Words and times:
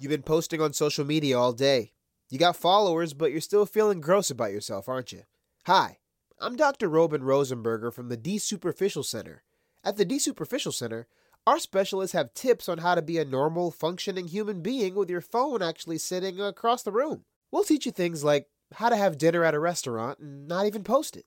You've 0.00 0.10
been 0.10 0.22
posting 0.22 0.60
on 0.60 0.72
social 0.74 1.04
media 1.04 1.36
all 1.36 1.52
day. 1.52 1.90
You 2.30 2.38
got 2.38 2.54
followers, 2.54 3.14
but 3.14 3.32
you're 3.32 3.40
still 3.40 3.66
feeling 3.66 4.00
gross 4.00 4.30
about 4.30 4.52
yourself, 4.52 4.88
aren't 4.88 5.10
you? 5.10 5.22
Hi, 5.66 5.98
I'm 6.38 6.54
Dr. 6.54 6.88
Robin 6.88 7.22
Rosenberger 7.22 7.92
from 7.92 8.08
the 8.08 8.16
Desuperficial 8.16 9.04
Center. 9.04 9.42
At 9.82 9.96
the 9.96 10.06
Desuperficial 10.06 10.72
Center, 10.72 11.08
our 11.48 11.58
specialists 11.58 12.12
have 12.12 12.32
tips 12.32 12.68
on 12.68 12.78
how 12.78 12.94
to 12.94 13.02
be 13.02 13.18
a 13.18 13.24
normal, 13.24 13.72
functioning 13.72 14.28
human 14.28 14.62
being 14.62 14.94
with 14.94 15.10
your 15.10 15.20
phone 15.20 15.62
actually 15.62 15.98
sitting 15.98 16.40
across 16.40 16.84
the 16.84 16.92
room. 16.92 17.24
We'll 17.50 17.64
teach 17.64 17.84
you 17.84 17.90
things 17.90 18.22
like 18.22 18.46
how 18.74 18.90
to 18.90 18.96
have 18.96 19.18
dinner 19.18 19.42
at 19.42 19.54
a 19.54 19.58
restaurant 19.58 20.20
and 20.20 20.46
not 20.46 20.66
even 20.66 20.84
post 20.84 21.16
it, 21.16 21.24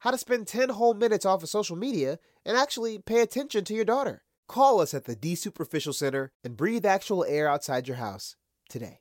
how 0.00 0.10
to 0.10 0.18
spend 0.18 0.48
10 0.48 0.68
whole 0.68 0.92
minutes 0.92 1.24
off 1.24 1.42
of 1.42 1.48
social 1.48 1.76
media 1.76 2.18
and 2.44 2.58
actually 2.58 2.98
pay 2.98 3.20
attention 3.22 3.64
to 3.64 3.74
your 3.74 3.86
daughter. 3.86 4.22
Call 4.48 4.80
us 4.80 4.92
at 4.92 5.04
the 5.04 5.16
D 5.16 5.34
Superficial 5.34 5.92
Center 5.92 6.32
and 6.44 6.56
breathe 6.56 6.84
actual 6.84 7.24
air 7.24 7.48
outside 7.48 7.88
your 7.88 7.96
house 7.96 8.36
today. 8.68 9.00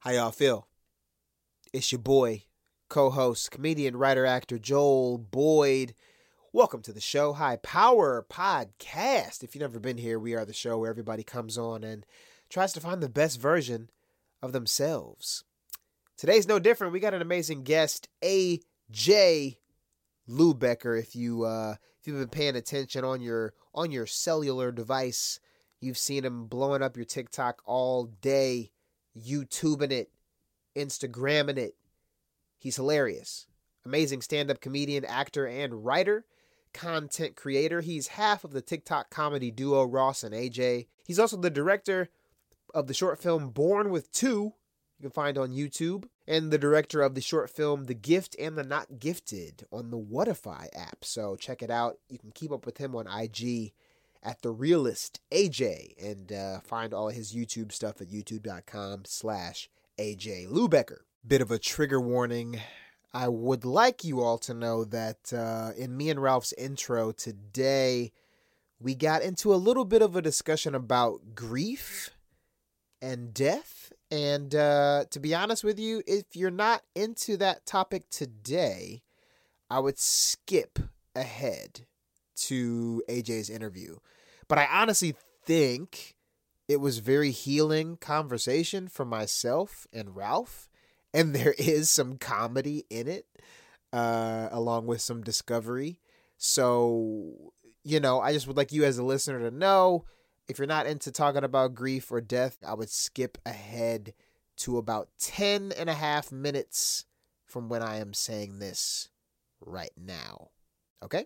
How 0.00 0.10
y'all 0.10 0.32
feel? 0.32 0.66
It's 1.72 1.92
your 1.92 2.00
boy, 2.00 2.44
co 2.88 3.10
host, 3.10 3.50
comedian, 3.50 3.96
writer, 3.96 4.26
actor 4.26 4.58
Joel 4.58 5.18
Boyd. 5.18 5.94
Welcome 6.52 6.82
to 6.82 6.92
the 6.92 7.00
show, 7.00 7.32
High 7.34 7.56
Power 7.56 8.26
Podcast. 8.28 9.42
If 9.42 9.54
you've 9.54 9.62
never 9.62 9.78
been 9.78 9.98
here, 9.98 10.18
we 10.18 10.34
are 10.34 10.44
the 10.44 10.52
show 10.52 10.76
where 10.78 10.90
everybody 10.90 11.22
comes 11.22 11.56
on 11.56 11.84
and 11.84 12.04
tries 12.50 12.72
to 12.74 12.80
find 12.80 13.00
the 13.00 13.08
best 13.08 13.40
version 13.40 13.90
of 14.42 14.52
themselves. 14.52 15.44
Today's 16.18 16.48
no 16.48 16.58
different. 16.58 16.92
We 16.92 17.00
got 17.00 17.14
an 17.14 17.22
amazing 17.22 17.62
guest, 17.62 18.08
AJ 18.22 19.56
Lubecker. 20.28 20.98
If 20.98 21.14
you 21.14 21.44
uh, 21.44 21.76
if 22.00 22.06
you've 22.06 22.18
been 22.18 22.28
paying 22.28 22.56
attention 22.56 23.04
on 23.04 23.20
your 23.20 23.54
on 23.74 23.90
your 23.90 24.06
cellular 24.06 24.72
device, 24.72 25.40
you've 25.80 25.98
seen 25.98 26.24
him 26.24 26.46
blowing 26.46 26.82
up 26.82 26.96
your 26.96 27.06
TikTok 27.06 27.62
all 27.64 28.04
day, 28.04 28.72
YouTubing 29.16 29.92
it, 29.92 30.10
Instagramming 30.76 31.58
it. 31.58 31.74
He's 32.58 32.76
hilarious. 32.76 33.46
Amazing 33.84 34.22
stand-up 34.22 34.60
comedian, 34.60 35.04
actor, 35.04 35.44
and 35.44 35.84
writer 35.84 36.24
content 36.72 37.36
creator. 37.36 37.80
He's 37.80 38.08
half 38.08 38.44
of 38.44 38.52
the 38.52 38.62
TikTok 38.62 39.10
comedy 39.10 39.50
duo 39.50 39.84
Ross 39.84 40.22
and 40.22 40.34
AJ. 40.34 40.86
He's 41.04 41.18
also 41.18 41.36
the 41.36 41.50
director 41.50 42.08
of 42.74 42.86
the 42.86 42.94
short 42.94 43.18
film 43.18 43.50
Born 43.50 43.90
with 43.90 44.10
Two, 44.12 44.54
you 44.98 45.02
can 45.02 45.10
find 45.10 45.36
on 45.36 45.50
YouTube, 45.50 46.04
and 46.26 46.50
the 46.50 46.58
director 46.58 47.02
of 47.02 47.14
the 47.14 47.20
short 47.20 47.50
film 47.50 47.84
The 47.84 47.94
Gift 47.94 48.36
and 48.38 48.56
the 48.56 48.64
Not 48.64 48.98
Gifted 48.98 49.64
on 49.72 49.90
the 49.90 49.98
Whatify 49.98 50.68
app. 50.74 51.04
So 51.04 51.36
check 51.36 51.62
it 51.62 51.70
out. 51.70 51.98
You 52.08 52.18
can 52.18 52.32
keep 52.32 52.52
up 52.52 52.66
with 52.66 52.78
him 52.78 52.94
on 52.94 53.06
IG 53.06 53.72
at 54.22 54.42
the 54.42 54.50
realist 54.50 55.20
AJ 55.32 55.94
and 56.00 56.32
uh, 56.32 56.60
find 56.60 56.94
all 56.94 57.08
his 57.08 57.32
YouTube 57.32 57.72
stuff 57.72 58.00
at 58.00 58.08
youtube.com 58.08 59.02
slash 59.04 59.68
AJ 59.98 60.48
Lubecker. 60.48 61.00
Bit 61.26 61.40
of 61.40 61.50
a 61.50 61.58
trigger 61.58 62.00
warning 62.00 62.60
I 63.14 63.28
would 63.28 63.64
like 63.66 64.04
you 64.04 64.22
all 64.22 64.38
to 64.38 64.54
know 64.54 64.84
that 64.84 65.32
uh, 65.34 65.72
in 65.76 65.96
me 65.96 66.08
and 66.08 66.22
Ralph's 66.22 66.54
intro 66.54 67.12
today, 67.12 68.10
we 68.80 68.94
got 68.94 69.20
into 69.20 69.52
a 69.52 69.56
little 69.56 69.84
bit 69.84 70.00
of 70.00 70.16
a 70.16 70.22
discussion 70.22 70.74
about 70.74 71.34
grief 71.34 72.10
and 73.02 73.34
death. 73.34 73.81
And 74.12 74.54
uh, 74.54 75.06
to 75.10 75.20
be 75.20 75.34
honest 75.34 75.64
with 75.64 75.78
you, 75.80 76.02
if 76.06 76.36
you're 76.36 76.50
not 76.50 76.82
into 76.94 77.38
that 77.38 77.64
topic 77.64 78.10
today, 78.10 79.02
I 79.70 79.78
would 79.78 79.98
skip 79.98 80.78
ahead 81.16 81.86
to 82.36 83.02
AJ's 83.08 83.48
interview. 83.48 83.96
But 84.48 84.58
I 84.58 84.68
honestly 84.70 85.14
think 85.46 86.14
it 86.68 86.76
was 86.76 86.98
very 86.98 87.30
healing 87.30 87.96
conversation 87.96 88.86
for 88.86 89.06
myself 89.06 89.86
and 89.94 90.14
Ralph 90.14 90.68
and 91.14 91.34
there 91.34 91.54
is 91.56 91.88
some 91.88 92.18
comedy 92.18 92.84
in 92.90 93.08
it, 93.08 93.24
uh, 93.94 94.50
along 94.50 94.88
with 94.88 95.00
some 95.00 95.22
discovery. 95.22 96.00
So, 96.36 97.54
you 97.82 97.98
know, 97.98 98.20
I 98.20 98.34
just 98.34 98.46
would 98.46 98.58
like 98.58 98.72
you 98.72 98.84
as 98.84 98.98
a 98.98 99.04
listener 99.04 99.38
to 99.40 99.50
know 99.56 100.04
if 100.52 100.58
you're 100.58 100.66
not 100.66 100.84
into 100.84 101.10
talking 101.10 101.44
about 101.44 101.74
grief 101.74 102.12
or 102.12 102.20
death, 102.20 102.58
I 102.66 102.74
would 102.74 102.90
skip 102.90 103.38
ahead 103.46 104.12
to 104.58 104.76
about 104.76 105.08
10 105.18 105.72
and 105.72 105.88
a 105.88 105.94
half 105.94 106.30
minutes 106.30 107.06
from 107.46 107.70
when 107.70 107.82
I 107.82 107.96
am 107.96 108.12
saying 108.12 108.58
this 108.58 109.08
right 109.62 109.92
now. 109.96 110.50
Okay? 111.02 111.24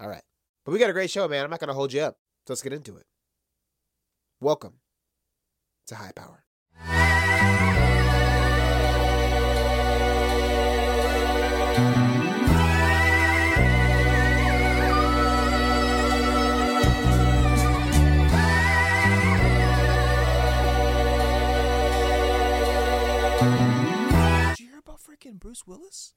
All 0.00 0.08
right. 0.08 0.24
But 0.64 0.72
we 0.72 0.80
got 0.80 0.90
a 0.90 0.92
great 0.92 1.12
show, 1.12 1.28
man. 1.28 1.44
I'm 1.44 1.50
not 1.50 1.60
going 1.60 1.68
to 1.68 1.74
hold 1.74 1.92
you 1.92 2.00
up. 2.00 2.16
So 2.48 2.54
let's 2.54 2.62
get 2.62 2.72
into 2.72 2.96
it. 2.96 3.06
Welcome 4.40 4.80
to 5.86 5.94
High 5.94 6.12
Power. 6.12 6.42
Freaking 25.30 25.38
Bruce 25.38 25.66
Willis? 25.66 26.14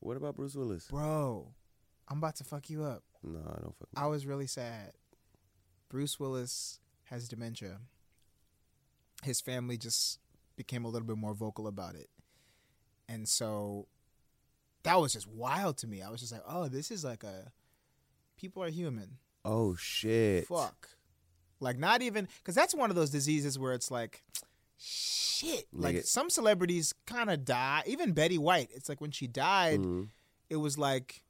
What 0.00 0.16
about 0.16 0.36
Bruce 0.36 0.54
Willis? 0.54 0.86
Bro, 0.88 1.54
I'm 2.08 2.18
about 2.18 2.36
to 2.36 2.44
fuck 2.44 2.68
you 2.70 2.84
up. 2.84 3.02
No, 3.22 3.38
I 3.38 3.60
don't 3.60 3.76
fuck. 3.76 3.88
I 3.96 4.06
was 4.06 4.26
really 4.26 4.46
sad. 4.46 4.92
Bruce 5.88 6.18
Willis 6.18 6.80
has 7.04 7.28
dementia. 7.28 7.78
His 9.22 9.40
family 9.40 9.76
just 9.76 10.18
became 10.56 10.84
a 10.84 10.88
little 10.88 11.06
bit 11.06 11.16
more 11.16 11.34
vocal 11.34 11.66
about 11.66 11.94
it. 11.94 12.08
And 13.08 13.28
so 13.28 13.86
that 14.82 15.00
was 15.00 15.12
just 15.12 15.26
wild 15.26 15.78
to 15.78 15.86
me. 15.86 16.02
I 16.02 16.10
was 16.10 16.20
just 16.20 16.32
like, 16.32 16.42
oh, 16.46 16.68
this 16.68 16.90
is 16.90 17.04
like 17.04 17.24
a 17.24 17.52
people 18.36 18.62
are 18.62 18.70
human. 18.70 19.18
Oh 19.44 19.76
shit! 19.76 20.46
Fuck. 20.46 20.88
Like 21.60 21.78
not 21.78 22.02
even 22.02 22.28
because 22.38 22.54
that's 22.54 22.74
one 22.74 22.90
of 22.90 22.96
those 22.96 23.10
diseases 23.10 23.58
where 23.58 23.72
it's 23.72 23.90
like, 23.90 24.22
shit. 24.78 25.66
Like 25.72 26.02
some 26.04 26.30
celebrities 26.30 26.94
kind 27.06 27.30
of 27.30 27.44
die. 27.44 27.82
Even 27.86 28.12
Betty 28.12 28.38
White. 28.38 28.70
It's 28.74 28.88
like 28.88 29.00
when 29.00 29.10
she 29.10 29.26
died, 29.26 29.80
Mhm. 29.80 30.08
it 30.50 30.56
was 30.56 30.76
like 30.78 31.22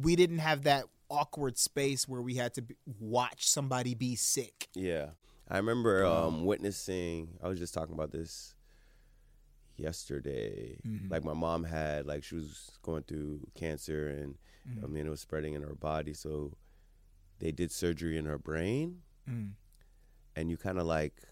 we 0.00 0.14
didn't 0.16 0.38
have 0.38 0.62
that 0.62 0.84
awkward 1.10 1.58
space 1.58 2.06
where 2.08 2.22
we 2.22 2.36
had 2.36 2.54
to 2.54 2.62
be, 2.62 2.76
watch 3.00 3.46
somebody 3.48 3.94
be 3.94 4.14
sick. 4.16 4.68
Yeah, 4.74 5.10
I 5.48 5.56
remember 5.56 6.04
um, 6.06 6.44
witnessing. 6.44 7.38
I 7.42 7.48
was 7.48 7.58
just 7.58 7.74
talking 7.74 7.94
about 7.94 8.12
this 8.12 8.54
yesterday. 9.76 10.78
Mhm. 10.86 11.10
Like 11.10 11.24
my 11.24 11.32
mom 11.34 11.64
had, 11.64 12.06
like 12.06 12.24
she 12.24 12.34
was 12.36 12.70
going 12.82 13.02
through 13.04 13.40
cancer, 13.54 14.08
and 14.08 14.36
I 14.82 14.86
mean 14.86 15.06
it 15.06 15.10
was 15.10 15.20
spreading 15.20 15.54
in 15.54 15.62
her 15.62 15.74
body. 15.74 16.14
So 16.14 16.56
they 17.40 17.50
did 17.52 17.72
surgery 17.72 18.16
in 18.16 18.26
her 18.26 18.38
brain, 18.38 19.02
Mm. 19.28 19.52
and 20.36 20.50
you 20.50 20.56
kind 20.56 20.78
of 20.78 20.86
like 20.86 21.22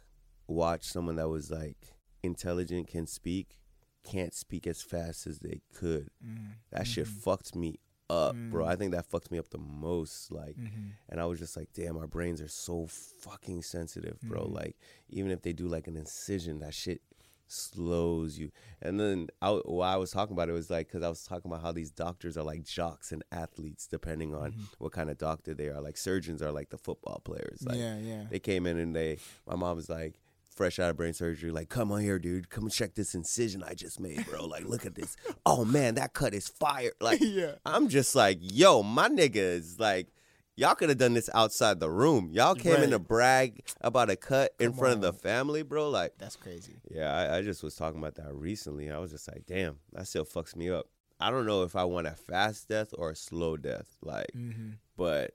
watch 0.50 0.84
someone 0.84 1.16
that 1.16 1.28
was 1.28 1.50
like 1.50 1.94
intelligent, 2.22 2.88
can 2.88 3.06
speak, 3.06 3.56
can't 4.04 4.34
speak 4.34 4.66
as 4.66 4.82
fast 4.82 5.26
as 5.26 5.38
they 5.38 5.60
could. 5.72 6.10
Mm. 6.24 6.54
That 6.72 6.86
shit 6.86 7.06
Mhm. 7.06 7.20
fucked 7.22 7.54
me 7.54 7.78
up, 8.08 8.34
bro. 8.50 8.64
Mm. 8.64 8.68
I 8.68 8.76
think 8.76 8.92
that 8.92 9.06
fucked 9.06 9.30
me 9.30 9.38
up 9.38 9.48
the 9.50 9.58
most. 9.58 10.32
Like, 10.32 10.56
Mhm. 10.56 10.92
and 11.08 11.20
I 11.20 11.26
was 11.26 11.38
just 11.38 11.56
like, 11.56 11.72
damn, 11.72 11.96
our 11.96 12.08
brains 12.08 12.40
are 12.40 12.48
so 12.48 12.86
fucking 12.86 13.62
sensitive, 13.62 14.20
bro. 14.22 14.46
Mhm. 14.46 14.52
Like, 14.54 14.76
even 15.08 15.30
if 15.30 15.42
they 15.42 15.52
do 15.52 15.68
like 15.68 15.86
an 15.86 15.96
incision, 15.96 16.58
that 16.58 16.74
shit 16.74 17.00
slows 17.46 18.38
you. 18.38 18.50
And 18.80 18.98
then 19.00 19.28
I, 19.42 19.50
while 19.50 19.92
I 19.92 19.96
was 19.96 20.10
talking 20.12 20.32
about 20.34 20.48
it, 20.48 20.52
it 20.52 20.54
was 20.54 20.70
like, 20.70 20.86
because 20.88 21.02
I 21.02 21.08
was 21.08 21.24
talking 21.24 21.50
about 21.50 21.62
how 21.62 21.72
these 21.72 21.90
doctors 21.90 22.36
are 22.36 22.44
like 22.44 22.64
jocks 22.64 23.10
and 23.12 23.22
athletes, 23.32 23.86
depending 23.86 24.34
on 24.34 24.52
Mhm. 24.52 24.64
what 24.78 24.92
kind 24.92 25.10
of 25.10 25.18
doctor 25.18 25.52
they 25.54 25.68
are. 25.68 25.80
Like, 25.80 25.96
surgeons 25.96 26.42
are 26.42 26.52
like 26.52 26.70
the 26.70 26.78
football 26.78 27.20
players. 27.24 27.62
Like, 27.62 27.76
yeah, 27.78 27.98
yeah. 27.98 28.26
they 28.30 28.38
came 28.40 28.66
in 28.66 28.78
and 28.78 28.94
they, 28.94 29.18
my 29.46 29.56
mom 29.56 29.76
was 29.76 29.88
like, 29.88 30.20
fresh 30.54 30.78
out 30.78 30.90
of 30.90 30.96
brain 30.96 31.12
surgery, 31.14 31.50
like, 31.50 31.68
come 31.68 31.90
on 31.92 32.00
here, 32.00 32.18
dude. 32.18 32.50
Come 32.50 32.68
check 32.68 32.94
this 32.94 33.14
incision 33.14 33.62
I 33.62 33.74
just 33.74 33.98
made, 34.00 34.26
bro. 34.26 34.44
Like, 34.46 34.64
look 34.66 34.84
at 34.86 34.94
this. 34.94 35.16
Oh 35.46 35.64
man, 35.64 35.94
that 35.94 36.12
cut 36.12 36.34
is 36.34 36.48
fire. 36.48 36.92
Like, 37.00 37.20
yeah. 37.20 37.52
I'm 37.64 37.88
just 37.88 38.14
like, 38.14 38.38
yo, 38.40 38.82
my 38.82 39.08
nigga 39.08 39.36
is 39.36 39.78
like, 39.80 40.08
y'all 40.56 40.74
could 40.74 40.88
have 40.90 40.98
done 40.98 41.14
this 41.14 41.30
outside 41.34 41.80
the 41.80 41.88
room. 41.90 42.30
Y'all 42.32 42.54
came 42.54 42.82
in 42.82 42.90
to 42.90 42.98
brag 42.98 43.62
about 43.80 44.10
a 44.10 44.16
cut 44.16 44.52
in 44.60 44.70
Come 44.72 44.78
front 44.78 44.94
of 44.96 45.00
the 45.00 45.12
family, 45.12 45.62
bro. 45.62 45.88
Like, 45.88 46.14
That's 46.18 46.36
crazy. 46.36 46.74
yeah, 46.90 47.14
I, 47.14 47.38
I 47.38 47.42
just 47.42 47.62
was 47.62 47.74
talking 47.76 47.98
about 48.00 48.16
that 48.16 48.34
recently. 48.34 48.90
I 48.90 48.98
was 48.98 49.10
just 49.12 49.28
like, 49.28 49.44
damn, 49.46 49.78
that 49.92 50.06
still 50.08 50.24
fucks 50.26 50.54
me 50.56 50.68
up. 50.70 50.86
I 51.18 51.30
don't 51.30 51.46
know 51.46 51.62
if 51.64 51.76
I 51.76 51.84
want 51.84 52.06
a 52.06 52.12
fast 52.12 52.68
death 52.68 52.94
or 52.96 53.10
a 53.10 53.16
slow 53.16 53.56
death, 53.56 53.96
like, 54.02 54.30
Mm-hmm. 54.36 54.70
but 54.96 55.32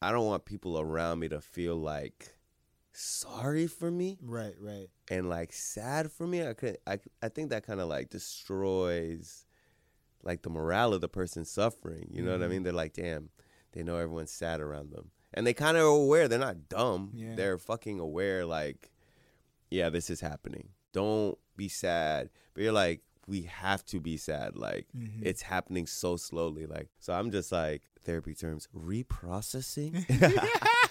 I 0.00 0.10
don't 0.10 0.26
want 0.26 0.44
people 0.44 0.78
around 0.80 1.20
me 1.20 1.28
to 1.28 1.40
feel 1.40 1.76
like 1.76 2.34
sorry 2.92 3.66
for 3.66 3.90
me 3.90 4.18
Right, 4.22 4.54
right. 4.60 4.88
and 5.10 5.28
like 5.28 5.52
sad 5.52 6.10
for 6.12 6.26
me. 6.26 6.46
I 6.46 6.52
could, 6.54 6.78
I, 6.86 6.98
I 7.22 7.28
think 7.28 7.50
that 7.50 7.66
kind 7.66 7.80
of 7.80 7.88
like 7.88 8.10
destroys 8.10 9.46
like 10.22 10.42
the 10.42 10.50
morale 10.50 10.94
of 10.94 11.00
the 11.00 11.08
person 11.08 11.44
suffering. 11.44 12.08
You 12.12 12.22
know 12.22 12.32
what 12.32 12.42
I 12.42 12.46
Mhm. 12.46 12.50
mean? 12.50 12.62
They're 12.62 12.72
like, 12.72 12.92
damn, 12.92 13.30
they 13.72 13.82
know 13.82 13.96
everyone's 13.96 14.30
sad 14.30 14.60
around 14.60 14.92
them, 14.92 15.10
and 15.34 15.46
they 15.46 15.54
kind 15.54 15.76
of 15.76 15.82
are 15.84 15.86
aware. 15.86 16.28
They're 16.28 16.38
not 16.38 16.68
dumb. 16.68 17.10
Yeah. 17.14 17.34
They're 17.34 17.58
fucking 17.58 17.98
aware. 17.98 18.44
Like, 18.44 18.92
yeah, 19.70 19.88
this 19.88 20.10
is 20.10 20.20
happening. 20.20 20.68
Don't 20.92 21.38
be 21.56 21.68
sad. 21.68 22.30
But 22.54 22.62
you're 22.62 22.72
like, 22.72 23.00
we 23.26 23.42
have 23.42 23.84
to 23.86 23.98
be 24.00 24.16
sad. 24.16 24.56
Like, 24.56 24.86
Mhm. 24.96 25.20
it's 25.22 25.42
happening 25.42 25.86
so 25.86 26.16
slowly. 26.16 26.66
Like, 26.66 26.88
so 26.98 27.14
I'm 27.14 27.30
just 27.30 27.50
like 27.50 27.82
therapy 28.04 28.34
terms 28.34 28.68
reprocessing. 28.76 30.04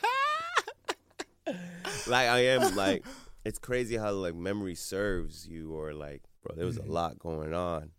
like 2.07 2.27
I 2.27 2.39
am 2.45 2.75
like 2.75 3.05
it's 3.45 3.59
crazy 3.59 3.97
how 3.97 4.11
like 4.11 4.35
memory 4.35 4.75
serves 4.75 5.47
you 5.47 5.73
or 5.73 5.93
like 5.93 6.23
bro 6.43 6.55
there 6.55 6.65
was 6.65 6.77
a 6.77 6.81
mm-hmm. 6.81 6.91
lot 6.91 7.19
going 7.19 7.53
on 7.53 7.91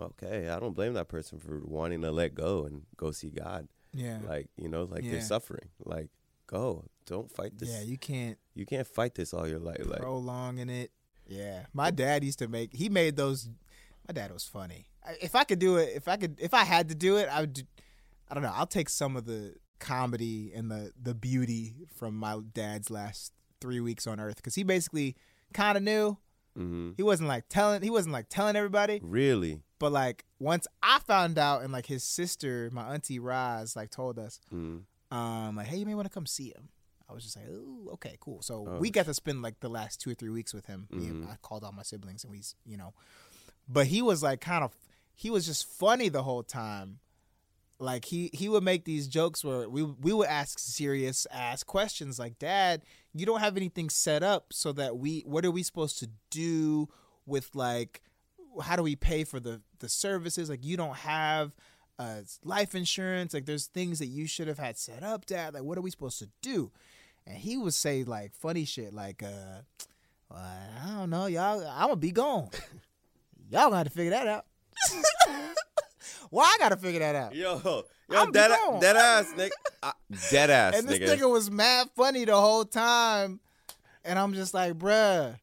okay 0.00 0.48
i 0.48 0.60
don't 0.60 0.74
blame 0.74 0.94
that 0.94 1.08
person 1.08 1.40
for 1.40 1.60
wanting 1.64 2.02
to 2.02 2.10
let 2.12 2.32
go 2.32 2.64
and 2.64 2.82
go 2.96 3.10
see 3.10 3.30
god 3.30 3.66
yeah. 3.92 4.18
like 4.28 4.48
you 4.56 4.68
know 4.68 4.84
like 4.84 5.02
Yeah. 5.02 5.12
they're 5.12 5.20
suffering 5.20 5.68
like 5.84 6.08
go 6.46 6.84
don't 7.08 7.30
fight 7.30 7.58
this 7.58 7.70
yeah, 7.70 7.82
you 7.82 7.96
can't 7.96 8.38
you 8.54 8.66
can't 8.66 8.86
fight 8.86 9.14
this 9.14 9.32
all 9.32 9.48
your 9.48 9.58
life 9.58 9.84
like 9.86 10.00
prolonging 10.00 10.68
it. 10.68 10.90
Yeah, 11.26 11.66
my 11.72 11.90
dad 11.90 12.24
used 12.24 12.38
to 12.38 12.48
make. 12.48 12.74
He 12.74 12.88
made 12.88 13.16
those. 13.16 13.48
My 14.06 14.12
dad 14.14 14.32
was 14.32 14.44
funny. 14.44 14.86
If 15.20 15.34
I 15.34 15.44
could 15.44 15.58
do 15.58 15.76
it, 15.76 15.92
if 15.94 16.08
I 16.08 16.16
could, 16.16 16.38
if 16.40 16.54
I 16.54 16.64
had 16.64 16.88
to 16.88 16.94
do 16.94 17.16
it, 17.16 17.28
I 17.30 17.40
would. 17.40 17.52
Do, 17.52 17.62
I 18.30 18.34
don't 18.34 18.42
know. 18.42 18.52
I'll 18.54 18.66
take 18.66 18.88
some 18.88 19.16
of 19.16 19.26
the 19.26 19.54
comedy 19.78 20.52
and 20.54 20.70
the 20.70 20.92
the 21.00 21.14
beauty 21.14 21.86
from 21.94 22.16
my 22.16 22.40
dad's 22.52 22.90
last 22.90 23.32
three 23.60 23.80
weeks 23.80 24.06
on 24.06 24.20
Earth 24.20 24.36
because 24.36 24.54
he 24.54 24.62
basically 24.62 25.16
kind 25.52 25.76
of 25.76 25.82
knew. 25.82 26.16
hmm 26.56 26.90
He 26.96 27.02
wasn't 27.02 27.28
like 27.28 27.44
telling. 27.48 27.82
He 27.82 27.90
wasn't 27.90 28.12
like 28.12 28.26
telling 28.28 28.56
everybody. 28.56 29.00
really 29.02 29.60
But 29.78 29.92
like 29.92 30.24
once 30.38 30.66
I 30.82 30.98
found 31.00 31.38
out, 31.38 31.62
and 31.62 31.72
like 31.72 31.86
his 31.86 32.02
sister, 32.04 32.68
my 32.72 32.94
auntie 32.94 33.18
Roz, 33.18 33.76
like 33.76 33.90
told 33.90 34.18
us, 34.18 34.40
mm 34.52 34.82
um, 35.10 35.56
like, 35.56 35.66
hey, 35.68 35.78
you 35.78 35.86
may 35.86 35.94
want 35.94 36.06
to 36.06 36.12
come 36.12 36.26
see 36.26 36.48
him. 36.50 36.68
I 37.08 37.14
was 37.14 37.24
just 37.24 37.34
like, 37.36 37.46
oh, 37.50 37.92
okay, 37.94 38.18
cool. 38.20 38.42
So 38.42 38.66
Oh, 38.68 38.78
we 38.78 38.90
got 38.90 39.06
to 39.06 39.14
spend 39.14 39.40
like 39.40 39.60
the 39.60 39.70
last 39.70 40.02
two 40.02 40.10
or 40.10 40.14
three 40.14 40.28
weeks 40.28 40.52
with 40.52 40.66
him. 40.66 40.86
Me 40.90 41.06
and- 41.06 41.24
Mhm. 41.24 41.30
I 41.32 41.36
called 41.40 41.64
all 41.64 41.72
my 41.72 41.82
siblings 41.82 42.24
and 42.24 42.30
we, 42.30 42.42
you 42.66 42.76
know, 42.76 42.92
but 43.66 43.86
he 43.86 44.02
was 44.02 44.22
like 44.22 44.42
kind 44.42 44.62
of, 44.62 44.76
he 45.14 45.30
was 45.30 45.46
just 45.46 45.64
funny 45.66 46.10
the 46.10 46.22
whole 46.24 46.42
time. 46.42 46.98
Like 47.80 48.06
he 48.06 48.30
he 48.32 48.48
would 48.48 48.64
make 48.64 48.84
these 48.84 49.06
jokes 49.06 49.44
where 49.44 49.68
we 49.68 49.84
we 49.84 50.12
would 50.12 50.26
ask 50.26 50.58
serious 50.58 51.26
ass 51.30 51.62
questions 51.62 52.18
like, 52.18 52.38
Dad, 52.38 52.82
you 53.14 53.24
don't 53.24 53.40
have 53.40 53.56
anything 53.56 53.88
set 53.88 54.22
up 54.22 54.46
so 54.52 54.72
that 54.72 54.98
we, 54.98 55.22
what 55.26 55.44
are 55.44 55.50
we 55.50 55.62
supposed 55.62 55.98
to 56.00 56.10
do 56.30 56.88
with 57.24 57.50
like, 57.54 58.02
how 58.62 58.74
do 58.74 58.82
we 58.82 58.96
pay 58.96 59.22
for 59.22 59.38
the 59.38 59.60
the 59.78 59.88
services? 59.88 60.50
Like 60.50 60.64
you 60.64 60.76
don't 60.76 60.96
have 60.96 61.54
uh, 62.00 62.22
life 62.42 62.74
insurance. 62.74 63.32
Like 63.32 63.46
there's 63.46 63.66
things 63.66 64.00
that 64.00 64.06
you 64.06 64.26
should 64.26 64.48
have 64.48 64.58
had 64.58 64.76
set 64.76 65.04
up, 65.04 65.26
Dad. 65.26 65.54
Like 65.54 65.62
what 65.62 65.78
are 65.78 65.82
we 65.82 65.92
supposed 65.92 66.18
to 66.18 66.28
do? 66.42 66.72
And 67.28 67.36
he 67.36 67.56
would 67.56 67.74
say 67.74 68.02
like 68.02 68.34
funny 68.34 68.64
shit, 68.64 68.92
like, 68.92 69.22
uh, 69.22 69.62
well, 70.30 70.40
I 70.84 70.96
don't 70.96 71.10
know, 71.10 71.26
y'all. 71.26 71.64
I'm 71.64 71.88
gonna 71.88 71.96
be 71.96 72.10
gone. 72.10 72.48
y'all 73.50 73.66
gonna 73.66 73.76
have 73.76 73.86
to 73.86 73.92
figure 73.92 74.10
that 74.10 74.26
out. 74.26 74.46
well, 76.30 76.44
I 76.46 76.56
gotta 76.58 76.76
figure 76.76 77.00
that 77.00 77.14
out. 77.14 77.34
yo 77.34 77.60
yo 77.64 77.84
I'm 78.10 78.30
dead, 78.32 78.50
dead 78.80 78.96
ass 78.96 79.32
nigga 79.36 79.50
Uh, 79.82 79.92
dead 80.30 80.50
ass 80.50 80.74
and 80.78 80.88
this 80.88 80.98
nigga 80.98 81.16
nigga 81.18 81.30
was 81.30 81.50
mad 81.50 81.88
funny 81.96 82.24
the 82.24 82.36
whole 82.36 82.64
time, 82.64 83.40
and 84.04 84.18
I'm 84.18 84.32
just 84.34 84.54
like, 84.54 84.74
bruh, 84.74 85.38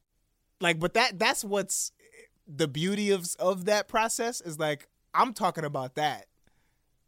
like, 0.61 0.79
but 0.79 0.93
that 0.95 1.17
that's 1.19 1.43
what's 1.43 1.91
the 2.47 2.67
beauty 2.67 3.11
of 3.11 3.25
of 3.39 3.65
that 3.65 3.87
process 3.87 4.41
is 4.41 4.59
like 4.59 4.87
I'm 5.13 5.33
talking 5.33 5.63
about 5.65 5.95
that. 5.95 6.25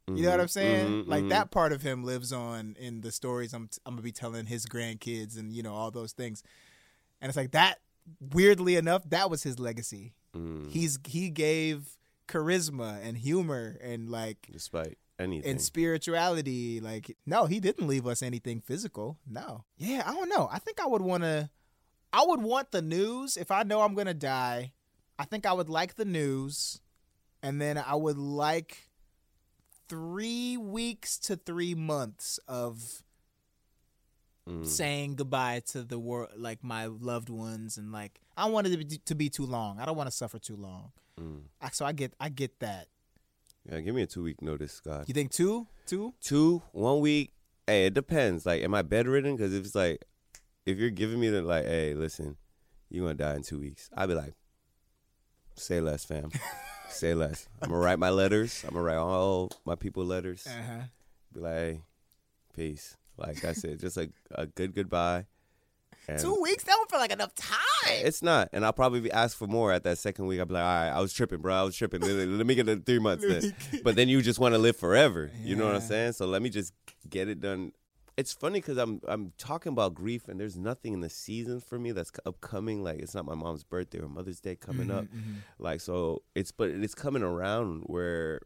You 0.07 0.24
know 0.24 0.30
what 0.30 0.38
Mhm, 0.39 0.42
I'm 0.44 0.48
saying? 0.48 0.88
mhm, 1.04 1.07
like 1.09 1.24
mhm. 1.25 1.30
that 1.30 1.51
part 1.51 1.74
of 1.74 1.81
him 1.81 2.06
lives 2.06 2.31
on 2.31 2.77
in 2.80 3.01
the 3.01 3.12
stories 3.12 3.54
I'm 3.54 3.69
I'm 3.86 3.94
gonna 3.95 4.01
be 4.04 4.13
telling 4.13 4.45
his 4.45 4.65
grandkids 4.65 5.38
and 5.38 5.51
you 5.54 5.62
know 5.63 5.74
all 5.75 5.92
those 5.92 6.13
things. 6.13 6.44
And 7.19 7.30
it's 7.30 7.36
like 7.38 7.51
that. 7.51 7.80
Weirdly 8.33 8.77
enough, 8.77 9.04
that 9.09 9.30
was 9.30 9.44
his 9.44 9.59
legacy. 9.59 10.13
Mm, 10.33 10.71
He's 10.71 10.98
he 11.06 11.30
gave 11.30 11.98
charisma 12.28 13.00
and 13.04 13.18
humor 13.18 13.78
and 13.82 14.10
like 14.10 14.48
despite 14.52 14.98
anything 15.20 15.50
and 15.52 15.62
spirituality. 15.62 16.80
Like 16.80 17.16
no, 17.26 17.46
he 17.46 17.60
didn't 17.60 17.88
leave 17.88 18.08
us 18.08 18.22
anything 18.22 18.62
physical. 18.62 19.18
No. 19.28 19.66
Yeah, 19.78 20.04
I 20.06 20.14
don't 20.14 20.30
know. 20.30 20.50
I 20.52 20.60
think 20.60 20.80
I 20.80 20.88
would 20.88 21.02
want 21.02 21.24
to. 21.24 21.50
I 22.14 22.24
would 22.26 22.42
want 22.42 22.72
the 22.72 22.82
news 22.82 23.38
if 23.38 23.52
I 23.52 23.64
know 23.64 23.82
I'm 23.82 23.96
gonna 23.96 24.14
die. 24.14 24.72
I 25.20 25.26
think 25.26 25.46
I 25.46 25.54
would 25.54 25.70
like 25.70 25.96
the 25.96 26.06
news, 26.06 26.80
and 27.42 27.60
then 27.60 27.78
I 27.78 27.96
would 27.96 28.18
like 28.18 28.90
three 29.90 30.58
weeks 30.58 31.18
to 31.20 31.36
three 31.36 31.74
months 31.74 32.40
of 32.48 33.04
Mm. 34.48 34.66
saying 34.66 35.16
goodbye 35.16 35.62
to 35.72 35.84
the 35.84 36.00
world, 36.00 36.30
like 36.38 36.64
my 36.64 36.86
loved 36.86 37.28
ones, 37.30 37.78
and 37.78 37.92
like 37.92 38.20
I 38.38 38.44
don't 38.46 38.54
it 38.68 38.72
to 38.72 38.78
be, 38.78 38.98
to 39.06 39.14
be 39.16 39.30
too 39.30 39.46
long. 39.46 39.78
I 39.80 39.86
don't 39.86 39.98
want 39.98 40.10
to 40.10 40.16
suffer 40.16 40.40
too 40.40 40.56
long. 40.56 40.92
Mm. 41.20 41.42
I- 41.60 41.70
So 41.72 41.86
I 41.86 41.92
get, 41.92 42.14
I 42.20 42.30
get 42.30 42.58
that. 42.60 42.88
yeah 43.70 43.82
give 43.82 43.94
me 43.94 44.04
a 44.04 44.08
two 44.08 44.24
week 44.24 44.42
notice 44.42 44.72
scott 44.72 45.04
You 45.10 45.14
think 45.14 45.32
two, 45.32 45.68
two? 45.86 46.14
two, 46.22 46.62
one 46.72 47.02
week. 47.02 47.34
Hey, 47.66 47.88
it 47.88 47.94
depends. 47.94 48.46
Like, 48.46 48.64
am 48.64 48.74
I 48.74 48.84
bedridden? 48.84 49.36
Because 49.36 49.54
if 49.54 49.66
it's 49.66 49.76
like, 49.76 50.06
if 50.66 50.78
you're 50.78 50.92
giving 50.92 51.20
me 51.20 51.28
the 51.30 51.42
like, 51.42 51.66
hey, 51.66 51.94
listen, 51.94 52.38
you're 52.90 53.04
gonna 53.04 53.16
die 53.16 53.36
in 53.36 53.44
two 53.44 53.60
weeks, 53.60 53.90
I'd 53.98 54.08
be 54.08 54.16
like, 54.16 54.34
say 55.56 55.82
less, 55.82 56.06
fam. 56.06 56.30
say 56.90 57.14
less. 57.14 57.50
I'm 57.62 57.70
gonna 57.70 57.82
write 57.82 58.00
my 58.00 58.12
letters. 58.12 58.64
I'm 58.66 58.74
gonna 58.74 58.86
write 58.86 58.96
all 58.98 59.52
my 59.66 59.76
people 59.76 60.06
letters. 60.06 60.48
Uh 60.48 60.52
huh. 60.72 60.82
Be 61.34 61.40
like, 61.42 61.54
hey, 61.54 61.82
peace. 62.56 62.96
Like 63.18 63.42
that's 63.42 63.64
it. 63.64 63.80
Just 63.80 63.98
like 63.98 64.12
a 64.31 64.46
good 64.46 64.74
goodbye. 64.75 65.25
And 66.10 66.19
Two 66.19 66.40
weeks? 66.42 66.64
That 66.64 66.72
don't 66.72 66.90
feel 66.90 67.00
like 67.00 67.12
enough 67.12 67.36
time. 67.36 67.58
It's 67.90 68.22
not, 68.22 68.50
and 68.54 68.64
I'll 68.66 68.72
probably 68.74 69.02
be 69.02 69.12
asked 69.12 69.36
for 69.36 69.48
more 69.48 69.74
at 69.74 69.84
that 69.84 69.98
second 69.98 70.25
week. 70.28 70.40
I'll 70.40 70.46
be 70.46 70.54
like, 70.54 70.64
all 70.64 70.69
right, 70.69 70.90
I 70.90 71.02
was 71.02 71.12
tripping, 71.12 71.40
bro. 71.40 71.54
I 71.54 71.64
was 71.64 71.75
tripping. 71.75 72.00
Let, 72.02 72.10
let 72.28 72.46
me 72.48 72.56
get 72.56 72.66
the 72.66 72.78
three 72.78 73.00
months 73.00 73.25
then. 73.28 73.54
But 73.84 73.96
then 73.98 74.08
you 74.08 74.22
just 74.22 74.40
want 74.40 74.54
to 74.54 74.58
live 74.60 74.78
forever. 74.78 75.31
You 75.44 75.56
know 75.58 75.66
what 75.66 75.75
I'm 75.75 75.81
saying? 75.81 76.14
So 76.14 76.25
let 76.25 76.42
me 76.42 76.50
just 76.50 76.74
get 77.10 77.28
it 77.28 77.42
done. 77.42 77.74
It's 78.16 78.34
funny 78.34 78.60
because 78.62 78.78
I'm 78.78 79.02
I'm 79.08 79.34
talking 79.38 79.72
about 79.74 79.94
grief, 79.96 80.28
and 80.28 80.40
there's 80.40 80.58
nothing 80.58 80.94
in 80.94 81.02
the 81.02 81.10
season 81.10 81.60
for 81.60 81.78
me 81.78 81.92
that's 81.92 82.12
upcoming. 82.25 82.84
Like 82.84 83.00
it's 83.00 83.14
not 83.14 83.25
my 83.25 83.36
mom's 83.36 83.64
birthday 83.64 84.00
or 84.00 84.08
Mother's 84.08 84.40
Day 84.40 84.56
coming 84.56 84.90
up. 84.90 85.06
Mhm, 85.06 85.42
Like 85.60 85.81
so, 85.81 86.24
it's 86.36 86.52
but 86.52 86.69
it's 86.69 86.96
coming 86.96 87.22
around 87.22 87.81
where 87.86 88.42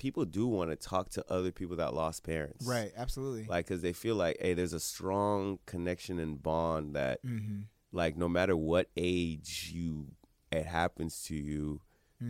people 0.00 0.24
do 0.24 0.46
want 0.48 0.70
to 0.70 0.76
talk 0.76 1.10
to 1.10 1.24
other 1.30 1.52
people 1.52 1.76
that 1.76 1.92
lost 1.94 2.24
parents. 2.24 2.66
Right, 2.66 2.90
absolutely. 2.96 3.44
Like 3.44 3.66
because 3.66 3.82
they 3.82 3.92
feel 3.92 4.14
like, 4.16 4.38
hey, 4.40 4.54
there's 4.54 4.72
a 4.72 4.80
strong 4.80 5.58
connection 5.66 6.18
and 6.18 6.42
bond 6.42 6.96
that 6.96 7.22
mm-hmm. 7.24 7.60
like 7.92 8.16
no 8.16 8.28
matter 8.28 8.56
what 8.56 8.88
age 8.96 9.70
you 9.74 10.08
it 10.50 10.64
happens 10.66 11.22
to 11.24 11.34
you 11.36 11.80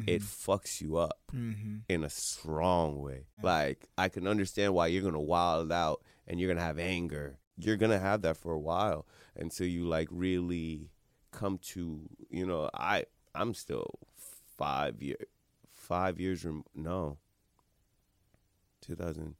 it 0.06 0.22
fucks 0.22 0.80
you 0.80 0.96
up 0.96 1.18
Mm-hmm. 1.34 1.78
in 1.88 2.04
a 2.04 2.10
strong 2.10 3.00
way 3.02 3.26
like 3.42 3.88
i 3.98 4.08
can 4.08 4.26
understand 4.28 4.72
why 4.74 4.86
you're 4.86 5.02
gonna 5.02 5.20
wild 5.20 5.72
out 5.72 6.02
and 6.28 6.38
you're 6.38 6.48
gonna 6.52 6.64
have 6.64 6.78
anger 6.78 7.38
you're 7.56 7.76
gonna 7.76 7.98
have 7.98 8.22
that 8.22 8.36
for 8.36 8.52
a 8.52 8.58
while 8.58 9.04
until 9.36 9.66
you 9.66 9.84
like 9.86 10.06
really 10.12 10.90
come 11.32 11.58
to 11.58 12.08
you 12.30 12.46
know 12.46 12.70
i 12.74 13.04
i'm 13.34 13.52
still 13.54 13.90
five 14.58 15.02
year 15.02 15.16
five 15.72 16.20
years 16.20 16.44
rem- 16.44 16.64
no 16.74 17.18
2000 18.82 19.34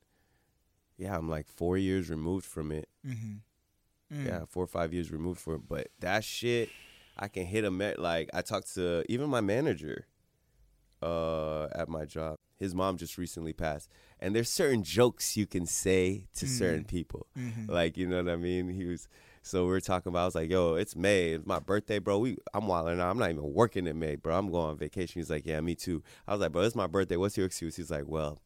yeah 0.99 1.17
i'm 1.17 1.29
like 1.29 1.47
four 1.47 1.77
years 1.79 2.11
removed 2.11 2.45
from 2.47 2.71
it 2.73 2.89
Mm-hmm. 3.07 4.27
yeah, 4.27 4.41
four 4.49 4.65
or 4.65 4.67
five 4.67 4.93
years 4.93 5.13
removed 5.13 5.41
from 5.41 5.55
it. 5.55 5.61
But 5.69 5.89
that 6.01 6.25
shit, 6.25 6.69
I 7.17 7.29
can 7.29 7.47
hit 7.47 7.65
a 7.65 7.71
met 7.71 8.01
like 8.01 8.29
I 8.35 8.43
talked 8.43 8.75
to 8.75 9.05
even 9.09 9.31
my 9.31 9.41
manager 9.41 10.07
uh 11.03 11.67
at 11.73 11.89
my 11.89 12.05
job. 12.05 12.37
His 12.59 12.75
mom 12.75 12.97
just 12.99 13.17
recently 13.17 13.53
passed. 13.53 13.89
And 14.19 14.35
there's 14.35 14.51
certain 14.51 14.83
jokes 14.83 15.37
you 15.37 15.47
can 15.47 15.65
say 15.65 16.27
to 16.35 16.47
certain 16.47 16.85
people. 16.85 17.27
Mm-hmm. 17.39 17.71
Like, 17.73 17.97
you 17.97 18.07
know 18.07 18.23
what 18.23 18.31
I 18.31 18.37
mean? 18.37 18.69
He 18.69 18.85
was 18.85 19.09
so 19.43 19.65
we 19.67 19.73
are 19.73 19.81
talking 19.81 20.11
about 20.11 20.23
I 20.23 20.25
was 20.27 20.35
like, 20.35 20.51
yo, 20.51 20.75
it's 20.75 20.95
May. 20.95 21.31
It's 21.31 21.47
my 21.47 21.59
birthday, 21.61 21.99
bro. 22.01 22.19
We 22.19 22.37
I'm 22.53 22.67
wilding 22.67 23.01
out. 23.01 23.11
I'm 23.11 23.19
not 23.19 23.31
even 23.31 23.55
working 23.55 23.87
in 23.87 23.99
May, 23.99 24.17
bro. 24.17 24.37
I'm 24.37 24.51
going 24.51 24.71
on 24.71 24.77
vacation. 24.77 25.21
He's 25.21 25.31
like, 25.31 25.47
Yeah, 25.47 25.61
me 25.61 25.75
too. 25.75 26.03
I 26.27 26.33
was 26.33 26.41
like, 26.41 26.53
bro, 26.53 26.63
it's 26.63 26.75
my 26.75 26.87
birthday. 26.89 27.17
What's 27.17 27.37
your 27.37 27.47
excuse? 27.47 27.77
He's 27.77 27.91
like, 27.93 28.05
Well, 28.09 28.39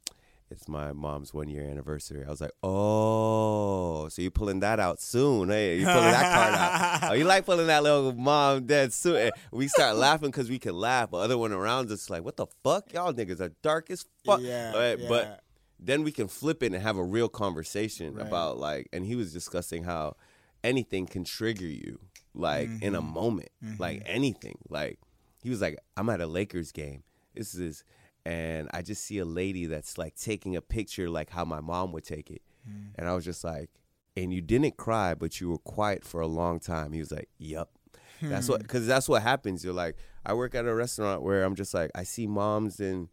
it's 0.50 0.68
my 0.68 0.92
mom's 0.92 1.32
one 1.34 1.48
year 1.48 1.64
anniversary. 1.64 2.24
I 2.24 2.30
was 2.30 2.40
like, 2.40 2.52
oh, 2.62 4.08
so 4.08 4.22
you 4.22 4.30
pulling 4.30 4.60
that 4.60 4.78
out 4.80 5.00
soon? 5.00 5.48
Hey, 5.48 5.78
you 5.78 5.86
pulling 5.86 6.10
that 6.10 6.34
card 6.34 6.54
out? 6.54 7.10
Oh, 7.10 7.14
you 7.14 7.24
like 7.24 7.44
pulling 7.44 7.66
that 7.66 7.82
little 7.82 8.12
mom 8.12 8.66
dead 8.66 8.92
soon? 8.92 9.16
And 9.16 9.32
we 9.52 9.68
start 9.68 9.96
laughing 9.96 10.30
because 10.30 10.48
we 10.50 10.58
can 10.58 10.74
laugh, 10.74 11.10
but 11.10 11.18
other 11.18 11.36
one 11.38 11.52
around 11.52 11.90
us 11.90 12.08
like, 12.10 12.24
what 12.24 12.36
the 12.36 12.46
fuck? 12.62 12.92
Y'all 12.92 13.12
niggas 13.12 13.40
are 13.40 13.52
dark 13.62 13.90
as 13.90 14.04
fuck. 14.24 14.40
Yeah, 14.40 14.72
Right, 14.76 14.98
yeah. 14.98 15.08
But 15.08 15.40
then 15.78 16.02
we 16.02 16.12
can 16.12 16.28
flip 16.28 16.62
it 16.62 16.72
and 16.72 16.82
have 16.82 16.96
a 16.96 17.04
real 17.04 17.28
conversation 17.28 18.14
Right. 18.14 18.26
about 18.26 18.58
like, 18.58 18.88
and 18.92 19.04
he 19.04 19.16
was 19.16 19.32
discussing 19.32 19.84
how 19.84 20.16
anything 20.62 21.06
can 21.06 21.24
trigger 21.24 21.66
you, 21.66 21.98
like 22.34 22.68
in 22.80 22.94
a 22.94 23.02
Mhm. 23.02 23.12
moment, 23.12 23.50
like 23.78 23.98
Mhm. 24.00 24.06
anything. 24.06 24.58
Like 24.68 24.98
he 25.42 25.50
was 25.50 25.60
like, 25.60 25.78
I'm 25.96 26.08
at 26.08 26.20
a 26.20 26.26
Lakers 26.26 26.72
game. 26.72 27.02
This 27.34 27.54
is, 27.54 27.84
and 28.26 28.69
I 28.73 28.83
just 28.83 29.04
see 29.04 29.19
a 29.19 29.25
lady 29.25 29.66
that's 29.66 29.99
like 29.99 30.14
taking 30.16 30.57
a 30.57 30.61
picture 30.62 31.09
like 31.11 31.31
how 31.31 31.45
my 31.45 31.61
mom 31.61 31.93
would 31.93 32.04
take 32.04 32.31
it, 32.31 32.43
Mm. 32.69 32.93
and 32.97 33.09
I 33.09 33.14
was 33.14 33.25
just 33.25 33.45
like, 33.45 33.69
and 34.16 34.33
you 34.33 34.40
didn't 34.40 34.76
cry, 34.76 35.14
but 35.14 35.40
you 35.40 35.50
were 35.50 35.59
quiet 35.59 36.04
for 36.04 36.21
a 36.21 36.26
long 36.26 36.61
time. 36.61 36.93
He 36.93 37.00
was 37.00 37.11
like, 37.12 37.28
"Yep." 37.38 37.69
That's 38.23 38.47
Hmm. 38.47 38.52
what, 38.52 38.62
because 38.62 38.87
that's 38.87 39.09
what 39.09 39.23
happens. 39.23 39.64
You're 39.64 39.75
like, 39.75 39.97
I 40.25 40.33
work 40.35 40.54
at 40.54 40.64
a 40.66 40.75
restaurant 40.75 41.23
where 41.23 41.45
I'm 41.45 41.54
just 41.57 41.75
like, 41.75 41.90
I 41.95 42.04
see 42.04 42.26
moms 42.26 42.81
in 42.81 43.11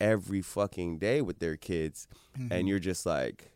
every 0.00 0.40
fucking 0.42 0.98
day 0.98 1.20
with 1.20 1.38
their 1.38 1.56
kids, 1.56 2.08
Mm-hmm. 2.36 2.52
and 2.52 2.68
you're 2.68 2.78
just 2.80 3.06
like, 3.06 3.52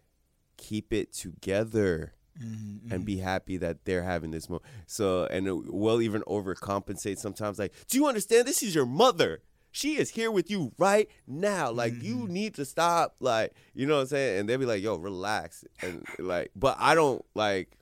keep 0.56 0.92
it 0.92 1.12
together 1.12 2.12
Mm-hmm. 2.42 2.92
and 2.92 3.04
be 3.04 3.18
happy 3.18 3.58
that 3.58 3.84
they're 3.84 4.04
having 4.04 4.30
this 4.30 4.48
moment. 4.48 4.64
So, 4.86 5.26
and 5.26 5.46
it 5.46 5.52
will 5.72 6.00
even 6.00 6.22
overcompensate 6.22 7.18
sometimes. 7.18 7.58
Like, 7.58 7.74
do 7.88 7.98
you 7.98 8.06
understand? 8.06 8.48
This 8.48 8.62
is 8.62 8.74
your 8.74 8.86
mother. 8.86 9.42
She 9.72 9.96
is 9.98 10.10
here 10.10 10.30
with 10.30 10.50
you 10.50 10.72
right 10.78 11.08
now. 11.26 11.70
Like, 11.70 12.02
you 12.02 12.16
Mm-hmm. 12.18 12.32
need 12.32 12.54
to 12.54 12.64
stop. 12.64 13.16
Like, 13.20 13.52
you 13.74 13.86
know 13.86 13.94
what 13.96 14.00
I'm 14.02 14.06
saying? 14.08 14.40
And 14.40 14.48
they'll 14.48 14.58
be 14.58 14.66
like, 14.66 14.82
yo, 14.82 14.96
relax. 14.96 15.64
And 15.82 16.04
like, 16.18 16.50
but 16.54 16.76
I 16.78 16.94
don't 16.94 17.24
like 17.34 17.78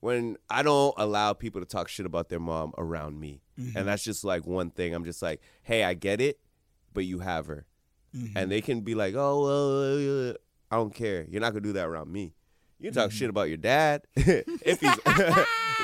when 0.00 0.36
I 0.50 0.62
don't 0.62 0.94
allow 0.98 1.32
people 1.32 1.60
to 1.62 1.66
talk 1.66 1.88
shit 1.88 2.04
about 2.06 2.28
their 2.28 2.38
mom 2.40 2.72
around 2.76 3.18
me. 3.18 3.40
Mm-hmm. 3.58 3.76
And 3.78 3.88
that's 3.88 4.04
just 4.04 4.22
like 4.22 4.46
one 4.46 4.70
thing. 4.70 4.94
I'm 4.94 5.04
just 5.04 5.22
like, 5.22 5.40
hey, 5.62 5.82
I 5.82 5.94
get 5.94 6.20
it, 6.20 6.38
but 6.92 7.04
you 7.06 7.20
have 7.20 7.46
her. 7.46 7.66
Mm-hmm. 8.14 8.36
And 8.36 8.50
they 8.52 8.60
can 8.60 8.82
be 8.82 8.94
like, 8.94 9.14
oh, 9.16 9.42
well, 9.42 10.30
uh, 10.30 10.34
I 10.70 10.76
don't 10.76 10.94
care. 10.94 11.26
You're 11.30 11.40
not 11.40 11.52
going 11.52 11.62
to 11.62 11.68
do 11.68 11.72
that 11.74 11.86
around 11.86 12.12
me. 12.12 12.34
You 12.84 12.90
can 12.90 12.94
talk 13.00 13.10
Mm-hmm. 13.10 13.16
shit 13.18 13.30
about 13.30 13.48
your 13.48 13.56
dad. 13.56 14.02
if 14.16 14.80
he's, 14.80 14.90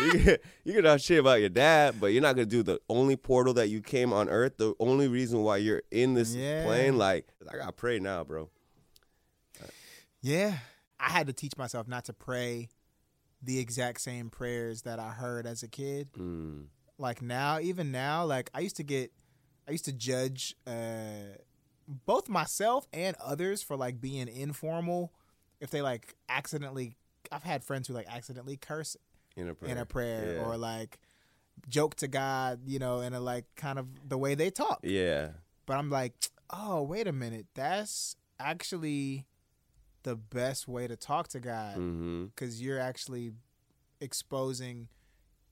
you, 0.05 0.11
can, 0.21 0.37
you 0.65 0.73
can 0.75 0.83
talk 0.85 1.01
shit 1.01 1.19
about 1.19 1.41
your 1.41 1.49
dad, 1.49 1.95
but 1.99 2.09
you're 2.09 2.21
not 2.21 2.37
going 2.37 2.47
to 2.47 2.51
do 2.57 2.63
the 2.63 2.79
only 2.91 3.17
portal 3.17 3.55
that 3.55 3.69
you 3.69 3.81
came 3.81 4.13
on 4.13 4.29
earth, 4.29 4.59
the 4.59 4.75
only 4.79 5.09
reason 5.09 5.43
why 5.43 5.57
you're 5.57 5.83
in 5.91 6.13
this 6.13 6.35
Yeah. 6.35 6.65
plane. 6.65 6.99
Like, 6.99 7.27
I 7.51 7.57
got 7.57 7.67
to 7.67 7.73
pray 7.73 7.99
now, 8.01 8.23
bro. 8.25 8.51
Yeah. 10.21 10.59
I 10.99 11.09
had 11.11 11.27
to 11.29 11.33
teach 11.33 11.57
myself 11.57 11.89
not 11.89 12.05
to 12.07 12.13
pray 12.13 12.69
the 13.43 13.59
exact 13.59 14.03
same 14.03 14.29
prayers 14.29 14.83
that 14.83 14.99
I 14.99 15.09
heard 15.11 15.47
as 15.47 15.63
a 15.63 15.69
kid. 15.69 16.13
Mm. 16.13 16.67
Like 16.99 17.23
now, 17.23 17.59
even 17.61 17.91
now, 17.91 18.27
like 18.27 18.51
I 18.53 18.61
used 18.61 18.77
to 18.77 18.83
get, 18.83 19.11
I 19.67 19.71
used 19.73 19.87
to 19.87 19.93
judge 19.95 20.55
uh, 20.67 21.39
both 21.89 22.29
myself 22.29 22.87
and 22.93 23.17
others 23.25 23.63
for 23.63 23.77
like 23.79 23.99
being 24.03 24.29
informal. 24.29 25.15
If 25.61 25.71
they 25.71 25.83
like 25.83 26.15
accidentally, 26.29 26.97
I've 27.31 27.43
had 27.43 27.63
friends 27.65 27.89
who 27.89 27.95
like 27.95 28.07
accidentally 28.09 28.57
curse 28.57 28.97
In 29.37 29.49
a 29.49 29.55
prayer. 29.55 29.71
in 29.73 29.79
a 29.79 29.85
prayer 29.87 30.35
Yeah. 30.37 30.45
or 30.45 30.57
like 30.57 30.99
joke 31.69 31.95
to 31.97 32.09
God, 32.09 32.61
you 32.67 32.79
know, 32.79 33.01
in 33.01 33.13
a 33.15 33.21
like 33.21 33.45
kind 33.57 33.79
of 33.79 33.87
the 34.09 34.17
way 34.19 34.35
they 34.35 34.51
talk. 34.51 34.81
Yeah. 34.83 35.31
But 35.67 35.77
I'm 35.77 35.91
like, 35.91 36.15
oh, 36.51 36.83
wait 36.83 37.07
a 37.07 37.13
minute. 37.13 37.47
That's 37.55 38.17
actually 38.41 39.27
the 40.03 40.17
best 40.17 40.67
way 40.67 40.89
to 40.89 40.97
talk 40.97 41.29
to 41.29 41.41
God 41.41 41.77
Mm-hmm. 41.77 42.25
because 42.27 42.61
you're 42.63 42.81
actually 42.81 43.33
exposing 44.01 44.89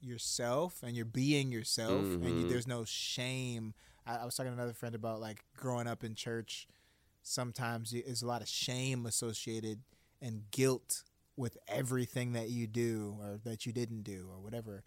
yourself 0.00 0.82
and 0.82 0.96
you're 0.96 1.04
being 1.04 1.52
yourself, 1.52 2.02
and 2.04 2.24
you, 2.24 2.46
Mhm. 2.46 2.48
there's 2.48 2.66
no 2.66 2.84
shame. 2.84 3.74
I, 4.06 4.18
I 4.18 4.24
was 4.24 4.34
talking 4.36 4.50
to 4.50 4.54
another 4.56 4.72
friend 4.72 4.94
about 4.94 5.20
like 5.20 5.44
growing 5.56 5.86
up 5.86 6.02
in 6.04 6.14
church. 6.14 6.66
Sometimes 7.22 7.90
there's 7.90 8.22
a 8.22 8.26
lot 8.26 8.40
of 8.40 8.48
shame 8.48 9.04
associated 9.06 9.80
and 10.20 10.50
guilt 10.50 11.02
with 11.36 11.56
everything 11.68 12.32
that 12.32 12.48
you 12.48 12.66
do 12.66 13.16
or 13.20 13.38
that 13.44 13.64
you 13.64 13.72
didn't 13.72 14.02
do 14.02 14.28
or 14.30 14.40
whatever. 14.40 14.82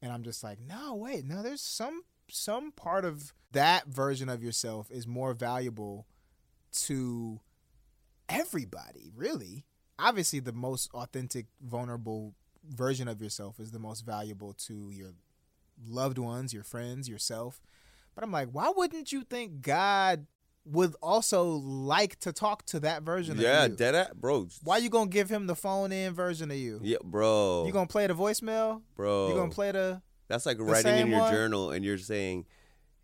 And 0.00 0.12
I'm 0.12 0.22
just 0.22 0.42
like, 0.42 0.58
no, 0.60 0.94
wait, 0.94 1.24
no. 1.24 1.42
There's 1.42 1.60
some 1.60 2.02
some 2.30 2.72
part 2.72 3.04
of 3.04 3.32
that 3.52 3.86
version 3.86 4.28
of 4.28 4.42
yourself 4.42 4.90
is 4.90 5.06
more 5.06 5.34
valuable 5.34 6.06
to 6.70 7.40
everybody, 8.28 9.10
really. 9.14 9.64
Obviously, 9.98 10.40
the 10.40 10.52
most 10.52 10.90
authentic, 10.94 11.46
vulnerable 11.60 12.34
version 12.68 13.08
of 13.08 13.20
yourself 13.20 13.58
is 13.58 13.70
the 13.70 13.78
most 13.78 14.02
valuable 14.02 14.52
to 14.52 14.90
your 14.90 15.14
loved 15.86 16.18
ones, 16.18 16.52
your 16.52 16.62
friends, 16.62 17.08
yourself. 17.08 17.60
But 18.14 18.24
I'm 18.24 18.32
like, 18.32 18.50
why 18.52 18.72
wouldn't 18.74 19.12
you 19.12 19.22
think 19.22 19.62
God 19.62 20.26
would 20.64 20.94
also 21.02 21.44
like 21.44 22.18
to 22.20 22.32
talk 22.32 22.64
to 22.66 22.80
that 22.80 23.02
version 23.02 23.38
Yeah, 23.38 23.64
of 23.64 23.70
you? 23.70 23.72
Yeah, 23.74 23.76
dead 23.76 23.94
at 23.94 24.20
bro. 24.20 24.48
why 24.62 24.78
you 24.78 24.90
gonna 24.90 25.08
give 25.10 25.30
him 25.30 25.46
the 25.46 25.54
phone 25.56 25.92
in 25.92 26.12
version 26.14 26.50
of 26.50 26.56
you? 26.56 26.80
Yeah, 26.82 26.98
bro. 27.02 27.64
You 27.66 27.72
gonna 27.72 27.86
play 27.86 28.06
the 28.06 28.14
voicemail? 28.14 28.82
bro. 28.96 29.28
You 29.28 29.34
gonna 29.34 29.50
play 29.50 29.72
the 29.72 30.02
That's 30.28 30.44
like 30.46 30.58
writing 30.60 30.96
in 30.96 31.08
your 31.08 31.20
one? 31.20 31.32
journal 31.32 31.70
and 31.70 31.84
you're 31.84 31.98
saying 31.98 32.44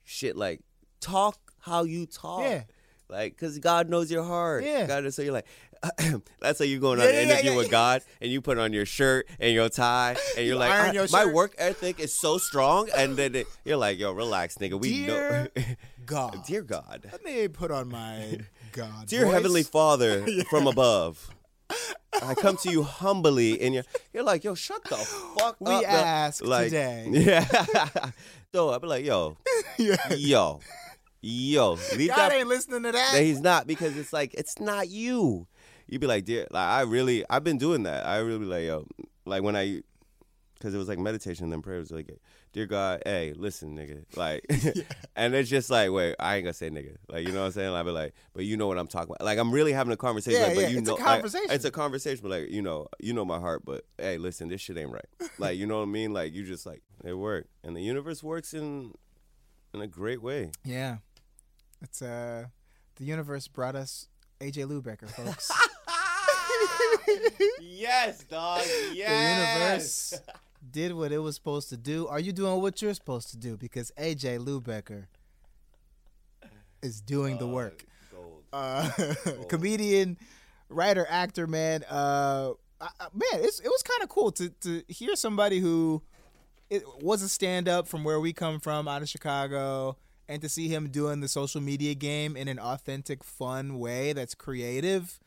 shit 0.02 0.36
like 0.36 0.60
talk 1.00 1.38
how 1.60 1.84
you 1.84 2.06
talk. 2.06 2.42
Yeah. 2.42 2.64
Like, 3.08 3.36
cause 3.36 3.58
God 3.58 3.88
knows 3.88 4.10
your 4.10 4.24
heart. 4.24 4.64
Yeah. 4.64 4.86
God 4.86 5.12
so 5.12 5.22
you're 5.22 5.32
like, 5.32 5.46
that's 6.40 6.58
how 6.58 6.64
you're 6.64 6.80
going 6.80 6.98
on 7.00 7.06
an 7.06 7.12
yeah, 7.14 7.20
yeah, 7.20 7.32
interview 7.32 7.50
yeah, 7.52 7.56
with 7.56 7.66
yeah. 7.66 7.70
God 7.72 8.02
and 8.20 8.30
you 8.30 8.40
put 8.40 8.58
on 8.58 8.72
your 8.72 8.86
shirt 8.86 9.26
and 9.38 9.52
your 9.52 9.68
tie 9.68 10.16
and 10.36 10.46
you're 10.46 10.54
You 10.54 10.58
like, 10.58 10.94
your 10.94 11.06
my 11.12 11.26
work 11.26 11.54
ethic 11.58 12.00
is 12.00 12.14
so 12.14 12.38
strong. 12.38 12.88
And 12.96 13.16
then 13.16 13.34
it, 13.34 13.46
you're 13.64 13.76
like, 13.76 13.98
yo, 13.98 14.12
relax, 14.12 14.56
nigga. 14.56 14.80
We 14.80 15.04
Dear 15.06 15.50
know. 15.56 15.62
God. 16.06 16.44
Dear 16.46 16.62
God. 16.62 17.08
Let 17.10 17.24
me 17.24 17.48
put 17.48 17.70
on 17.70 17.88
my 17.88 18.38
God. 18.72 19.06
Dear 19.06 19.24
voice. 19.26 19.34
Heavenly 19.34 19.62
Father 19.62 20.24
from 20.50 20.66
above. 20.66 21.30
I 22.22 22.34
come 22.34 22.56
to 22.58 22.70
you 22.70 22.82
humbly, 22.82 23.60
and 23.60 23.74
you're 23.74 23.84
you're 24.12 24.22
like, 24.22 24.44
yo, 24.44 24.54
shut 24.54 24.84
the 24.84 24.96
fuck 24.96 25.56
We 25.60 25.72
up. 25.72 25.80
the- 25.82 25.88
ask 25.88 26.44
like, 26.44 26.64
today. 26.66 27.06
Yeah. 27.10 28.10
so 28.52 28.70
I'd 28.70 28.80
be 28.82 28.86
like, 28.86 29.04
yo, 29.04 29.36
Yeah. 29.78 29.96
yo, 30.14 30.60
yo, 31.20 31.78
leave 31.96 32.10
God 32.10 32.16
that. 32.30 32.32
ain't 32.32 32.48
listening 32.48 32.82
to 32.84 32.92
that. 32.92 33.12
that 33.12 33.22
he's 33.22 33.40
not 33.40 33.66
because 33.66 33.96
it's 33.96 34.12
like 34.12 34.34
it's 34.34 34.60
not 34.60 34.88
you. 34.88 35.46
You'd 35.88 36.00
be 36.00 36.06
like, 36.06 36.24
dear, 36.24 36.46
like 36.50 36.66
I 36.68 36.82
really, 36.82 37.24
I've 37.28 37.44
been 37.44 37.58
doing 37.58 37.82
that. 37.84 38.06
I 38.06 38.18
really 38.18 38.38
be 38.38 38.44
like, 38.46 38.64
yo, 38.64 38.86
like 39.26 39.42
when 39.42 39.56
I, 39.56 39.82
because 40.54 40.74
it 40.74 40.78
was 40.78 40.88
like 40.88 40.98
meditation 40.98 41.44
and 41.44 41.52
then 41.52 41.62
prayer 41.62 41.78
was 41.80 41.90
like, 41.90 42.08
dear 42.54 42.66
God, 42.66 43.02
hey, 43.04 43.34
listen, 43.36 43.76
nigga, 43.76 44.04
like, 44.16 44.46
and 45.16 45.34
it's 45.34 45.50
just 45.50 45.68
like, 45.68 45.90
wait, 45.90 46.14
I 46.18 46.36
ain't 46.36 46.44
gonna 46.44 46.54
say 46.54 46.70
nigga, 46.70 46.96
like, 47.08 47.26
you 47.26 47.32
know 47.34 47.40
what 47.40 47.46
I'm 47.46 47.52
saying? 47.52 47.74
I'd 47.74 47.84
be 47.84 47.90
like, 47.90 48.14
but 48.32 48.44
you 48.44 48.56
know 48.56 48.68
what 48.68 48.78
I'm 48.78 48.86
talking 48.86 49.14
about. 49.14 49.24
Like, 49.24 49.38
I'm 49.38 49.52
really 49.52 49.72
having 49.72 49.92
a 49.92 49.96
conversation, 49.96 50.40
Yeah, 50.40 50.46
like, 50.46 50.54
but 50.54 50.60
yeah, 50.62 50.68
you 50.68 50.78
it's 50.78 50.88
a 50.88 50.92
know, 50.92 50.96
like, 50.96 51.04
conversation. 51.04 51.50
it's 51.50 51.64
a 51.66 51.70
conversation, 51.70 52.20
but 52.22 52.30
like, 52.30 52.50
you 52.50 52.62
know, 52.62 52.86
you 53.00 53.12
know 53.12 53.24
my 53.24 53.40
heart, 53.40 53.64
but 53.64 53.84
hey, 53.98 54.16
listen, 54.16 54.48
this 54.48 54.60
shit 54.60 54.78
ain't 54.78 54.92
right. 54.92 55.04
Like, 55.38 55.58
you 55.58 55.66
know 55.66 55.78
what 55.78 55.82
I 55.82 55.86
mean? 55.86 56.14
Like, 56.14 56.32
you 56.32 56.44
just 56.44 56.64
like 56.64 56.82
it 57.04 57.14
worked, 57.14 57.48
and 57.62 57.76
the 57.76 57.82
universe 57.82 58.22
works 58.22 58.54
in 58.54 58.94
in 59.74 59.80
a 59.80 59.88
great 59.88 60.22
way. 60.22 60.52
Yeah. 60.64 60.98
It's 61.82 62.00
uh 62.00 62.46
the 62.96 63.04
universe 63.04 63.48
brought 63.48 63.74
us 63.74 64.06
AJ 64.40 64.68
Lubecker, 64.68 65.10
folks. 65.10 65.50
yes, 67.60 68.22
dog. 68.24 68.62
The 68.62 68.94
universe 68.94 70.14
did 70.74 70.92
what 70.92 71.12
it 71.12 71.18
was 71.18 71.36
supposed 71.36 71.68
to 71.70 71.76
do. 71.76 72.06
Are 72.08 72.18
you 72.20 72.32
doing 72.32 72.60
what 72.60 72.82
you're 72.82 72.92
supposed 72.94 73.30
to 73.30 73.36
do? 73.36 73.56
Because 73.56 73.92
AJ 73.96 74.40
Lubecker 74.44 75.06
is 76.82 77.00
doing 77.00 77.38
the 77.38 77.46
work. 77.46 77.84
Gold. 78.12 78.42
Uh, 78.52 78.90
comedian, 79.48 80.18
writer, 80.68 81.06
actor, 81.08 81.46
man. 81.46 81.84
Uh, 81.90 82.52
I, 82.80 82.88
I- 83.00 83.08
man, 83.14 83.40
it's, 83.44 83.60
it 83.60 83.68
was 83.68 83.82
kind 83.82 84.02
of 84.02 84.08
cool 84.08 84.32
to 84.32 84.50
to 84.60 84.82
hear 84.88 85.14
somebody 85.16 85.60
who 85.60 86.02
it 86.70 86.82
was 87.00 87.22
a 87.22 87.28
stand 87.28 87.68
up 87.68 87.86
from 87.86 88.04
where 88.04 88.18
we 88.20 88.32
come 88.32 88.58
from, 88.58 88.88
out 88.88 89.00
of 89.02 89.08
Chicago, 89.08 89.96
and 90.28 90.42
to 90.42 90.48
see 90.48 90.68
him 90.68 90.88
doing 90.88 91.20
the 91.20 91.28
social 91.28 91.60
media 91.60 91.94
game 91.94 92.36
in 92.36 92.48
an 92.48 92.58
authentic, 92.58 93.22
fun 93.22 93.78
way 93.78 94.12
that's 94.12 94.34
creative. 94.34 95.20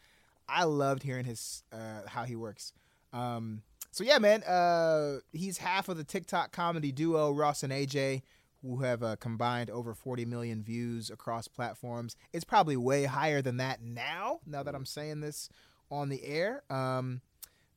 I 0.50 0.63
loved 0.66 1.04
hearing 1.04 1.25
his 1.25 1.63
uh, 1.72 2.01
how 2.08 2.24
he 2.25 2.36
works. 2.36 2.74
Um, 3.13 3.62
so 3.98 4.04
yeah, 4.04 4.20
man, 4.20 4.44
uh, 4.44 5.22
he's 5.34 5.58
half 5.58 5.89
of 5.89 5.98
the 5.98 6.04
TikTok 6.04 6.51
comedy 6.51 6.92
duo 6.92 7.32
Ross 7.32 7.63
and 7.63 7.74
AJ, 7.74 8.22
who 8.62 8.84
have 8.84 9.01
uh, 9.01 9.16
combined 9.16 9.72
over 9.72 9.96
40 9.96 10.24
million 10.24 10.62
views 10.62 11.10
across 11.10 11.48
platforms. 11.48 12.16
It's 12.32 12.46
probably 12.46 12.77
way 12.77 13.06
higher 13.06 13.42
than 13.42 13.58
that 13.58 13.82
now. 13.82 14.42
Now 14.46 14.62
that 14.62 14.75
I'm 14.75 14.86
saying 14.86 15.22
this 15.22 15.50
on 15.89 16.10
the 16.10 16.24
air, 16.24 16.62
um, 16.70 17.22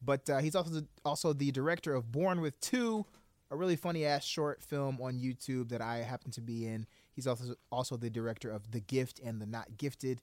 but 0.02 0.28
uh, 0.28 0.40
he's 0.40 0.54
also 0.54 0.70
the, 0.70 0.86
also 1.06 1.32
the 1.32 1.52
director 1.52 1.94
of 1.94 2.12
Born 2.12 2.42
with 2.42 2.60
Two, 2.60 3.06
a 3.50 3.56
really 3.56 3.76
funny 3.76 4.04
ass 4.04 4.22
short 4.22 4.62
film 4.62 4.98
on 5.00 5.18
YouTube 5.18 5.70
that 5.70 5.80
I 5.80 6.02
happen 6.02 6.32
to 6.32 6.42
be 6.42 6.66
in. 6.66 6.84
He's 7.12 7.26
also 7.26 7.54
also 7.72 7.96
the 7.96 8.10
director 8.10 8.50
of 8.50 8.72
The 8.72 8.80
Gift 8.80 9.20
and 9.24 9.40
the 9.40 9.46
Not 9.46 9.78
Gifted, 9.78 10.20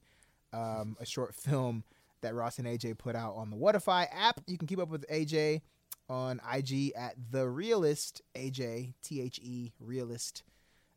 um, 0.52 0.96
a 1.00 1.04
short 1.04 1.34
film 1.34 1.82
that 2.20 2.36
Ross 2.36 2.60
and 2.60 2.68
AJ 2.68 2.98
put 2.98 3.16
out 3.16 3.34
on 3.34 3.50
the 3.50 3.56
Whatify 3.56 4.06
app. 4.12 4.40
You 4.46 4.58
can 4.58 4.68
keep 4.68 4.78
up 4.78 4.90
with 4.90 5.04
AJ 5.08 5.62
on 6.08 6.40
IG 6.54 6.92
at 6.96 7.14
the 7.30 7.48
Realist 7.48 8.22
AJ 8.34 8.94
T 9.02 9.20
H 9.20 9.38
E 9.42 9.72
Realist 9.80 10.42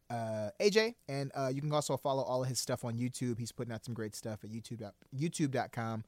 uh, 0.09 0.49
AJ, 0.59 0.95
and 1.07 1.31
uh, 1.35 1.49
you 1.53 1.61
can 1.61 1.71
also 1.71 1.95
follow 1.97 2.23
all 2.23 2.43
of 2.43 2.49
his 2.49 2.59
stuff 2.59 2.83
on 2.83 2.95
YouTube. 2.97 3.39
He's 3.39 3.51
putting 3.51 3.73
out 3.73 3.85
some 3.85 3.93
great 3.93 4.15
stuff 4.15 4.43
at 4.43 4.51
YouTube 4.51 4.89
YouTube.com 5.17 6.03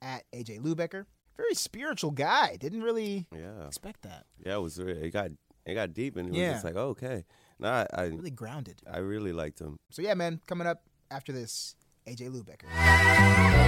at 0.00 0.24
AJ 0.32 0.60
Lubecker. 0.60 1.04
Very 1.36 1.54
spiritual 1.54 2.10
guy. 2.10 2.56
Didn't 2.56 2.82
really 2.82 3.26
Yeah, 3.34 3.66
expect 3.66 4.02
that. 4.02 4.26
yeah. 4.44 4.54
It 4.56 4.60
was 4.60 4.78
it 4.78 5.12
got 5.12 5.30
it 5.66 5.74
got 5.74 5.92
deep, 5.94 6.16
and 6.16 6.28
it 6.28 6.34
Yeah. 6.34 6.48
was 6.48 6.54
just 6.56 6.64
like, 6.64 6.76
oh, 6.76 6.88
okay. 6.90 7.24
No, 7.58 7.68
I, 7.68 7.86
I 7.94 8.02
Really 8.06 8.30
grounded. 8.30 8.80
I 8.90 8.98
really 8.98 9.32
liked 9.32 9.60
him. 9.60 9.78
So 9.90 10.02
yeah, 10.02 10.14
man. 10.14 10.40
Coming 10.46 10.66
up 10.66 10.82
after 11.10 11.32
this, 11.32 11.76
AJ 12.06 12.30
Lubecker. 12.30 13.61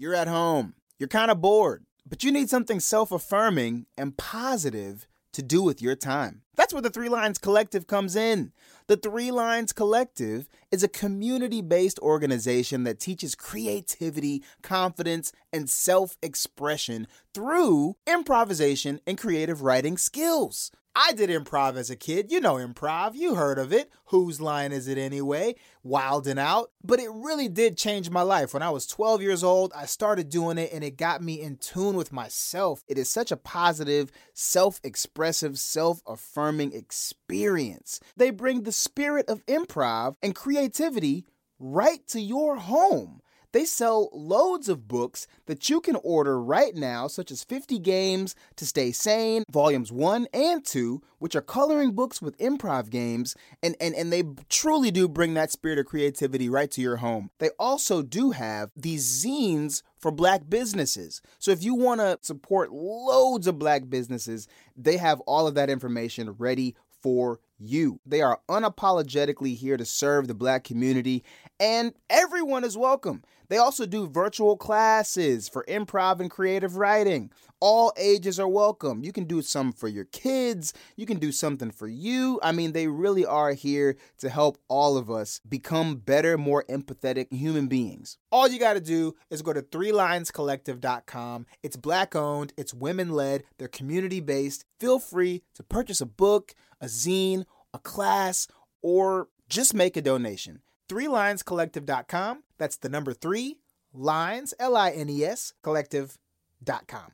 You're 0.00 0.14
at 0.14 0.28
home. 0.28 0.72
You're 0.98 1.10
kind 1.10 1.30
of 1.30 1.42
bored, 1.42 1.84
but 2.08 2.24
you 2.24 2.32
need 2.32 2.48
something 2.48 2.80
self 2.80 3.12
affirming 3.12 3.84
and 3.98 4.16
positive 4.16 5.06
to 5.34 5.42
do 5.42 5.60
with 5.60 5.82
your 5.82 5.94
time. 5.94 6.40
That's 6.56 6.72
where 6.72 6.82
the 6.82 6.90
Three 6.90 7.08
Lines 7.08 7.38
Collective 7.38 7.86
comes 7.86 8.16
in. 8.16 8.52
The 8.86 8.96
Three 8.96 9.30
Lines 9.30 9.72
Collective 9.72 10.48
is 10.70 10.82
a 10.82 10.88
community 10.88 11.62
based 11.62 11.98
organization 12.00 12.84
that 12.84 13.00
teaches 13.00 13.34
creativity, 13.34 14.42
confidence, 14.62 15.32
and 15.52 15.70
self 15.70 16.16
expression 16.22 17.06
through 17.32 17.96
improvisation 18.06 19.00
and 19.06 19.16
creative 19.16 19.62
writing 19.62 19.96
skills. 19.96 20.70
I 20.94 21.12
did 21.12 21.30
improv 21.30 21.76
as 21.76 21.88
a 21.88 21.96
kid. 21.96 22.32
You 22.32 22.40
know 22.40 22.54
improv. 22.54 23.14
You 23.14 23.36
heard 23.36 23.58
of 23.58 23.72
it. 23.72 23.90
Whose 24.06 24.40
line 24.40 24.72
is 24.72 24.88
it 24.88 24.98
anyway? 24.98 25.54
Wild 25.84 26.26
and 26.26 26.38
out. 26.38 26.72
But 26.82 26.98
it 26.98 27.10
really 27.12 27.48
did 27.48 27.76
change 27.76 28.10
my 28.10 28.22
life. 28.22 28.52
When 28.52 28.62
I 28.62 28.70
was 28.70 28.88
12 28.88 29.22
years 29.22 29.44
old, 29.44 29.72
I 29.74 29.86
started 29.86 30.28
doing 30.28 30.58
it 30.58 30.70
and 30.72 30.82
it 30.82 30.96
got 30.96 31.22
me 31.22 31.40
in 31.40 31.58
tune 31.58 31.94
with 31.96 32.12
myself. 32.12 32.82
It 32.88 32.98
is 32.98 33.08
such 33.08 33.30
a 33.30 33.36
positive, 33.36 34.10
self 34.34 34.80
expressive, 34.82 35.60
self 35.60 36.02
affirming 36.08 36.39
experience. 36.72 38.00
They 38.16 38.30
bring 38.30 38.62
the 38.62 38.72
spirit 38.72 39.28
of 39.28 39.44
improv 39.46 40.16
and 40.22 40.34
creativity 40.34 41.24
right 41.58 42.06
to 42.08 42.20
your 42.20 42.56
home. 42.56 43.20
They 43.52 43.64
sell 43.64 44.10
loads 44.12 44.68
of 44.68 44.86
books 44.86 45.26
that 45.46 45.68
you 45.68 45.80
can 45.80 45.96
order 45.96 46.40
right 46.40 46.74
now, 46.74 47.08
such 47.08 47.30
as 47.30 47.42
50 47.42 47.78
Games 47.80 48.34
to 48.56 48.64
Stay 48.64 48.92
Sane, 48.92 49.42
Volumes 49.50 49.90
1 49.90 50.28
and 50.32 50.64
2, 50.64 51.02
which 51.18 51.34
are 51.34 51.40
coloring 51.40 51.92
books 51.92 52.22
with 52.22 52.38
improv 52.38 52.90
games, 52.90 53.34
and, 53.62 53.74
and, 53.80 53.94
and 53.94 54.12
they 54.12 54.22
truly 54.48 54.90
do 54.90 55.08
bring 55.08 55.34
that 55.34 55.50
spirit 55.50 55.78
of 55.78 55.86
creativity 55.86 56.48
right 56.48 56.70
to 56.70 56.80
your 56.80 56.96
home. 56.96 57.30
They 57.38 57.50
also 57.58 58.02
do 58.02 58.30
have 58.30 58.70
these 58.76 59.24
zines 59.24 59.82
for 59.98 60.12
black 60.12 60.48
businesses. 60.48 61.20
So 61.38 61.50
if 61.50 61.64
you 61.64 61.74
want 61.74 62.00
to 62.00 62.18
support 62.22 62.72
loads 62.72 63.46
of 63.46 63.58
black 63.58 63.90
businesses, 63.90 64.46
they 64.76 64.96
have 64.96 65.20
all 65.20 65.46
of 65.46 65.54
that 65.54 65.70
information 65.70 66.36
ready 66.38 66.76
for 67.02 67.40
you. 67.58 68.00
They 68.06 68.22
are 68.22 68.40
unapologetically 68.48 69.56
here 69.56 69.76
to 69.76 69.84
serve 69.84 70.28
the 70.28 70.34
black 70.34 70.64
community, 70.64 71.24
and 71.60 71.92
everyone 72.08 72.64
is 72.64 72.76
welcome. 72.76 73.22
They 73.48 73.58
also 73.58 73.84
do 73.84 74.08
virtual 74.08 74.56
classes 74.56 75.48
for 75.48 75.64
improv 75.68 76.18
and 76.20 76.30
creative 76.30 76.76
writing. 76.76 77.30
All 77.60 77.92
ages 77.98 78.40
are 78.40 78.48
welcome. 78.48 79.04
You 79.04 79.12
can 79.12 79.24
do 79.24 79.42
some 79.42 79.72
for 79.72 79.86
your 79.86 80.06
kids, 80.06 80.72
you 80.96 81.04
can 81.04 81.18
do 81.18 81.30
something 81.30 81.70
for 81.70 81.86
you. 81.86 82.40
I 82.42 82.52
mean, 82.52 82.72
they 82.72 82.86
really 82.86 83.26
are 83.26 83.52
here 83.52 83.96
to 84.18 84.30
help 84.30 84.56
all 84.68 84.96
of 84.96 85.10
us 85.10 85.40
become 85.46 85.96
better, 85.96 86.38
more 86.38 86.64
empathetic 86.70 87.30
human 87.30 87.66
beings. 87.66 88.16
All 88.32 88.48
you 88.48 88.58
got 88.58 88.74
to 88.74 88.80
do 88.80 89.14
is 89.28 89.42
go 89.42 89.52
to 89.52 89.60
threelinescollective.com. 89.60 91.46
It's 91.62 91.76
black 91.76 92.16
owned, 92.16 92.54
it's 92.56 92.72
women 92.72 93.10
led, 93.10 93.44
they're 93.58 93.68
community 93.68 94.20
based. 94.20 94.64
Feel 94.78 94.98
free 94.98 95.42
to 95.56 95.62
purchase 95.62 96.00
a 96.00 96.06
book, 96.06 96.54
a 96.80 96.86
zine, 96.86 97.44
a 97.74 97.78
class, 97.78 98.48
or 98.80 99.28
just 99.50 99.74
make 99.74 99.98
a 99.98 100.02
donation. 100.02 100.62
Threelinescollective.com. 100.90 102.42
That's 102.58 102.76
the 102.76 102.88
number 102.88 103.12
three, 103.14 103.58
lines, 103.94 104.52
L 104.58 104.76
I 104.76 104.90
N 104.90 105.08
E 105.08 105.24
S, 105.24 105.52
collective.com. 105.62 107.12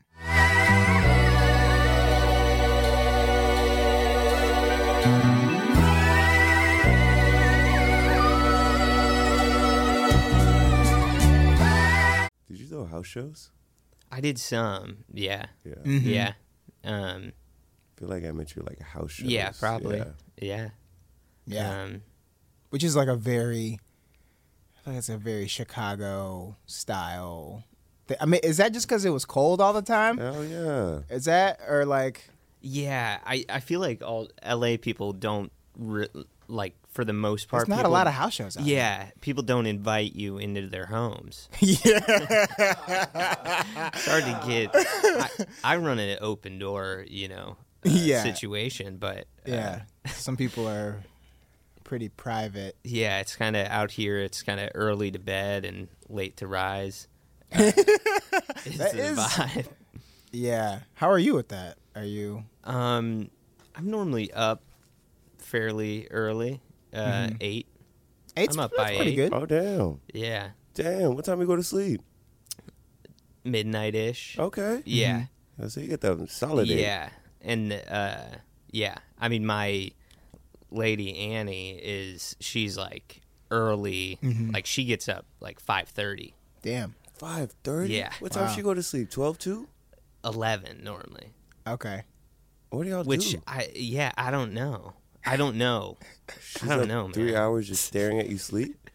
Did 12.49 12.61
you 12.61 12.67
do 12.67 12.87
house 12.87 13.07
shows? 13.07 13.51
I 14.11 14.23
did 14.23 14.39
some. 14.39 15.05
Yeah. 15.13 15.47
Yeah. 15.67 15.75
Mm-hmm. 15.85 16.09
Yeah. 16.09 16.33
Um. 16.83 17.33
I 17.35 18.01
feel 18.01 18.09
like 18.09 18.25
I 18.25 18.33
met 18.33 18.57
you 18.57 18.63
like 18.63 18.81
a 18.81 18.85
house 18.85 19.13
show. 19.13 19.27
Yeah. 19.27 19.53
Probably. 19.61 19.99
Yeah. 19.99 20.09
Yeah. 20.41 20.69
Yeah. 21.47 21.83
Um. 21.83 22.03
Which 22.77 22.85
is 22.85 22.95
like 22.95 23.09
a 23.09 23.17
very, 23.17 23.81
I 24.77 24.81
think 24.85 24.99
it's 24.99 25.09
a 25.09 25.17
very 25.17 25.47
Chicago 25.49 26.57
style. 26.67 27.65
thi- 28.07 28.17
I 28.21 28.27
mean, 28.27 28.41
is 28.45 28.59
that 28.59 28.75
just 28.75 28.87
because 28.87 29.07
it 29.07 29.09
was 29.09 29.25
cold 29.25 29.63
all 29.63 29.73
the 29.73 29.81
time? 29.81 30.19
Hell 30.19 30.45
yeah. 30.45 31.01
Is 31.09 31.25
that 31.25 31.59
or 31.67 31.87
like? 31.87 32.29
Yeah. 32.61 33.17
I. 33.25 33.47
I 33.49 33.61
feel 33.61 33.81
like 33.81 34.03
all 34.03 34.29
L.A. 34.43 34.77
people 34.77 35.15
don't 35.15 35.51
re- 35.79 36.11
like 36.49 36.75
for 36.91 37.03
the 37.03 37.15
most 37.15 37.49
part. 37.49 37.67
There's 37.67 37.79
not 37.79 37.87
a 37.87 37.89
lot 37.89 38.07
of 38.07 38.13
house 38.13 38.35
shows. 38.35 38.59
Out 38.59 38.65
Yeah, 38.65 39.09
people 39.23 39.43
don't 39.43 39.65
invite 39.65 40.15
you 40.15 40.37
into 40.37 40.67
their 40.69 40.85
homes. 40.85 41.49
yeah. 41.61 41.99
It's 43.95 44.07
hard 44.07 44.25
to 44.25 44.43
get. 44.47 44.71
I, 44.75 45.29
I 45.65 45.77
run 45.79 45.99
an 45.99 46.19
open 46.21 46.59
door, 46.59 47.07
you 47.09 47.29
know, 47.29 47.57
uh, 47.87 47.89
Yeah. 47.89 48.23
situation, 48.23 48.99
but 48.99 49.21
uh, 49.49 49.53
yeah. 49.53 49.81
Some 50.09 50.37
people 50.37 50.69
are 50.69 51.03
pretty 51.87 52.09
private. 52.09 52.77
yeah, 52.85 53.21
it's 53.21 53.37
kind 53.37 53.55
of 53.57 53.67
out 53.69 53.93
here. 53.93 54.19
It's 54.19 54.43
kind 54.43 54.59
of 54.61 54.71
early 54.75 55.11
to 55.13 55.19
bed 55.19 55.65
and 55.65 55.89
late 56.09 56.37
to 56.39 56.47
rise. 56.47 57.09
Uh, 57.53 57.63
is 58.67 58.79
That 58.79 58.93
the 58.93 58.99
is- 59.07 59.19
vibe. 59.19 59.67
Yeah. 60.33 60.81
How 60.95 61.09
are 61.11 61.19
you 61.19 61.35
with 61.35 61.49
that? 61.49 61.79
Are 61.95 62.05
you? 62.05 62.45
Um, 62.65 63.31
I'm 63.77 63.89
normally 63.91 64.33
up 64.33 64.63
fairly 65.39 66.09
early, 66.11 66.61
uh, 66.93 66.99
Mm-hmm. 66.99 67.37
eight. 67.41 67.67
Eight's 68.37 68.57
I'm 68.57 68.61
up 68.65 68.73
that's 68.77 68.91
by 68.91 68.97
pretty 68.97 69.13
eight. 69.13 69.17
good. 69.17 69.33
Oh 69.33 69.47
damn. 69.47 70.01
Yeah, 70.13 70.51
Damn. 70.75 71.15
What 71.15 71.25
time 71.25 71.37
do 71.39 71.43
you 71.43 71.47
go 71.47 71.57
to 71.57 71.63
sleep? 71.63 72.03
midnight 73.45 73.95
ish. 73.95 74.37
Okay. 74.39 74.83
Yeah, 74.85 75.27
Oh, 75.63 75.69
So 75.69 75.81
you 75.81 75.89
get 75.89 76.01
the 76.01 76.27
solid 76.29 76.69
eight. 76.69 76.81
yeah, 76.81 77.09
and 77.41 77.73
uh, 77.89 78.19
yeah. 78.73 78.97
I 79.19 79.29
mean, 79.29 79.47
my 79.47 79.93
lady 80.71 81.17
Annie 81.19 81.73
is 81.73 82.37
she's 82.41 82.77
like 82.77 83.21
early, 83.51 84.19
Mm-hmm. 84.23 84.51
like 84.53 84.67
she 84.67 84.85
gets 84.85 85.09
up 85.09 85.25
like 85.41 85.61
five 85.61 85.89
thirty. 85.89 86.35
Damn. 86.63 86.95
Five 87.15 87.53
thirty. 87.65 87.95
Yeah. 87.95 88.13
What 88.21 88.33
time 88.33 88.47
Wow. 88.47 88.55
she 88.55 88.63
go 88.63 88.75
to 88.75 88.83
sleep? 88.83 89.11
Twelve 89.11 89.39
two. 89.39 89.69
11 90.25 90.83
normally 90.83 91.29
Okay. 91.69 92.03
What 92.71 92.83
do 92.83 92.89
y'all 92.91 93.05
do? 93.05 93.09
which 93.09 93.31
do? 93.31 93.43
i 93.47 93.69
yeah 93.77 94.11
i 94.19 94.33
don't 94.33 94.53
know 94.53 94.95
i 95.25 95.37
don't 95.37 95.57
know 95.57 95.97
She's 96.41 96.63
I 96.69 96.75
don't 96.75 96.83
up 96.83 96.89
know, 96.89 97.09
Three 97.13 97.27
man. 97.33 97.37
hours 97.37 97.69
just 97.69 97.85
staring 97.85 98.19
at 98.19 98.29
you 98.29 98.39
sleep. 98.39 98.91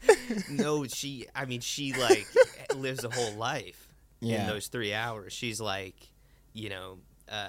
no 0.50 0.86
she 0.86 1.26
i 1.34 1.44
mean 1.44 1.60
she 1.60 1.92
like 1.92 2.26
lives 2.74 3.04
a 3.04 3.10
whole 3.10 3.34
life 3.34 3.88
Yeah. 4.20 4.42
in 4.42 4.46
those 4.48 4.68
three 4.68 4.94
hours 4.94 5.34
she's 5.34 5.60
like 5.60 5.96
you 6.54 6.70
know 6.70 6.98
uh 7.28 7.48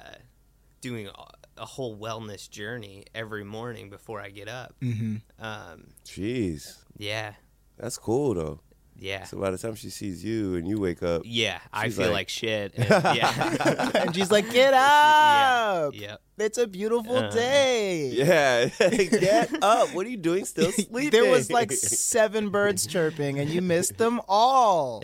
doing 0.81 1.07
a, 1.07 1.11
a 1.61 1.65
whole 1.65 1.95
wellness 1.97 2.49
journey 2.49 3.05
every 3.13 3.43
morning 3.43 3.89
before 3.89 4.19
i 4.19 4.29
get 4.29 4.47
up 4.49 4.73
Mm-hmm. 4.81 5.15
um 5.43 5.87
Jeez, 6.05 6.77
yeah 6.97 7.33
that's 7.77 7.97
cool 7.97 8.33
though. 8.33 8.59
yeah 8.97 9.23
So 9.25 9.37
by 9.39 9.49
the 9.51 9.57
time 9.57 9.75
she 9.75 9.89
sees 9.89 10.23
you 10.23 10.55
and 10.55 10.67
you 10.67 10.79
wake 10.79 11.01
up, 11.03 11.21
yeah 11.25 11.59
i 11.71 11.89
feel 11.89 12.07
like- 12.07 12.13
like, 12.13 12.29
shit 12.29 12.73
and, 12.77 12.89
yeah 12.89 13.91
and 14.01 14.15
she's 14.15 14.31
like, 14.31 14.45
"Get 14.51 14.73
yeah 14.73 15.85
up! 15.87 15.93
yeah 15.95 16.17
It's 16.37 16.57
a 16.57 16.67
beautiful 16.67 17.15
Uh, 17.17 17.29
day." 17.29 18.09
yeah, 18.13 18.65
get 18.79 19.63
up. 19.63 19.93
What 19.93 20.05
are 20.05 20.09
you 20.09 20.17
doing? 20.17 20.45
Still 20.45 20.71
sleeping? 20.71 21.11
There 21.11 21.29
was 21.29 21.51
like 21.51 21.71
seven 21.71 22.49
birds 22.49 22.85
chirping, 22.87 23.39
and 23.39 23.49
you 23.49 23.61
missed 23.61 23.97
them 23.97 24.19
all. 24.27 25.03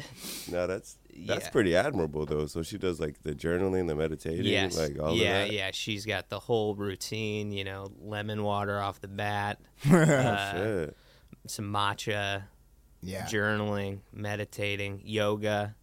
no, 0.51 0.65
that's 0.67 0.97
that's 1.25 1.45
Yeah. 1.45 1.49
pretty 1.51 1.75
admirable 1.75 2.25
though. 2.25 2.45
So 2.45 2.61
she 2.63 2.77
does 2.77 2.99
like 2.99 3.23
the 3.23 3.33
journaling, 3.33 3.87
the 3.87 3.95
meditating, 3.95 4.45
Yes. 4.45 4.77
like 4.77 4.99
all 4.99 5.15
yeah, 5.15 5.41
of 5.43 5.47
that. 5.49 5.53
yeah. 5.53 5.71
She's 5.73 6.05
got 6.05 6.29
the 6.29 6.39
whole 6.39 6.75
routine, 6.75 7.51
you 7.51 7.63
know, 7.63 7.91
lemon 7.99 8.43
water 8.43 8.79
off 8.79 9.01
the 9.01 9.07
bat, 9.07 9.59
Oh, 9.91 9.95
uh, 9.97 10.51
shit. 10.85 10.97
some 11.47 11.65
matcha, 11.73 12.43
Yeah. 13.01 13.25
journaling, 13.25 13.99
meditating, 14.13 15.01
yoga. 15.05 15.75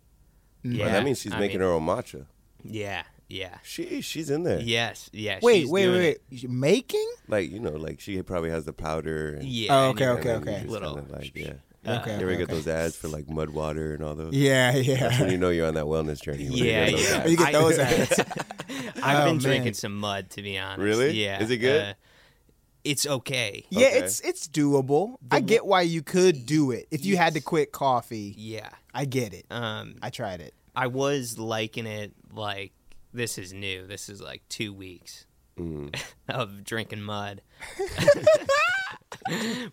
Yeah. 0.62 0.86
Oh, 0.86 0.88
that 0.92 1.04
means 1.04 1.20
she's 1.20 1.32
I 1.32 1.38
making 1.40 1.58
mean, 1.60 1.68
her 1.68 1.74
own 1.74 1.84
matcha. 1.86 2.26
Yeah, 2.62 3.02
yeah. 3.28 3.58
She 3.62 4.00
she's 4.00 4.30
in 4.30 4.44
there. 4.44 4.60
Yes, 4.60 5.10
yeah. 5.12 5.38
Wait, 5.42 5.62
she's 5.62 5.70
wait, 5.70 5.88
wait, 5.88 6.18
wait. 6.30 6.48
Making? 6.50 7.06
Like 7.28 7.50
you 7.50 7.60
know, 7.60 7.72
like 7.72 8.00
she 8.00 8.22
probably 8.22 8.48
has 8.50 8.64
the 8.64 8.72
powder. 8.72 9.34
And, 9.34 9.44
Yeah. 9.44 9.76
Oh, 9.76 9.88
okay, 9.90 10.04
you're 10.04 10.18
okay, 10.18 10.34
and 10.34 10.44
then 10.46 10.54
okay. 10.60 10.66
Little- 10.66 11.06
like 11.10 11.32
yeah. 11.36 11.52
Okay. 11.86 12.14
You 12.16 12.22
ever 12.22 12.36
get 12.36 12.44
okay. 12.44 12.54
those 12.54 12.68
ads 12.68 12.96
for 12.96 13.08
like 13.08 13.28
mud 13.28 13.50
water 13.50 13.94
and 13.94 14.02
all 14.02 14.14
those? 14.14 14.32
Yeah, 14.34 14.72
That's 14.72 14.86
when 14.86 15.28
yeah. 15.28 15.32
you 15.32 15.38
know 15.38 15.50
you're 15.50 15.66
on 15.66 15.74
that 15.74 15.84
wellness 15.84 16.22
journey. 16.22 16.44
when 16.48 16.52
you 16.58 16.64
Yeah, 16.64 16.90
get 16.90 16.96
those 16.96 17.10
yeah. 17.10 17.16
ads. 17.18 17.30
You 17.30 17.36
get 17.36 17.48
I- 17.48 17.52
those 17.52 17.78
ads. 17.78 18.18
I've 18.20 19.18
Oh, 19.18 19.24
been 19.26 19.34
man. 19.34 19.38
drinking 19.38 19.74
some 19.74 19.98
mud, 19.98 20.30
to 20.30 20.42
be 20.42 20.58
honest. 20.58 20.80
Really? 20.80 21.10
Yeah. 21.22 21.42
Is 21.42 21.50
it 21.50 21.58
good? 21.58 21.82
Uh, 21.82 21.94
it's 22.84 23.06
okay. 23.06 23.64
Yeah, 23.70 23.86
Okay. 23.88 23.98
it's 24.00 24.20
it's 24.20 24.46
doable. 24.48 25.16
I 25.30 25.40
get 25.40 25.64
why 25.66 25.82
you 25.82 26.02
could 26.02 26.46
do 26.46 26.70
it 26.70 26.86
if 26.90 27.04
you 27.04 27.16
had 27.16 27.34
to 27.34 27.40
quit 27.40 27.72
coffee. 27.72 28.34
Yeah. 28.36 28.68
I 28.94 29.04
get 29.06 29.34
it. 29.34 29.46
Um, 29.50 29.96
I 30.02 30.10
tried 30.10 30.40
it. 30.40 30.54
I 30.76 30.86
was 30.88 31.38
liking 31.38 31.86
it 31.86 32.12
like 32.32 32.72
this 33.12 33.38
is 33.38 33.52
new. 33.52 33.86
This 33.86 34.08
is 34.08 34.20
like 34.22 34.42
two 34.48 34.72
weeks 34.72 35.26
Mm. 35.58 35.94
of 36.28 36.64
drinking 36.64 37.00
mud. 37.02 37.40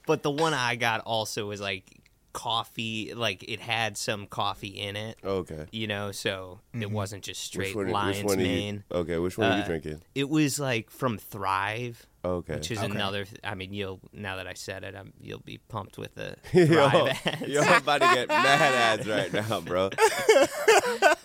but 0.06 0.24
the 0.24 0.32
one 0.32 0.54
I 0.54 0.76
got 0.76 1.02
also 1.02 1.48
was 1.48 1.60
like 1.60 1.86
coffee, 2.34 3.14
like 3.14 3.44
it 3.48 3.60
had 3.60 3.98
some 3.98 4.28
coffee 4.28 4.80
in 4.80 4.96
it. 4.96 5.18
Okay. 5.24 5.66
You 5.72 5.88
know, 5.88 6.12
so 6.12 6.60
it 6.74 6.90
wasn't 6.92 7.24
just 7.24 7.42
straight 7.42 7.76
which 7.76 7.86
one, 7.86 7.92
lion's 7.94 8.18
which 8.18 8.26
one 8.26 8.40
are 8.40 8.44
you. 8.44 8.84
Okay, 8.92 9.18
which 9.18 9.38
one 9.38 9.52
are 9.52 9.58
you 9.58 9.64
Uh, 9.64 9.68
drinking? 9.68 10.02
It 10.16 10.30
was 10.30 10.60
like 10.60 10.90
from 10.90 11.18
Thrive, 11.18 12.06
Okay. 12.24 12.54
which 12.56 12.70
is 12.72 12.78
Okay. 12.78 12.92
another. 12.92 13.26
th- 13.26 13.40
I 13.44 13.56
mean, 13.56 13.74
you'll 13.74 14.00
now 14.14 14.36
that 14.36 14.46
I 14.48 14.54
said 14.54 14.84
it, 14.84 14.96
I'm, 14.96 15.12
you'll 15.20 15.40
be 15.40 15.58
pumped 15.58 15.98
with 15.98 16.14
the 16.16 16.36
yo, 16.54 16.66
Thrive 16.68 17.20
ads. 17.26 17.42
yo, 17.48 17.62
I'm 17.62 17.82
about 17.82 18.02
to 18.02 18.14
get 18.14 18.28
mad 18.28 19.00
ads 19.00 19.08
right 19.08 19.34
now, 19.34 19.62
bro. 19.62 19.90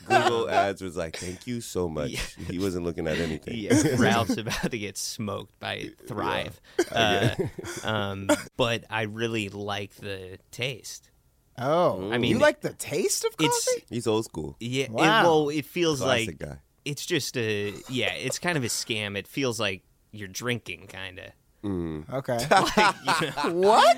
Google 0.08 0.48
ads 0.48 0.82
was 0.82 0.96
like, 0.96 1.16
"Thank 1.16 1.46
you 1.46 1.60
so 1.60 1.88
much." 1.98 2.36
He 2.48 2.58
wasn't 2.58 2.84
looking 2.84 3.06
at 3.06 3.18
anything. 3.18 3.54
Yeah, 3.56 3.74
Ralph's 3.98 4.36
about 4.36 4.70
to 4.70 4.78
get 4.78 4.96
smoked 4.96 5.58
by 5.58 5.90
Thrive. 6.06 6.60
Uh, 6.90 7.30
um, 7.84 8.28
but 8.56 8.84
I 8.90 9.02
really 9.02 9.48
like 9.48 9.94
the 9.96 10.38
taste. 10.50 11.10
Oh, 11.58 12.10
I 12.12 12.18
mean, 12.18 12.30
you 12.30 12.38
like 12.38 12.60
the 12.60 12.72
taste 12.74 13.24
of 13.24 13.36
coffee? 13.36 13.48
It's 13.48 13.82
He's 13.88 14.06
old 14.06 14.24
school. 14.26 14.56
yeah. 14.60 14.84
It, 14.84 14.90
Wow. 14.90 15.22
well, 15.22 15.48
it 15.48 15.64
feels 15.64 16.00
Classic 16.00 16.28
like 16.28 16.38
guy. 16.38 16.58
it's 16.84 17.06
just 17.06 17.36
a 17.36 17.72
yeah. 17.88 18.12
It's 18.12 18.38
kind 18.38 18.58
of 18.58 18.64
a 18.64 18.68
scam. 18.68 19.16
It 19.16 19.26
feels 19.26 19.58
like 19.58 19.82
you're 20.18 20.28
drinking, 20.28 20.88
kind 20.88 21.18
of. 21.18 21.26
okay. 22.12 22.38
Like, 22.50 22.94
you 23.22 23.50
know, 23.50 23.52
what? 23.68 23.96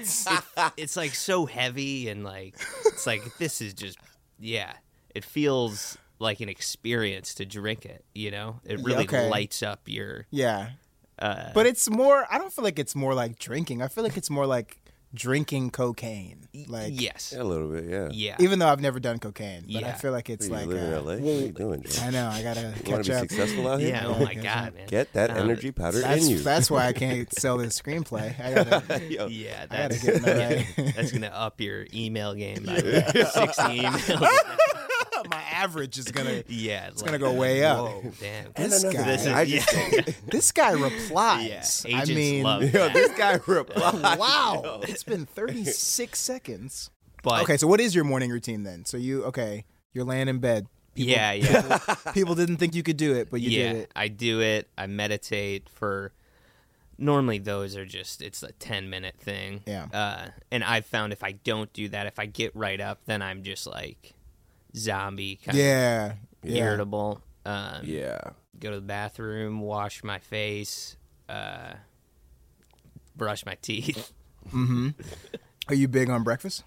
it's 0.76 0.96
like 0.96 1.14
so 1.14 1.46
heavy 1.46 2.09
and 2.09 2.24
like 2.24 2.54
it's 2.87 3.07
like 3.07 3.22
this 3.38 3.61
is 3.61 3.74
just 3.74 3.98
yeah. 4.38 4.72
It 5.14 5.24
feels 5.24 5.98
like 6.18 6.40
an 6.40 6.48
experience 6.48 7.35
to 7.35 7.44
drink 7.44 7.85
it. 7.85 8.04
You 8.14 8.31
know, 8.31 8.61
it 8.64 8.81
really 8.81 9.04
okay. 9.04 9.28
lights 9.28 9.62
up 9.62 9.81
your. 9.87 10.26
Yeah, 10.31 10.70
Uh, 11.18 11.50
but 11.54 11.66
it's 11.66 11.90
more. 11.90 12.26
I 12.31 12.38
don't 12.38 12.52
feel 12.52 12.64
like 12.64 12.78
it's 12.78 12.94
more 12.94 13.14
like 13.14 13.38
drinking. 13.38 13.83
I 13.83 13.88
feel 13.88 14.04
like 14.04 14.16
it's 14.16 14.31
more 14.31 14.46
like 14.46 14.78
drinking 15.14 15.71
cocaine. 15.71 16.49
Like 16.66 16.92
yes, 17.01 17.33
Yeah, 17.37 17.42
a 17.42 17.44
little 17.44 17.68
bit. 17.68 17.85
Yeah. 17.85 18.09
yeah. 18.11 18.37
even 18.40 18.59
though 18.59 18.68
I've 18.68 18.81
never 18.81 18.99
done 19.01 19.18
cocaine, 19.18 19.64
but 19.73 19.85
I 19.85 19.92
feel 19.92 20.12
like 20.12 20.29
it's 20.29 20.49
What, 20.49 20.61
like 20.61 20.68
you 20.68 20.75
live 20.75 20.92
uh, 20.92 20.97
in 20.99 21.05
LA? 21.07 21.12
what 21.16 21.37
are 21.37 21.40
you 21.47 21.53
doing, 21.53 21.83
Joe? 21.83 22.03
I 22.03 22.11
know 22.11 22.29
I 22.29 22.42
gotta 22.42 22.61
You 22.61 22.66
want 22.66 22.85
catch 22.85 23.05
to 23.07 23.11
be 23.11 23.14
up. 23.14 23.21
successful 23.21 23.68
out 23.68 23.81
here? 23.81 23.90
Yeah. 23.90 24.07
Oh 24.07 24.25
my 24.25 24.35
god, 24.49 24.75
man. 24.75 24.87
Get 24.88 25.12
that 25.12 25.31
Um, 25.31 25.37
energy 25.38 25.71
powder 25.73 26.01
in 26.05 26.27
you. 26.29 26.38
that's 26.40 26.71
why 26.71 26.87
I 26.87 26.92
can't 26.92 27.33
sell 27.38 27.59
this 27.59 27.81
screenplay. 27.81 28.38
I 28.40 28.55
gotta. 28.64 29.05
Yo, 29.09 29.29
Yeah, 29.29 29.66
I 29.71 29.77
gotta 29.88 29.99
get 29.99 30.14
in 30.16 30.23
the 30.23 30.92
that's 30.97 31.12
gonna 31.12 31.27
up 31.29 31.61
your 31.61 31.87
email 31.94 32.35
game 32.35 32.64
by 32.64 32.77
sixty 32.79 33.81
emails. 33.81 34.88
My 35.59 35.64
average 35.64 35.99
is 35.99 36.11
gonna. 36.11 36.42
Yeah, 36.49 36.88
it's 36.88 37.03
gonna 37.03 37.18
go 37.18 37.33
way 37.33 37.64
up. 37.64 37.79
Whoa, 37.79 38.12
damn. 38.21 38.53
This 38.57 38.83
guy, 38.85 38.90
This 39.03 39.23
is, 39.23 39.27
I 39.29 39.44
just 39.44 39.73
yeah, 39.92 40.01
this 40.27 40.53
guy 40.53 40.73
replies. 40.73 41.85
Agents 41.87 42.11
I 42.11 42.14
mean, 42.14 42.42
love 42.42 42.62
Yo, 42.75 42.88
this 42.90 43.16
guy 43.16 43.38
replied. 43.47 44.18
wow, 44.18 44.81
it's 44.85 45.03
been 45.03 45.27
36 45.27 46.18
seconds. 46.18 46.90
But 47.23 47.42
Okay, 47.42 47.57
so 47.57 47.66
what 47.66 47.81
is 47.81 47.94
your 47.94 48.05
morning 48.05 48.31
routine 48.31 48.62
then? 48.62 48.85
So 48.85 48.97
you 48.97 49.25
okay? 49.25 49.64
You're 49.92 50.05
laying 50.05 50.29
in 50.29 50.38
bed. 50.38 50.66
yeah, 50.94 51.33
yeah, 51.33 51.79
People 52.14 52.35
didn't 52.35 52.57
think 52.57 52.75
you 52.75 52.83
could 52.83 52.97
do 52.97 53.14
it, 53.14 53.31
but 53.31 53.40
you 53.40 53.51
yeah. 53.51 53.73
did 53.73 53.83
it. 53.83 53.92
I 53.97 54.09
do 54.09 54.40
it. 54.40 54.68
I 54.79 54.87
meditate 54.87 55.68
for. 55.68 56.12
Normally, 57.01 57.38
those 57.38 57.77
are 57.77 57.87
just 57.87 58.23
it's 58.23 58.42
a 58.42 58.53
ten 58.53 58.90
minute 58.90 59.16
thing. 59.18 59.62
Yeah. 59.66 59.87
Uh, 59.92 60.29
and 60.51 60.64
I've 60.64 60.87
found 60.87 61.12
if 61.12 61.23
I 61.23 61.33
don't 61.33 61.73
do 61.73 61.88
that, 61.90 62.07
if 62.07 62.18
I 62.18 62.27
get 62.27 62.55
right 62.57 62.81
up, 62.81 63.01
then 63.07 63.23
I'm 63.23 63.42
just 63.44 63.66
like 63.66 64.14
zombie 64.76 65.37
kind 65.37 65.57
Yeah, 65.59 66.07
of 66.12 66.50
yeah. 66.50 66.64
irritable. 66.64 67.20
Um, 67.44 67.83
Yeah. 67.85 68.20
go 68.59 68.70
to 68.70 68.76
the 68.76 68.83
bathroom, 68.83 69.61
wash 69.61 70.02
my 70.04 70.18
face, 70.18 70.96
uh, 71.28 71.74
brush 73.16 73.44
my 73.46 73.57
teeth. 73.62 74.12
Mm-hmm. 74.48 74.88
Are 75.68 75.74
you 75.74 75.88
big 75.88 76.09
on 76.11 76.22
breakfast? 76.22 76.64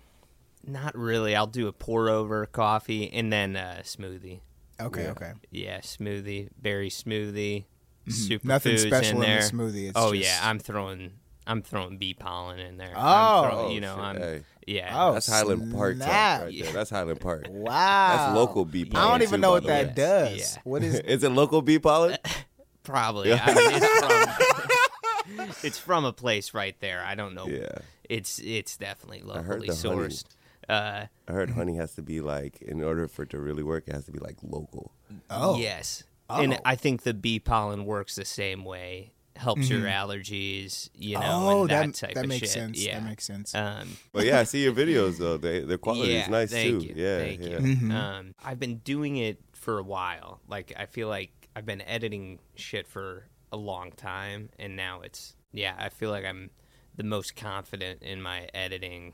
Not 0.66 0.96
really. 0.96 1.36
I'll 1.36 1.48
do 1.48 1.68
a 1.68 1.72
pour 1.74 2.10
over 2.10 2.46
coffee 2.46 3.12
and 3.12 3.32
then 3.34 3.56
a 3.56 3.80
smoothie. 3.84 4.42
Okay, 4.80 5.04
Yeah. 5.04 5.12
okay. 5.12 5.32
Yeah, 5.52 5.80
smoothie, 5.80 6.50
berry 6.62 6.90
smoothie, 6.90 7.66
super 8.08 8.40
Mm-hmm. 8.42 8.48
Nothing 8.48 8.78
special 8.78 9.18
in 9.22 9.24
in, 9.24 9.30
there. 9.30 9.42
the 9.42 9.52
smoothie. 9.52 9.90
It's 9.90 9.94
oh 9.96 10.14
just- 10.14 10.24
yeah, 10.26 10.40
I'm 10.44 10.60
throwing 10.60 11.14
I'm 11.48 11.64
throwing 11.64 11.98
bee 11.98 12.14
pollen 12.14 12.60
in 12.60 12.78
there. 12.78 12.94
Oh. 12.96 13.00
I'm 13.02 13.50
throwing, 13.50 13.72
you 13.72 13.78
Oh, 13.80 13.82
know, 13.82 13.96
shit. 13.96 14.04
I'm 14.04 14.18
Hey. 14.18 14.42
Yeah. 14.68 14.92
Oh, 14.96 15.14
That's 15.14 15.28
Highland 15.28 15.74
Park 15.74 15.98
talk 15.98 16.08
snap. 16.08 16.42
right 16.44 16.64
there. 16.64 16.72
That's 16.74 16.90
Highland 16.90 17.20
Park. 17.20 17.48
Wow, 17.50 18.16
That's 18.28 18.36
local 18.38 18.66
bee 18.66 18.86
pollen. 18.86 19.06
I 19.06 19.10
don't 19.12 19.20
too, 19.20 19.26
even 19.26 19.42
know 19.42 19.52
what 19.52 19.64
that 19.66 19.88
way. 19.88 19.94
does. 19.96 20.38
Yeah. 20.56 20.62
What 20.64 20.84
is? 20.84 20.96
Is 21.00 21.24
it 21.24 21.30
local 21.30 21.62
bee 21.62 21.80
pollen? 21.80 22.18
Probably. 22.84 23.32
I 23.34 23.46
mean, 23.54 23.72
it's 23.74 23.88
from 24.00 25.50
it's 25.64 25.78
from 25.78 26.06
a 26.06 26.14
place 26.14 26.54
right 26.54 26.76
there. 26.80 27.04
I 27.04 27.16
don't 27.16 27.34
know. 27.36 27.48
Yeah. 27.48 27.70
It's 28.10 28.40
it's 28.40 28.78
definitely 28.78 29.22
I 29.32 29.42
heard 29.42 29.62
locally 29.62 29.68
the 29.68 29.90
honey. 29.90 30.02
sourced. 30.08 30.26
Uh, 30.68 31.06
I 31.28 31.32
heard 31.32 31.50
honey 31.56 31.76
has 31.76 31.94
to 31.96 32.02
be 32.02 32.22
like, 32.22 32.62
in 32.62 32.84
order 32.84 33.08
for 33.08 33.24
it 33.24 33.30
to 33.32 33.40
really 33.40 33.64
work, 33.64 33.88
it 33.88 33.94
has 33.94 34.06
to 34.06 34.12
be 34.12 34.20
like 34.20 34.38
local. 34.44 34.92
Oh, 35.30 35.58
Yes. 35.58 36.04
And 36.30 36.54
Oh. 36.54 36.58
I 36.64 36.76
think 36.76 37.04
the 37.04 37.14
bee 37.14 37.40
pollen 37.40 37.86
works 37.86 38.16
the 38.16 38.24
same 38.24 38.64
way. 38.64 39.12
Helps 39.36 39.70
your 39.70 39.82
allergies, 39.84 40.90
you 40.94 41.16
know, 41.16 41.22
Mm-hmm. 41.22 41.46
oh, 41.46 41.62
and 41.62 41.70
that, 41.70 41.86
that 41.88 41.96
type 41.96 42.14
that 42.16 42.24
of 42.26 42.30
makes 42.30 42.42
shit. 42.42 42.50
sense. 42.50 42.86
Yeah. 42.86 43.00
That 43.00 43.08
makes 43.10 43.24
sense. 43.24 43.56
um, 43.56 43.98
But 44.12 44.26
yeah, 44.26 44.40
I 44.40 44.44
see 44.44 44.62
your 44.64 44.74
videos 44.74 45.18
though. 45.18 45.38
They, 45.38 45.62
their 45.62 45.78
quality 45.78 46.12
yeah, 46.14 46.24
is 46.24 46.30
nice 46.30 46.52
thank 46.52 46.82
too. 46.82 46.88
You, 46.88 46.94
yeah, 46.96 47.18
thank 47.18 47.42
yeah. 47.42 47.50
you. 47.50 47.58
Mhm. 47.78 47.92
Um, 47.94 48.36
I've 48.44 48.60
been 48.60 48.78
doing 48.78 49.16
it 49.18 49.40
for 49.54 49.80
a 49.80 49.84
while. 49.84 50.42
Like 50.48 50.74
I 50.78 50.86
feel 50.86 51.08
like 51.08 51.32
I've 51.56 51.66
been 51.66 51.82
editing 51.82 52.40
shit 52.56 52.88
for 52.88 53.28
a 53.52 53.58
long 53.58 53.92
time, 53.94 54.50
and 54.60 54.76
now 54.76 55.02
it's 55.02 55.36
yeah. 55.54 55.76
I 55.80 55.90
feel 55.90 56.10
like 56.12 56.26
I'm 56.26 56.50
the 56.98 57.04
most 57.04 57.36
confident 57.36 58.04
in 58.04 58.22
my 58.22 58.48
editing 58.54 59.14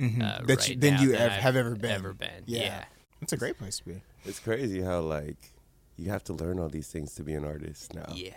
Mhm. 0.00 0.22
uh, 0.22 0.46
that 0.46 0.58
right 0.58 0.68
you, 0.68 0.76
than 0.76 0.98
you 1.02 1.08
than 1.12 1.20
ev- 1.20 1.32
I've 1.32 1.40
have 1.42 1.56
ever 1.56 1.74
been. 1.74 1.90
Ever 1.90 2.12
been? 2.14 2.44
Yeah. 2.46 2.60
yeah. 2.62 2.84
It's 3.20 3.32
a 3.32 3.36
great 3.36 3.58
place 3.58 3.78
to 3.78 3.84
be. 3.84 4.00
It's 4.24 4.38
crazy 4.38 4.80
how 4.80 5.00
like 5.00 5.52
you 5.96 6.10
have 6.10 6.22
to 6.24 6.32
learn 6.32 6.60
all 6.60 6.68
these 6.68 6.86
things 6.88 7.14
to 7.16 7.24
be 7.24 7.34
an 7.34 7.44
artist 7.44 7.94
now. 7.94 8.12
Yeah. 8.14 8.34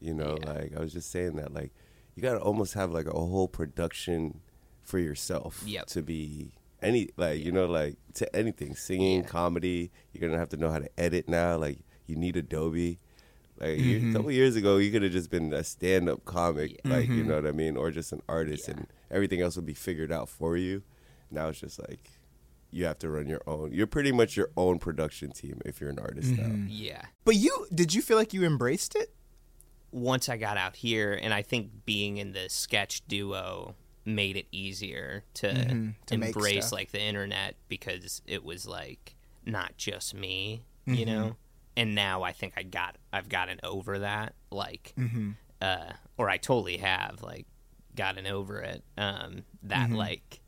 You 0.00 0.14
know, 0.14 0.36
Yeah. 0.40 0.52
like 0.52 0.76
I 0.76 0.80
was 0.80 0.92
just 0.92 1.10
saying 1.10 1.36
that 1.36 1.52
like 1.52 1.72
you 2.14 2.22
got 2.22 2.32
to 2.34 2.40
almost 2.40 2.74
have 2.74 2.90
like 2.90 3.06
a 3.06 3.10
whole 3.10 3.48
production 3.48 4.40
for 4.84 4.98
yourself 4.98 5.62
Yep. 5.66 5.86
to 5.88 6.02
be 6.02 6.52
any 6.80 7.10
like 7.16 7.44
you 7.44 7.50
know 7.52 7.66
like 7.66 7.96
to 8.14 8.34
anything 8.36 8.74
singing 8.76 9.20
Yeah. 9.22 9.26
comedy 9.26 9.90
you're 10.12 10.26
gonna 10.26 10.38
have 10.38 10.48
to 10.50 10.56
know 10.56 10.70
how 10.70 10.78
to 10.78 10.88
edit 10.98 11.28
now 11.28 11.56
like 11.56 11.80
you 12.06 12.14
need 12.16 12.36
adobe 12.36 12.98
like 13.60 13.78
Mm-hmm. 13.78 14.10
a 14.10 14.12
couple 14.14 14.30
years 14.30 14.54
ago 14.56 14.76
you 14.76 14.90
could 14.92 15.02
have 15.02 15.10
just 15.12 15.28
been 15.28 15.52
a 15.52 15.64
stand-up 15.64 16.24
comic 16.24 16.80
Yeah. 16.84 16.92
like 16.96 17.08
you 17.08 17.24
know 17.24 17.34
what 17.34 17.46
i 17.46 17.50
mean 17.52 17.76
or 17.76 17.90
just 17.90 18.12
an 18.12 18.22
artist 18.28 18.68
Yeah. 18.68 18.74
and 18.76 18.86
everything 19.10 19.40
else 19.42 19.56
would 19.56 19.66
be 19.66 19.74
figured 19.74 20.12
out 20.12 20.28
for 20.28 20.56
you 20.56 20.82
now 21.32 21.48
it's 21.48 21.58
just 21.60 21.80
like 21.80 22.10
you 22.70 22.84
have 22.84 22.98
to 23.00 23.08
run 23.10 23.26
your 23.26 23.42
own 23.48 23.72
you're 23.72 23.86
pretty 23.88 24.12
much 24.12 24.36
your 24.36 24.50
own 24.56 24.78
production 24.78 25.32
team 25.32 25.60
if 25.66 25.80
you're 25.80 25.90
an 25.90 25.98
artist 25.98 26.30
Mm-hmm. 26.30 26.66
now 26.66 26.66
Yeah. 26.70 27.02
But 27.24 27.34
you 27.36 27.66
did 27.74 27.92
you 27.92 28.02
feel 28.02 28.16
like 28.16 28.32
you 28.32 28.44
embraced 28.44 28.94
it? 28.94 29.12
Once 29.92 30.28
I 30.28 30.36
got 30.36 30.56
out 30.56 30.76
here, 30.76 31.18
and 31.20 31.32
I 31.32 31.42
think 31.42 31.84
being 31.86 32.18
in 32.18 32.32
the 32.32 32.48
sketch 32.48 33.06
duo 33.08 33.74
made 34.04 34.36
it 34.36 34.46
easier 34.52 35.24
to, 35.34 35.46
Mhm, 35.52 35.94
to 36.06 36.14
embrace 36.14 36.72
like 36.72 36.90
the 36.92 37.00
internet 37.00 37.56
because 37.68 38.22
it 38.26 38.44
was 38.44 38.66
like 38.66 39.16
not 39.44 39.76
just 39.76 40.14
me, 40.14 40.62
Mm-hmm. 40.86 40.94
you 40.98 41.06
know. 41.06 41.36
And 41.76 41.94
now 41.94 42.22
I 42.22 42.32
think 42.32 42.54
I 42.56 42.62
got 42.64 42.96
I've 43.12 43.28
gotten 43.28 43.60
over 43.62 43.98
that, 44.00 44.34
like, 44.50 44.94
Mm-hmm. 44.98 45.30
uh, 45.60 45.92
or 46.16 46.28
I 46.30 46.36
totally 46.38 46.78
have 46.78 47.22
like 47.22 47.46
gotten 47.94 48.26
over 48.26 48.60
it. 48.60 48.82
Um, 48.96 49.44
that 49.62 49.86
Mm-hmm. 49.88 49.94
like 49.96 50.40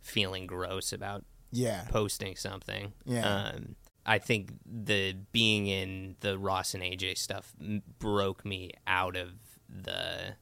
feeling 0.00 0.46
gross 0.46 0.92
about 0.92 1.24
Yeah. 1.52 1.84
posting 1.90 2.36
something. 2.36 2.92
Yeah. 3.04 3.26
Um, 3.26 3.76
I 4.06 4.18
think 4.18 4.52
the 4.64 5.14
being 5.32 5.66
in 5.66 6.16
the 6.20 6.38
Ross 6.38 6.74
and 6.74 6.82
AJ 6.82 7.18
stuff 7.18 7.54
broke 7.98 8.44
me 8.44 8.70
out 8.86 9.16
of 9.16 9.30
the 9.68 10.34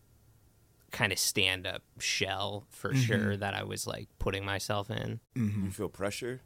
kind 0.90 1.12
of 1.12 1.18
stand 1.18 1.66
up 1.66 1.83
shell 1.99 2.64
for 2.71 2.90
Mm-hmm. 2.90 3.01
sure 3.01 3.37
that 3.37 3.55
I 3.55 3.62
was 3.64 3.87
like 3.87 4.09
putting 4.18 4.44
myself 4.44 4.90
in. 4.90 5.21
you 5.35 5.71
feel 5.71 5.88
pressure 5.88 6.40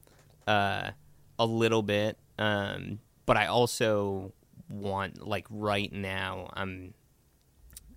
Uh, 0.47 0.91
a 1.39 1.47
little 1.47 1.83
bit. 1.83 2.19
Um, 2.39 2.99
but 3.27 3.37
I 3.37 3.47
also 3.47 4.33
want 4.69 5.25
like 5.27 5.47
right 5.51 5.93
now 5.93 6.51
I'm 6.55 6.95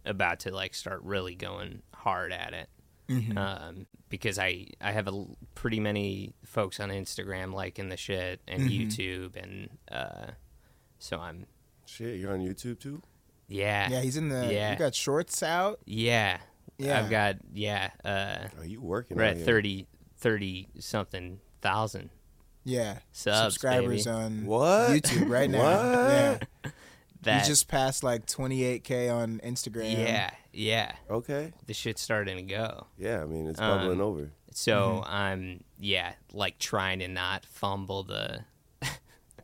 about 0.06 0.42
to 0.42 0.54
like 0.54 0.76
start 0.76 1.02
really 1.04 1.34
going 1.36 1.82
hard 1.94 2.32
at 2.32 2.54
it. 2.54 2.70
Mm-hmm. 3.10 3.38
Um, 3.38 3.86
because 4.10 4.40
I 4.40 4.68
I 4.82 4.92
have 4.92 5.08
a 5.08 5.26
pretty 5.54 5.80
many 5.80 6.34
folks 6.46 6.80
on 6.80 6.90
Instagram 6.90 7.54
liking 7.54 7.90
the 7.90 7.98
shit 7.98 8.42
and 8.48 8.64
Mm-hmm. 8.64 8.88
YouTube 8.88 9.36
and 9.42 9.70
uh, 9.92 10.32
so 11.00 11.20
I'm 11.20 11.46
shit 11.86 12.20
you're 12.20 12.34
on 12.34 12.40
youtube 12.40 12.80
too 12.80 13.02
yeah 13.48 13.88
Yeah, 13.90 14.02
he's 14.02 14.18
in 14.18 14.30
the. 14.30 14.52
Yeah. 14.52 14.72
You 14.72 14.78
got 14.80 14.96
shorts 14.96 15.44
out. 15.44 15.80
yeah 15.86 16.40
Yeah. 16.80 17.00
I've 17.00 17.10
got 17.12 17.36
yeah 17.54 17.92
uh, 18.04 18.48
are 18.58 18.66
you 18.66 18.82
working 18.82 19.18
we're 19.18 19.24
at 19.24 19.38
here? 19.38 19.46
30, 19.46 19.88
30 20.18 20.68
something 20.80 21.40
thousand 21.62 22.10
Yeah. 22.64 22.98
Subs, 23.12 23.54
Subscribers 23.54 24.06
baby. 24.06 24.16
on 24.18 24.46
What? 24.48 24.90
YouTube 25.04 25.30
right 25.30 25.50
now. 25.52 25.60
What? 25.60 26.44
Yeah. 26.64 26.72
That 27.26 27.42
you 27.44 27.48
just 27.48 27.68
passed 27.68 28.04
like 28.04 28.26
28k 28.26 29.14
on 29.14 29.40
Instagram. 29.44 29.92
yeah 29.98 30.32
yeah 30.54 30.94
okay 31.10 31.52
the 31.68 31.74
shit's 31.74 32.02
starting 32.02 32.38
to 32.38 32.44
go 32.44 32.88
Yeah, 32.98 33.22
I 33.22 33.26
mean 33.26 33.48
it's 33.48 33.60
Um, 33.60 33.80
bubbling 33.80 34.02
over. 34.02 34.32
So 34.54 35.04
I'm 35.06 35.64
yeah, 35.78 36.14
like 36.32 36.58
trying 36.60 37.00
to 37.00 37.10
not 37.10 37.46
fumble 37.46 38.04
the 38.04 38.46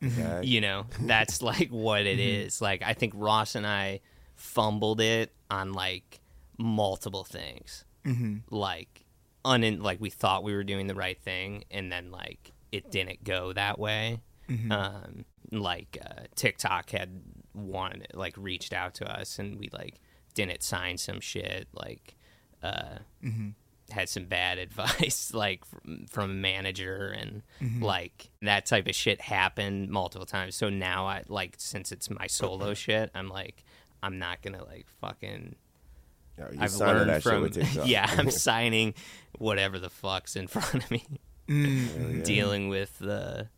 Okay. 0.02 0.40
you 0.44 0.60
know, 0.60 0.86
that's 1.02 1.42
like 1.42 1.68
what 1.68 2.06
it 2.06 2.18
is. 2.18 2.60
Like 2.60 2.82
I 2.82 2.94
think 2.94 3.12
Ross 3.14 3.54
and 3.54 3.66
I 3.66 4.00
fumbled 4.34 5.00
it 5.00 5.32
on 5.50 5.72
like 5.74 6.20
multiple 6.58 7.24
things. 7.24 7.84
Mm-hmm. 8.06 8.38
Like 8.54 9.04
un 9.44 9.80
like 9.80 10.00
we 10.00 10.10
thought 10.10 10.42
we 10.44 10.54
were 10.54 10.64
doing 10.64 10.86
the 10.86 10.94
right 10.94 11.20
thing 11.20 11.64
and 11.70 11.92
then 11.92 12.10
like 12.10 12.52
it 12.72 12.90
didn't 12.90 13.22
go 13.22 13.52
that 13.52 13.78
way. 13.78 14.20
Mm-hmm. 14.48 14.72
Um 14.72 15.24
like 15.52 15.98
uh, 16.04 16.22
TikTok 16.34 16.90
had 16.90 17.20
wanted 17.54 18.06
like 18.14 18.34
reached 18.36 18.72
out 18.72 18.94
to 18.94 19.04
us 19.10 19.38
and 19.38 19.58
we 19.58 19.68
like 19.72 20.00
didn't 20.34 20.62
sign 20.62 20.96
some 20.98 21.20
shit 21.20 21.68
like 21.72 22.16
uh 22.62 22.98
Mm-hmm. 23.22 23.48
had 23.90 24.08
some 24.08 24.24
bad 24.24 24.58
advice 24.66 25.32
like 25.34 25.64
from, 25.64 26.06
from 26.08 26.30
a 26.30 26.34
manager 26.34 27.08
and 27.08 27.42
Mm-hmm. 27.60 27.82
like 27.82 28.30
that 28.42 28.66
type 28.66 28.88
of 28.88 28.94
shit 28.94 29.20
happened 29.20 29.90
multiple 29.90 30.26
times 30.26 30.56
so 30.56 30.68
now 30.70 31.06
i 31.06 31.22
like 31.28 31.54
since 31.58 31.92
it's 31.92 32.08
my 32.10 32.26
solo 32.26 32.74
shit 32.74 33.10
i'm 33.14 33.28
like 33.28 33.64
i'm 34.02 34.18
not 34.18 34.40
gonna 34.42 34.64
like 34.64 34.86
fucking 35.00 35.54
Yo, 36.38 36.48
i've 36.58 36.74
learned 36.76 37.10
that 37.10 37.22
shit 37.22 37.32
from 37.32 37.42
with 37.42 37.56
yeah 37.86 38.06
i'm 38.16 38.30
signing 38.48 38.94
whatever 39.38 39.78
the 39.78 39.90
fuck's 39.90 40.34
in 40.36 40.46
front 40.46 40.74
of 40.84 40.90
me. 40.90 41.04
Yeah. 41.48 42.22
dealing 42.22 42.68
with 42.68 42.98
the 42.98 43.48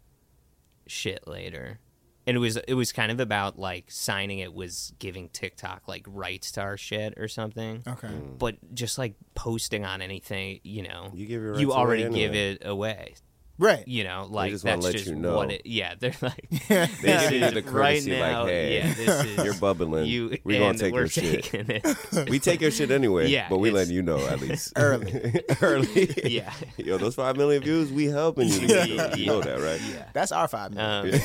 shit 0.86 1.26
later 1.28 1.78
and 2.26 2.36
it 2.36 2.40
was 2.40 2.56
it 2.56 2.74
was 2.74 2.92
kind 2.92 3.12
of 3.12 3.20
about 3.20 3.58
like 3.58 3.90
signing 3.90 4.38
it 4.38 4.52
was 4.54 4.92
giving 4.98 5.28
tiktok 5.28 5.86
like 5.86 6.04
rights 6.08 6.52
to 6.52 6.60
our 6.60 6.76
shit 6.76 7.14
or 7.18 7.28
something 7.28 7.82
Okay. 7.86 8.08
Mm. 8.08 8.38
but 8.38 8.56
just 8.74 8.96
like 8.98 9.14
posting 9.34 9.84
on 9.84 10.00
anything, 10.02 10.60
you 10.62 10.82
know, 10.82 11.10
You 11.14 11.26
give 11.26 11.42
your 11.42 11.58
you 11.58 11.68
rights 11.68 11.76
away 11.76 11.76
already 11.76 12.04
anyway. 12.04 12.18
give 12.20 12.34
it 12.34 12.62
away. 12.66 13.14
Right. 13.56 13.86
You 13.86 14.02
know, 14.02 14.26
like 14.28 14.50
just 14.50 14.64
that's 14.64 14.82
let 14.84 14.92
just 14.94 15.06
you 15.06 15.14
know. 15.14 15.36
what 15.36 15.52
it. 15.52 15.62
Yeah, 15.64 15.94
they're 15.96 16.12
like 16.20 16.48
They 16.50 16.56
this 17.00 17.00
give 17.30 17.32
you 17.32 17.44
is 17.46 17.54
the 17.54 17.62
right 17.70 18.04
now. 18.04 18.40
like, 18.42 18.50
hey, 18.50 18.74
yeah, 18.78 18.94
this 18.94 19.24
is 19.38 19.44
You're 19.44 19.54
bubbling. 19.54 20.06
you. 20.06 20.36
we 20.42 20.58
gonna 20.58 20.76
take 20.76 20.92
we're 20.92 21.00
your 21.02 21.08
shit. 21.08 21.54
it. 21.54 22.28
We 22.30 22.40
take 22.40 22.60
your 22.60 22.72
shit 22.72 22.90
anyway. 22.90 23.28
Yeah, 23.28 23.46
but 23.48 23.58
we 23.58 23.68
it's- 23.68 23.82
letting 23.82 23.94
you 23.94 24.02
know 24.02 24.18
at 24.26 24.40
least 24.40 24.72
Early. 24.76 25.40
Early. 25.62 26.12
Yeah. 26.32 26.52
Yo, 26.78 26.98
those 26.98 27.14
five 27.14 27.36
million 27.36 27.62
views, 27.62 27.92
we 27.92 28.06
helping 28.06 28.48
you. 28.48 28.66
To 28.66 28.66
Yeah. 28.88 29.14
You 29.14 29.24
yeah. 29.24 29.26
know 29.26 29.40
that, 29.40 29.60
right? 29.60 29.80
yeah. 29.88 30.06
That's 30.12 30.32
our 30.32 30.48
five 30.48 30.72
million. 30.74 31.14
Um, 31.14 31.20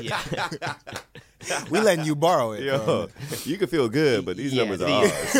yeah. 0.00 0.74
we 1.70 1.80
letting 1.80 2.04
you 2.06 2.16
borrow 2.16 2.52
it. 2.52 2.62
Yo, 2.64 3.08
you 3.44 3.58
can 3.58 3.68
feel 3.68 3.88
good, 3.90 4.24
but 4.24 4.36
these 4.38 4.52
Yeah, 4.54 4.64
numbers 4.64 4.80
are 4.80 4.88
ours. 4.88 5.36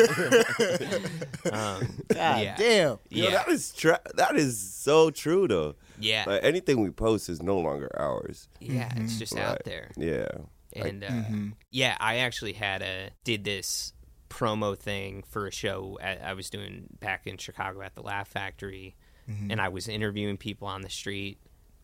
Um, 1.53 1.89
God 2.09 2.43
yeah. 2.43 2.57
damn. 2.57 2.99
Yo, 3.09 3.25
Yeah. 3.25 3.31
that 3.31 3.49
is 3.49 3.73
tra- 3.73 4.01
that 4.17 4.37
is 4.37 4.59
so 4.59 5.11
true 5.11 5.49
though. 5.49 5.75
Yeah. 6.01 6.25
Like 6.27 6.45
anything 6.45 6.81
we 6.81 6.91
post 6.91 7.29
is 7.29 7.43
no 7.43 7.59
longer 7.59 7.91
ours. 7.99 8.49
Yeah. 8.61 8.93
It's 8.97 9.19
just 9.19 9.37
out 9.37 9.63
there. 9.65 9.91
Yeah. 9.97 10.29
And 10.75 11.03
uh, 11.03 11.09
Mm-hmm. 11.09 11.49
yeah, 11.71 11.97
I 11.99 12.19
actually 12.19 12.53
had 12.53 12.83
a 12.83 13.11
did 13.25 13.45
this 13.45 13.93
promo 14.29 14.79
thing 14.79 15.25
for 15.27 15.47
a 15.47 15.51
show 15.51 15.99
I, 16.03 16.17
I 16.17 16.33
was 16.35 16.51
doing 16.51 16.87
back 17.01 17.27
in 17.27 17.39
Chicago 17.39 17.81
at 17.83 17.95
the 17.95 18.03
Laugh 18.03 18.29
Factory, 18.29 18.95
Mm-hmm. 19.31 19.51
and 19.51 19.61
I 19.61 19.69
was 19.69 19.89
interviewing 19.89 20.37
people 20.39 20.69
on 20.69 20.81
the 20.83 20.89
street. 20.91 21.39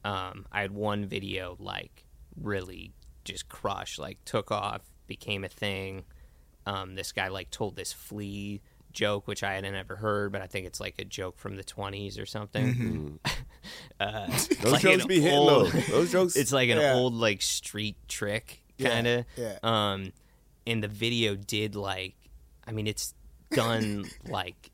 Um, 0.05 0.46
I 0.53 0.61
had 0.62 0.70
one 0.72 1.07
video 1.07 1.57
like 1.59 2.07
really 2.40 2.92
just 3.24 3.48
crushed, 3.48 3.98
like 3.98 4.18
took 4.24 4.50
off, 4.50 4.83
became 5.07 5.44
a 5.44 5.48
thing. 5.48 6.05
Um, 6.66 6.94
this 6.94 7.12
guy 7.12 7.29
like 7.29 7.50
told 7.50 7.77
this 7.77 7.92
flea 7.92 8.61
joke, 8.92 9.27
which 9.27 9.42
I 9.42 9.55
hadn't 9.55 9.74
ever 9.74 9.96
heard, 9.96 10.33
but 10.33 10.40
I 10.40 10.46
think 10.46 10.66
it's 10.66 10.81
like 10.81 10.94
a 10.98 11.05
joke 11.05 11.38
from 11.38 11.57
the 11.57 11.64
twenties 11.64 12.18
or 12.18 12.24
something. 12.27 13.18
uh, 14.00 14.27
Those 14.27 14.72
like 14.72 14.83
jokes 14.83 15.07
be 15.07 15.20
hitting 15.20 15.38
old- 15.38 15.70
though. 15.72 15.81
Those 15.81 16.12
jokes. 16.12 16.37
it's 16.37 16.53
like 16.53 16.68
an 16.70 16.79
Yeah. 16.79 16.94
old 16.94 17.14
like 17.14 17.42
street 17.42 17.96
trick 18.09 18.61
kind 18.81 19.07
of 19.07 19.24
yeah. 19.37 19.59
um 19.62 20.12
and 20.66 20.83
the 20.83 20.88
video 20.88 21.37
did 21.37 21.77
like 21.77 22.14
i 22.66 22.72
mean 22.72 22.87
it's 22.88 23.14
done 23.53 24.05
like 24.29 24.70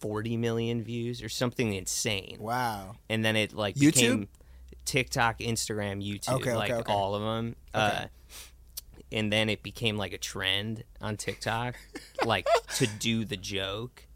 40 0.00 0.36
million 0.36 0.82
views 0.82 1.22
or 1.22 1.28
something 1.28 1.74
insane 1.74 2.38
Wow. 2.40 2.96
and 3.08 3.24
then 3.24 3.36
it 3.36 3.52
like 3.52 3.76
YouTube? 3.76 3.94
became 3.94 4.28
tiktok 4.84 5.38
instagram 5.40 6.02
youtube 6.04 6.34
Okay, 6.36 6.50
okay, 6.50 6.56
like 6.56 6.70
okay. 6.72 6.92
all 6.92 7.14
of 7.14 7.22
them 7.22 7.56
uh 7.74 8.06
and 9.12 9.30
then 9.32 9.48
it 9.50 9.62
became 9.62 9.96
like 9.96 10.12
a 10.12 10.18
trend 10.18 10.82
on 11.00 11.16
tiktok 11.16 11.76
like 12.24 12.48
to 12.76 12.86
do 12.86 13.24
the 13.24 13.36
joke 13.36 14.06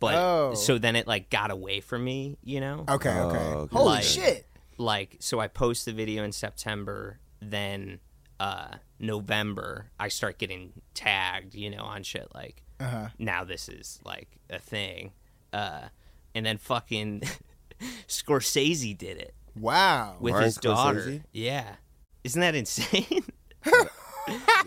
but 0.00 0.14
Oh. 0.14 0.54
so 0.54 0.78
then 0.78 0.96
it 0.96 1.06
like 1.06 1.30
got 1.30 1.50
away 1.50 1.80
from 1.80 2.04
me 2.04 2.36
you 2.44 2.60
know 2.60 2.84
Okay. 2.88 3.10
Oh, 3.10 3.28
Okay. 3.30 3.38
okay. 3.38 3.74
Holy 3.76 3.86
Like- 3.96 4.04
shit. 4.04 4.46
like 4.78 5.16
so 5.20 5.40
I 5.40 5.48
post 5.48 5.84
the 5.86 5.92
video 5.92 6.22
in 6.24 6.32
September, 6.32 7.18
then 7.40 8.00
uh 8.40 8.68
November 8.98 9.90
I 9.98 10.08
start 10.08 10.38
getting 10.38 10.72
tagged, 10.94 11.54
you 11.54 11.70
know, 11.70 11.82
on 11.82 12.02
shit 12.02 12.28
like 12.34 12.62
Uh 12.80 12.84
huh. 12.88 13.08
now 13.18 13.44
this 13.44 13.68
is 13.68 14.00
like 14.04 14.28
a 14.50 14.58
thing. 14.58 15.12
Uh 15.52 15.88
and 16.34 16.44
then 16.44 16.58
fucking 16.58 17.22
Scorsese 18.08 18.96
did 18.96 19.16
it 19.18 19.34
Wow. 19.54 20.16
with 20.20 20.32
Martin 20.32 20.44
his 20.46 20.56
daughter. 20.56 21.00
Scorsese? 21.00 21.22
Yeah. 21.32 21.76
Isn't 22.24 22.40
that 22.40 22.54
insane? 22.54 23.24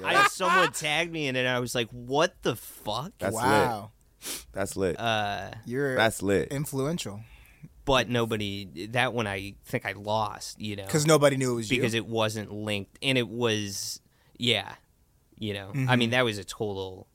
I 0.04 0.28
someone 0.32 0.72
tagged 0.72 1.12
me 1.12 1.28
in 1.28 1.36
it 1.36 1.40
and 1.40 1.48
I 1.50 1.60
was 1.60 1.76
like, 1.76 1.90
"What 1.92 2.42
the 2.44 2.56
fuck?" 2.56 3.12
That's 3.20 3.36
wow. 3.36 3.82
lit. 3.82 3.90
That's 4.52 4.76
lit. 4.76 5.00
Uh 5.00 5.52
You're 5.66 5.96
That's 5.96 6.22
lit. 6.22 6.50
influential 6.50 7.22
but 7.86 8.08
nobody 8.08 8.88
that 8.92 9.14
one 9.14 9.26
I 9.26 9.56
think 9.66 9.84
I 9.86 9.94
lost, 9.94 10.62
you 10.62 10.76
know. 10.76 10.86
because 10.86 11.08
nobody 11.08 11.38
knew 11.38 11.54
it 11.54 11.56
was 11.56 11.70
because 11.70 11.94
you. 11.96 12.00
it 12.00 12.06
wasn't 12.08 12.52
linked 12.52 12.98
and 13.02 13.18
it 13.18 13.28
was 13.28 14.00
yeah 14.38 14.74
you 15.38 15.54
know 15.54 15.70
i 15.70 15.78
Mm-hmm. 15.78 16.00
mean 16.00 16.10
that 16.12 16.24
was 16.26 16.38
a 16.38 16.44
total 16.44 17.08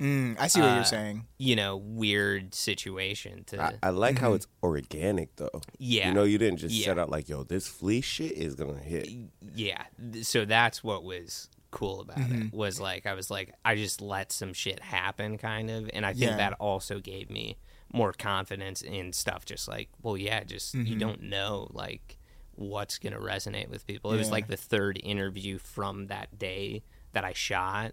Mm, 0.00 0.36
I 0.38 0.46
see 0.46 0.60
what 0.60 0.70
uh, 0.70 0.74
you're 0.76 0.84
saying. 0.84 1.26
you 1.38 1.56
know 1.56 1.76
weird 1.76 2.54
situation 2.54 3.42
to 3.48 3.60
I, 3.60 3.74
I 3.82 3.90
like 3.90 4.18
how 4.18 4.34
it's 4.34 4.46
organic 4.62 5.34
though. 5.36 5.60
yeah 5.78 6.08
You 6.08 6.14
know, 6.14 6.22
you 6.22 6.38
didn't 6.38 6.58
just 6.58 6.72
Yeah. 6.74 6.84
set 6.86 6.98
out 7.00 7.10
like, 7.10 7.28
yo, 7.28 7.42
this 7.42 7.66
flea 7.66 8.00
shit 8.00 8.30
is 8.32 8.54
gonna 8.54 8.78
hit. 8.78 9.08
yeah 9.56 9.82
so 10.22 10.44
that's 10.44 10.84
what 10.84 11.02
was 11.02 11.48
cool 11.70 12.00
about 12.00 12.16
Mm-hmm. 12.18 12.42
it 12.46 12.52
was 12.54 12.80
like 12.80 13.04
i 13.06 13.12
was 13.14 13.30
like 13.30 13.54
i 13.64 13.74
just 13.74 14.00
let 14.00 14.32
some 14.32 14.52
shit 14.54 14.80
happen 14.80 15.36
kind 15.38 15.70
of 15.70 15.90
and 15.92 16.06
i 16.06 16.10
think 16.12 16.30
Yeah. 16.30 16.36
that 16.38 16.54
also 16.54 16.98
gave 17.00 17.28
me 17.30 17.58
more 17.92 18.12
confidence 18.12 18.80
in 18.82 19.12
stuff 19.12 19.44
just 19.44 19.68
like 19.68 19.88
well 20.02 20.16
yeah 20.16 20.44
just 20.44 20.74
you 20.74 20.82
Mm-hmm. 20.82 20.98
don't 20.98 21.22
know 21.22 21.68
like 21.72 22.16
what's 22.54 22.98
gonna 22.98 23.20
resonate 23.20 23.68
with 23.68 23.86
people 23.86 24.12
it 24.12 24.16
was 24.18 24.30
like 24.30 24.46
the 24.48 24.56
third 24.56 24.98
interview 25.02 25.58
from 25.58 26.06
that 26.08 26.38
day 26.38 26.82
that 27.12 27.24
i 27.24 27.32
shot 27.32 27.92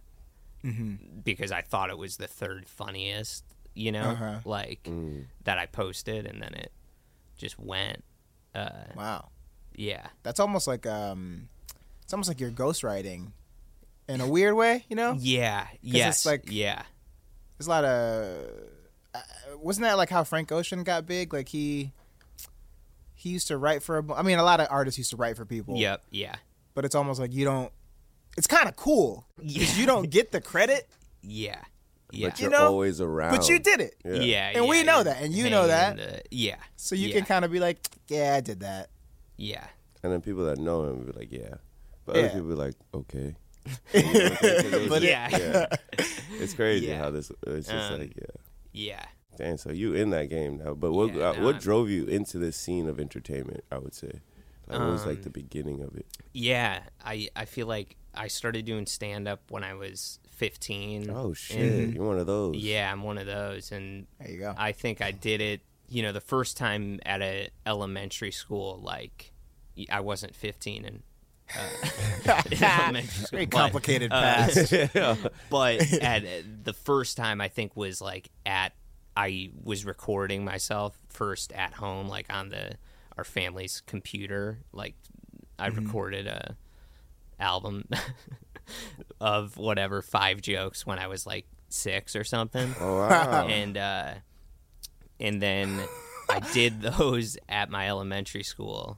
Mm-hmm. 0.64 1.20
because 1.24 1.52
I 1.52 1.62
thought 1.62 1.92
it 1.92 1.98
was 1.98 2.18
the 2.18 2.26
third 2.28 2.68
funniest, 2.68 3.44
you 3.76 3.92
know, 3.92 4.10
Uh-huh. 4.10 4.40
like 4.46 4.82
Mm. 4.86 5.26
that 5.44 5.60
I 5.60 5.68
posted, 5.68 6.26
and 6.26 6.42
then 6.42 6.56
it 6.56 6.72
just 7.38 7.60
went. 7.60 8.04
Uh, 8.56 8.86
Wow. 8.96 9.30
yeah, 9.76 10.08
That's 10.24 10.40
almost 10.40 10.66
like 10.66 10.88
um, 10.88 11.50
it's 12.02 12.14
almost 12.14 12.30
like 12.30 12.40
you're 12.40 12.50
ghostwriting, 12.50 13.32
in 14.08 14.22
a 14.22 14.28
weird 14.28 14.56
way. 14.56 14.86
You 14.90 14.96
know, 14.96 15.16
yeah, 15.20 15.68
Yeah. 15.82 16.08
It's 16.10 16.24
yes, 16.24 16.26
like- 16.26 16.44
yeah, 16.52 16.84
there's 17.58 17.68
a 17.68 17.70
lot 17.70 17.86
of. 17.86 18.38
Uh, 19.14 19.20
wasn't 19.58 19.84
that 19.86 19.98
like 19.98 20.10
how 20.10 20.24
Frank 20.24 20.52
Ocean 20.52 20.84
got 20.84 21.06
big? 21.06 21.34
Like 21.34 21.50
he. 21.50 21.92
He 23.18 23.30
used 23.32 23.48
to 23.48 23.58
write 23.58 23.82
for 23.82 23.98
a. 23.98 24.04
bu- 24.04 24.14
I 24.14 24.22
mean, 24.22 24.38
a 24.38 24.44
lot 24.44 24.60
of 24.60 24.68
artists 24.70 24.98
used 24.98 25.10
to 25.12 25.16
write 25.18 25.36
for 25.36 25.46
people. 25.46 25.76
yep, 25.78 26.04
yeah, 26.12 26.36
But 26.76 26.86
it's 26.86 26.94
almost 26.96 27.20
like 27.20 27.34
you 27.34 27.46
don't. 27.46 27.72
It's 28.38 28.46
kind 28.48 28.68
of 28.68 28.76
cool 28.76 29.26
yeah, 29.42 29.66
you 29.76 29.86
don't 29.86 30.10
get 30.10 30.32
the 30.34 30.42
credit, 30.42 30.88
yeah, 31.24 31.56
yeah, 32.12 32.28
But 32.30 32.40
You 32.40 32.44
you're 32.44 32.52
know, 32.52 32.68
always 32.68 33.00
around. 33.00 33.32
but 33.36 33.48
you 33.50 33.58
did 33.60 33.80
it. 33.80 33.96
Yeah. 34.04 34.12
yeah, 34.16 34.52
And 34.56 34.68
we 34.68 34.84
know 34.84 34.96
you're 34.96 35.04
that, 35.06 35.22
and 35.22 35.34
you 35.34 35.50
know 35.50 35.68
that. 35.68 35.96
the- 35.96 36.22
yeah, 36.32 36.58
So 36.76 36.96
you 36.96 37.08
yeah, 37.08 37.16
can 37.16 37.26
kind 37.26 37.46
of 37.46 37.52
be 37.52 37.60
like, 37.62 37.80
yeah, 38.10 38.36
I 38.36 38.42
did 38.42 38.60
that. 38.60 38.90
yeah, 39.38 39.66
And 40.04 40.12
then 40.12 40.20
people 40.22 40.44
that 40.46 40.58
know 40.60 40.84
him 40.84 40.98
will 41.06 41.14
be 41.14 41.18
like, 41.18 41.32
yeah. 41.32 41.56
But 42.06 42.18
Yeah. 42.18 42.22
other 42.24 42.30
people 42.32 42.50
be 42.50 42.54
like, 42.56 42.76
okay. 42.94 43.36
But 43.92 45.02
yeah, 45.02 45.30
Yeah. 45.30 45.66
It's 46.38 46.54
crazy 46.54 46.88
Yeah. 46.88 47.00
how 47.00 47.12
this. 47.12 47.32
It's 47.48 47.68
just 47.68 47.92
Um, 47.92 48.00
like, 48.00 48.14
yeah. 48.16 48.26
yeah. 48.74 49.06
Damn. 49.38 49.58
So 49.58 49.72
you 49.72 49.94
in 49.94 50.10
that 50.12 50.30
game 50.30 50.58
now? 50.58 50.74
But 50.74 50.92
what 50.92 51.14
Yeah, 51.14 51.30
uh, 51.30 51.34
no, 51.34 51.46
what 51.46 51.56
I'm- 51.56 51.62
drove 51.64 51.90
you 51.90 52.06
into 52.06 52.38
this 52.40 52.58
scene 52.58 52.88
of 52.90 53.00
entertainment? 53.00 53.64
I 53.72 53.78
would 53.78 53.94
say, 53.94 54.22
like, 54.68 54.80
what 54.80 54.90
was 54.90 55.06
like 55.06 55.18
Um, 55.18 55.24
the 55.24 55.30
beginning 55.30 55.82
of 55.82 55.96
it? 55.96 56.06
Yeah, 56.34 56.84
I 57.04 57.30
I 57.36 57.46
feel 57.46 57.68
like 57.68 57.96
I 58.14 58.28
started 58.28 58.66
doing 58.66 58.86
stand 58.86 59.28
up 59.28 59.50
when 59.50 59.64
I 59.64 59.74
was 59.74 60.20
15. 60.30 61.10
Oh 61.10 61.34
shit! 61.34 61.58
and- 61.60 61.94
You're 61.96 62.06
one 62.06 62.20
of 62.20 62.28
those. 62.28 62.56
yeah, 62.58 62.92
I'm 62.92 63.04
one 63.04 63.18
of 63.18 63.26
those, 63.26 63.72
and 63.72 64.08
There 64.20 64.32
you 64.32 64.40
go. 64.40 64.54
I 64.58 64.72
think 64.74 65.02
I 65.02 65.12
did 65.12 65.40
it. 65.42 65.62
You 65.88 66.02
know, 66.02 66.12
the 66.12 66.22
first 66.22 66.58
time 66.58 67.00
at 67.06 67.22
a 67.22 67.50
elementary 67.66 68.32
school, 68.32 68.80
like 68.82 69.32
I 69.90 70.00
wasn't 70.02 70.36
15 70.36 70.84
and. 70.86 71.04
Uh, 71.54 72.42
in 72.50 72.64
elementary 72.64 73.08
school, 73.08 73.30
Very 73.32 73.46
but, 73.46 73.58
complicated 73.58 74.12
uh, 74.12 74.48
but 75.50 75.94
at 76.02 76.24
the 76.64 76.74
first 76.74 77.18
time 77.18 77.40
I 77.40 77.50
think 77.50 77.76
was 77.76 78.02
like 78.02 78.30
at 78.46 78.74
I 79.16 79.52
was 79.64 79.86
recording 79.86 80.44
myself 80.44 80.98
first 81.10 81.54
at 81.54 81.74
home, 81.74 82.08
like 82.08 82.34
on 82.34 82.50
the 82.50 82.74
our 83.18 83.24
family's 83.24 83.82
computer. 83.86 84.60
Like 84.74 84.96
I 85.58 85.68
recorded 85.68 86.28
a 86.28 86.58
album 87.40 87.88
of 89.22 89.58
whatever 89.58 90.02
five 90.02 90.42
jokes 90.42 90.86
when 90.86 91.00
I 91.00 91.08
was 91.08 91.26
like 91.26 91.46
six 91.70 92.16
or 92.16 92.24
something. 92.24 92.76
Oh 92.80 93.00
wow. 93.00 93.48
and 93.48 93.78
uh, 93.78 94.14
and 95.20 95.42
then 95.42 95.82
I 96.30 96.40
did 96.54 96.82
those 96.82 97.38
at 97.48 97.70
my 97.70 97.88
elementary 97.88 98.44
school, 98.44 98.98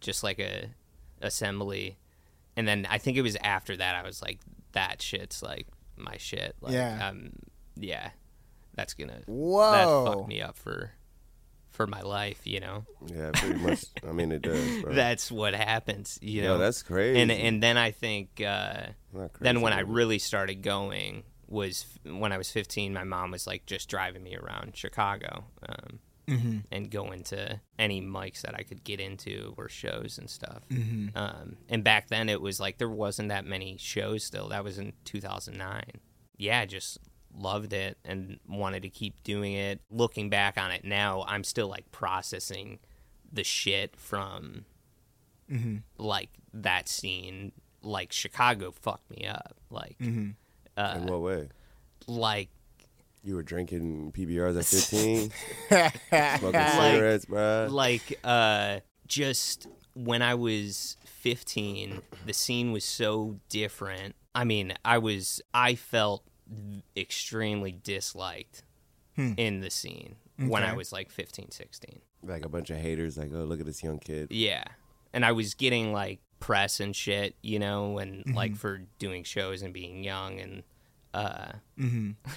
just 0.00 0.22
like 0.22 0.38
a 0.38 0.68
assembly, 1.24 1.98
and 2.56 2.68
then 2.68 2.86
I 2.88 2.98
think 2.98 3.16
it 3.16 3.22
was 3.22 3.36
after 3.36 3.76
that 3.76 3.96
I 3.96 4.06
was 4.06 4.22
like, 4.22 4.38
that 4.72 5.02
shit's 5.02 5.42
like 5.42 5.66
my 5.96 6.16
shit. 6.18 6.54
Like, 6.60 6.72
Yeah. 6.74 7.08
um, 7.08 7.30
yeah, 7.76 8.10
that's 8.74 8.94
gonna 8.94 9.14
that 9.20 9.28
Whoa. 9.28 10.04
fucked 10.06 10.28
me 10.28 10.40
up 10.40 10.56
for 10.56 10.92
for 11.70 11.86
my 11.88 12.02
life. 12.02 12.46
You 12.46 12.60
know, 12.60 12.84
yeah, 13.06 13.30
pretty 13.34 13.58
much. 13.58 13.84
I 14.08 14.12
mean, 14.12 14.30
it 14.32 14.42
does, 14.42 14.64
bro. 14.82 14.92
that's 14.94 15.30
what 15.32 15.54
happens. 15.54 16.18
You 16.22 16.42
Yo, 16.42 16.48
know, 16.54 16.58
that's 16.58 16.82
crazy. 16.82 17.20
and 17.20 17.30
and 17.32 17.62
then 17.62 17.76
I 17.76 17.90
think. 17.90 18.40
Uh, 18.40 18.86
then 19.12 19.28
crazy, 19.32 19.58
when 19.58 19.72
I 19.72 19.80
really 19.80 20.18
started 20.18 20.62
going 20.62 21.22
was 21.46 21.86
f- 22.06 22.12
when 22.12 22.32
I 22.32 22.38
was 22.38 22.50
15. 22.50 22.92
My 22.92 23.04
mom 23.04 23.30
was 23.30 23.46
like 23.46 23.66
just 23.66 23.88
driving 23.88 24.22
me 24.24 24.34
around 24.36 24.76
Chicago 24.76 25.44
um, 25.68 26.00
Mm-hmm. 26.26 26.58
and 26.72 26.90
go 26.90 27.10
into 27.12 27.60
any 27.78 28.00
mics 28.00 28.40
that 28.42 28.54
I 28.54 28.62
could 28.62 28.82
get 28.82 28.98
into 28.98 29.52
or 29.58 29.68
shows 29.68 30.16
and 30.16 30.30
stuff. 30.30 30.62
Mm-hmm. 30.70 31.16
Um, 31.16 31.56
and 31.68 31.84
back 31.84 32.08
then 32.08 32.28
it 32.30 32.40
was 32.40 32.58
like 32.58 32.78
there 32.78 32.88
wasn't 32.88 33.28
that 33.28 33.44
many 33.44 33.76
shows 33.78 34.24
still. 34.24 34.48
That 34.48 34.64
was 34.64 34.78
in 34.78 34.94
2009. 35.04 35.82
Yeah, 36.38 36.60
I 36.60 36.66
just 36.66 36.98
loved 37.36 37.72
it 37.74 37.98
and 38.06 38.38
wanted 38.48 38.82
to 38.84 38.88
keep 38.90 39.22
doing 39.22 39.52
it. 39.52 39.80
Looking 39.90 40.30
back 40.30 40.56
on 40.56 40.70
it 40.70 40.84
now, 40.84 41.24
I'm 41.28 41.44
still 41.44 41.68
like 41.68 41.90
processing 41.92 42.78
the 43.32 43.44
shit 43.44 43.94
from 43.96 44.64
Mm-hmm. 45.52 45.76
like 45.98 46.30
that 46.54 46.88
scene. 46.88 47.52
Like 47.82 48.12
Chicago 48.12 48.70
fucked 48.72 49.10
me 49.10 49.26
up. 49.26 49.56
Like, 49.68 49.98
Mm-hmm. 50.00 50.30
uh, 50.78 50.94
In 50.96 51.06
what 51.06 51.20
way? 51.20 51.48
like 52.06 52.48
You 53.24 53.34
were 53.36 53.42
drinking 53.42 54.12
PBRs 54.12 54.58
at 54.58 54.64
15, 54.66 55.30
smoking 56.38 56.60
Like- 56.60 56.72
cigarettes, 56.92 57.24
bro. 57.24 57.68
like 57.70 58.18
uh 58.22 58.80
just 59.06 59.66
when 59.94 60.22
i 60.22 60.34
was 60.34 60.96
15 61.04 62.00
the 62.26 62.32
scene 62.32 62.72
was 62.72 62.84
so 62.84 63.38
different 63.50 64.14
i 64.34 64.44
mean 64.44 64.72
i 64.84 64.96
was 64.98 65.40
i 65.52 65.74
felt 65.74 66.24
extremely 66.96 67.72
disliked 67.72 68.62
Hmm. 69.16 69.34
in 69.36 69.60
the 69.60 69.70
scene 69.70 70.16
when 70.38 70.64
i 70.64 70.72
was 70.74 70.90
like 70.92 71.08
15 71.10 71.50
16 71.52 72.00
Like 72.24 72.44
a 72.44 72.48
bunch 72.48 72.70
of 72.70 72.78
haters, 72.78 73.16
like, 73.16 73.30
oh, 73.32 73.44
look 73.44 73.60
at 73.60 73.66
this 73.66 73.82
young 73.84 73.98
kid. 74.00 74.28
yeah 74.32 74.64
and 75.12 75.24
i 75.24 75.30
was 75.32 75.54
getting 75.54 75.92
like 75.92 76.20
press 76.40 76.80
and 76.80 76.96
shit 76.96 77.36
you 77.42 77.58
know 77.60 77.98
and 77.98 78.24
Mm-hmm. 78.24 78.34
like 78.34 78.56
for 78.56 78.80
doing 78.98 79.22
shows 79.22 79.62
and 79.62 79.72
being 79.72 80.02
young 80.02 80.40
and 80.40 80.62
uh 81.12 81.52
Mm-hmm. 81.78 82.10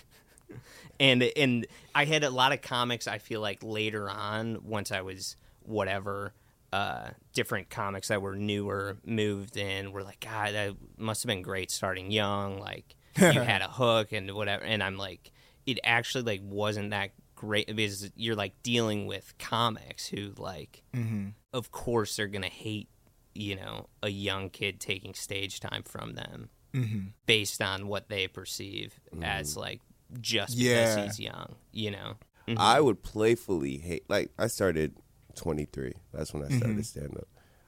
and 0.99 1.23
and 1.23 1.67
I 1.95 2.05
had 2.05 2.23
a 2.23 2.29
lot 2.29 2.53
of 2.53 2.61
comics. 2.61 3.07
I 3.07 3.17
feel 3.17 3.41
like 3.41 3.59
later 3.63 4.09
on, 4.09 4.59
once 4.63 4.91
I 4.91 5.01
was 5.01 5.35
whatever, 5.63 6.33
uh, 6.73 7.09
different 7.33 7.69
comics 7.69 8.07
that 8.09 8.21
were 8.21 8.35
newer 8.35 8.97
moved 9.05 9.57
in 9.57 9.91
were 9.91 10.03
like, 10.03 10.19
God, 10.19 10.53
that 10.53 10.73
must 10.97 11.23
have 11.23 11.27
been 11.27 11.41
great 11.41 11.71
starting 11.71 12.11
young. 12.11 12.59
Like 12.59 12.95
you 13.17 13.23
had 13.41 13.61
a 13.61 13.67
hook 13.69 14.11
and 14.11 14.31
whatever. 14.33 14.63
And 14.63 14.81
I'm 14.83 14.97
like, 14.97 15.31
it 15.65 15.79
actually 15.83 16.23
like 16.23 16.41
wasn't 16.43 16.91
that 16.91 17.11
great 17.35 17.67
because 17.67 18.09
you're 18.15 18.35
like 18.35 18.53
dealing 18.63 19.05
with 19.07 19.33
comics 19.37 20.07
who 20.07 20.31
like, 20.37 20.83
Mm-hmm. 20.95 21.27
of 21.53 21.71
course, 21.71 22.15
they're 22.15 22.27
gonna 22.27 22.47
hate 22.47 22.87
you 23.35 23.55
know 23.55 23.87
a 24.01 24.09
young 24.09 24.49
kid 24.49 24.79
taking 24.79 25.13
stage 25.13 25.59
time 25.59 25.83
from 25.83 26.13
them 26.15 26.49
Mm-hmm. 26.73 26.99
based 27.25 27.61
on 27.61 27.87
what 27.87 28.09
they 28.09 28.27
perceive 28.27 28.99
as 29.23 29.55
like 29.57 29.79
just 30.21 30.57
because 30.57 30.95
Yeah. 30.97 31.05
he's 31.05 31.19
young, 31.19 31.55
you 31.71 31.91
know. 31.91 32.13
Mhm. 32.47 32.55
I 32.57 32.79
would 32.81 33.03
playfully 33.03 33.77
hate. 33.77 34.03
Like 34.09 34.31
I 34.37 34.47
started 34.47 34.95
23. 35.35 35.93
That's 36.13 36.33
when 36.33 36.43
I 36.43 36.47
started 36.47 36.69
Mm-hmm. 36.77 36.81
stand 36.81 37.17
up. 37.17 37.27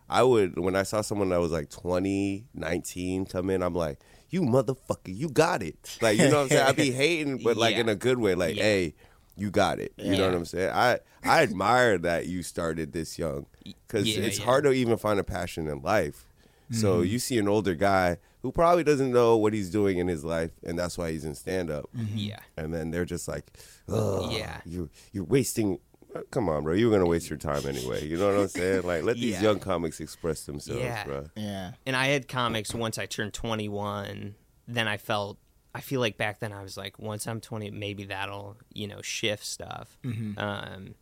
I 0.09 0.23
would 0.23 0.57
when 0.57 0.75
I 0.75 0.83
saw 0.83 1.01
someone 1.01 1.29
that 1.29 1.39
was 1.39 1.51
like 1.51 1.69
20, 1.69 2.45
19 2.53 3.25
come 3.25 3.49
in. 3.49 3.61
I'm 3.61 3.75
like, 3.75 3.99
you 4.29 4.41
motherfucker, 4.41 5.15
you 5.15 5.29
got 5.29 5.61
it. 5.61 5.97
Like 6.01 6.17
you 6.17 6.29
know 6.29 6.37
what 6.37 6.41
I'm 6.43 6.49
saying? 6.49 6.67
I'd 6.67 6.75
be 6.75 6.91
hating, 7.03 7.37
but 7.43 7.57
like 7.57 7.75
Yeah. 7.75 7.81
in 7.81 7.89
a 7.89 7.95
good 7.95 8.17
way. 8.19 8.35
Like, 8.35 8.55
Yeah. 8.55 8.63
hey, 8.63 8.95
you 9.35 9.51
got 9.51 9.79
it. 9.79 9.93
You 9.97 10.17
know 10.17 10.25
what 10.25 10.35
I'm 10.35 10.45
saying? 10.45 10.71
I 10.71 10.99
I 11.23 11.43
admire 11.43 11.97
that 11.99 12.27
you 12.27 12.41
started 12.41 12.91
this 12.93 13.19
young 13.19 13.45
because 13.63 14.07
Yeah, 14.07 14.23
it's 14.23 14.39
yeah. 14.39 14.45
hard 14.45 14.63
to 14.63 14.71
even 14.71 14.97
find 14.97 15.19
a 15.19 15.23
passion 15.23 15.67
in 15.67 15.81
life. 15.81 16.25
So 16.71 17.01
Mm-hmm. 17.01 17.11
you 17.11 17.19
see 17.19 17.37
an 17.37 17.47
older 17.47 17.75
guy 17.75 18.17
who 18.41 18.51
probably 18.51 18.83
doesn't 18.83 19.11
know 19.11 19.35
what 19.37 19.53
he's 19.53 19.69
doing 19.69 19.97
in 19.97 20.07
his 20.07 20.23
life, 20.23 20.51
and 20.63 20.77
that's 20.79 20.97
why 20.97 21.11
he's 21.11 21.25
in 21.25 21.35
stand 21.35 21.69
up 21.69 21.89
yeah, 22.15 22.39
and 22.57 22.73
then 22.73 22.91
they're 22.91 23.05
just 23.05 23.27
like, 23.27 23.45
Ugh, 23.89 24.31
Yeah. 24.31 24.61
you 24.65 24.89
you're 25.11 25.25
wasting. 25.25 25.79
uh, 26.15 26.21
Come 26.31 26.47
on, 26.49 26.63
bro, 26.63 26.73
you're 26.73 26.91
gonna 26.91 27.05
waste 27.05 27.29
your 27.29 27.37
time 27.39 27.65
anyway. 27.67 28.05
You 28.07 28.17
know 28.17 28.27
what 28.27 28.37
I'm 28.39 28.47
saying? 28.59 28.83
Like, 28.83 29.03
let 29.03 29.17
these 29.17 29.41
young 29.41 29.59
comics 29.59 29.99
express 29.99 30.43
themselves, 30.45 30.81
Yeah. 30.81 31.05
bro. 31.05 31.25
Yeah. 31.35 31.71
and 31.85 31.95
I 31.95 32.07
had 32.07 32.27
comics 32.27 32.73
once 32.73 32.97
I 32.97 33.05
turned 33.05 33.33
21. 33.33 34.35
Then 34.67 34.87
I 34.87 34.97
felt, 34.97 35.37
I 35.75 35.81
feel 35.81 35.99
like 35.99 36.17
back 36.17 36.39
then 36.39 36.51
I 36.53 36.61
was 36.63 36.77
like, 36.77 36.97
once 36.99 37.27
I'm 37.27 37.41
20, 37.41 37.71
maybe 37.71 38.05
that'll 38.05 38.57
you 38.73 38.87
know 38.87 39.01
shift 39.01 39.45
stuff. 39.45 39.97
Um, 40.37 40.95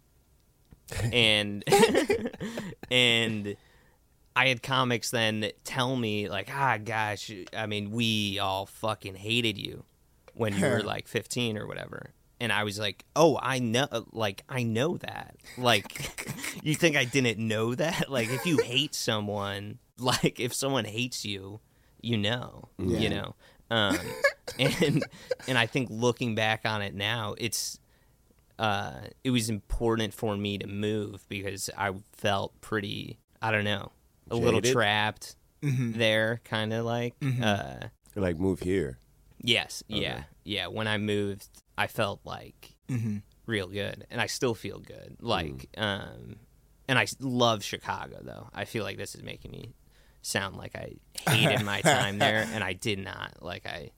and 1.14 1.64
and 2.92 3.56
I 4.38 4.48
had 4.50 4.62
comics 4.62 5.10
then 5.12 5.50
tell 5.64 5.96
me 5.96 6.30
like, 6.30 6.50
ah, 6.54 6.78
gosh, 6.84 7.32
I 7.56 7.66
mean, 7.66 7.92
we 7.92 8.40
all 8.40 8.66
fucking 8.68 9.16
hated 9.16 9.58
you 9.58 9.84
when 10.34 10.56
you 10.56 10.64
were 10.66 10.82
like 10.94 11.08
15 11.08 11.58
or 11.58 11.66
whatever. 11.68 12.12
And 12.40 12.52
I 12.54 12.64
was 12.64 12.78
like, 12.78 13.04
oh, 13.16 13.40
I 13.42 13.58
know, 13.58 13.88
like, 14.12 14.44
I 14.48 14.62
know 14.62 14.98
that. 14.98 15.38
Like, 15.58 16.36
you 16.64 16.76
think 16.76 16.96
I 16.96 17.04
didn't 17.04 17.40
know 17.40 17.74
that? 17.74 18.10
Like, 18.12 18.30
if 18.30 18.46
you 18.46 18.58
hate 18.58 18.94
someone, 18.94 19.80
like, 19.98 20.40
if 20.40 20.54
someone 20.54 20.86
hates 20.86 21.26
you, 21.26 21.60
you 22.00 22.16
know, 22.18 22.70
Yeah. 22.78 23.00
you 23.00 23.10
know. 23.10 23.36
Um, 23.72 23.98
and 24.60 25.04
and 25.48 25.58
I 25.58 25.66
think 25.66 25.90
looking 25.92 26.36
back 26.36 26.62
on 26.64 26.82
it 26.84 26.94
now, 26.96 27.34
it's 27.40 27.80
uh, 28.60 29.02
it 29.24 29.32
was 29.32 29.50
important 29.50 30.14
for 30.14 30.38
me 30.38 30.58
to 30.60 30.68
move 30.68 31.26
because 31.28 31.70
I 31.78 31.92
felt 32.14 32.60
pretty, 32.62 33.18
I 33.42 33.52
don't 33.52 33.66
know, 33.66 33.92
a 34.32 34.36
little 34.36 34.62
trapped 34.62 35.36
Mm-hmm. 35.64 35.98
there, 35.98 36.40
kind 36.44 36.72
of 36.72 36.86
like. 36.86 37.16
Uh, 37.42 37.88
Like, 38.16 38.38
move 38.38 38.60
here. 38.60 39.00
yes, 39.42 39.84
yeah, 39.88 40.24
yeah. 40.44 40.68
When 40.68 40.88
I 40.88 40.98
moved, 41.00 41.48
I 41.78 41.88
felt 41.88 42.20
like 42.24 42.76
Mm-hmm. 42.90 43.18
real 43.48 43.68
good, 43.68 44.06
and 44.12 44.22
I 44.22 44.28
still 44.28 44.54
feel 44.54 44.80
good. 44.80 45.18
Like, 45.20 45.68
um, 45.78 46.36
and 46.88 46.98
I 47.00 47.08
love 47.20 47.64
Chicago 47.64 48.20
though. 48.24 48.48
I 48.54 48.66
feel 48.66 48.84
like 48.84 48.98
this 48.98 49.14
is 49.16 49.24
making 49.24 49.52
me 49.52 49.74
sound 50.22 50.56
like 50.58 50.76
I 50.76 50.94
hated 51.30 51.66
my 51.66 51.82
time 51.96 52.20
there, 52.20 52.48
and 52.54 52.64
I 52.64 52.74
did 52.74 53.00
not. 53.00 53.42
Like 53.42 53.66
I 53.66 53.92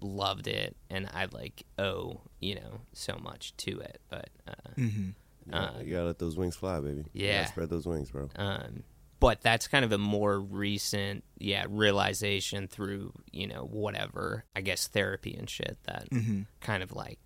loved 0.00 0.46
it, 0.48 0.74
and 0.90 1.06
I 1.12 1.26
like 1.30 1.64
owe 1.78 2.22
you 2.40 2.54
know 2.56 2.80
so 2.94 3.18
much 3.22 3.54
to 3.58 3.78
it. 3.80 4.00
But 4.08 4.30
uh, 4.48 4.52
Mm-hmm. 4.78 5.08
You 5.46 5.52
gotta, 5.52 5.84
you 5.84 5.92
gotta 5.92 6.06
let 6.06 6.18
those 6.18 6.36
wings 6.38 6.56
fly, 6.56 6.80
baby. 6.80 7.04
You 7.12 7.26
gotta 7.26 7.32
yeah. 7.40 7.44
spread 7.44 7.68
those 7.68 7.86
wings, 7.86 8.10
bro. 8.10 8.30
um, 8.36 8.82
but 9.24 9.40
that's 9.40 9.66
kind 9.68 9.84
of 9.84 9.92
a 9.92 9.98
more 9.98 10.38
recent, 10.38 11.24
yeah, 11.38 11.64
realization 11.68 12.68
through 12.68 13.12
you 13.32 13.46
know 13.46 13.64
whatever 13.70 14.44
I 14.54 14.60
guess 14.60 14.86
therapy 14.86 15.34
and 15.34 15.48
shit 15.48 15.78
that 15.84 16.10
Mm-hmm. 16.10 16.42
kind 16.60 16.82
of 16.82 16.92
like, 16.92 17.18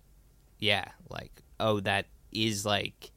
yeah, 0.59 0.85
like 1.09 1.41
oh 1.59 1.79
that 1.81 2.05
is 2.31 2.65
like 2.65 3.11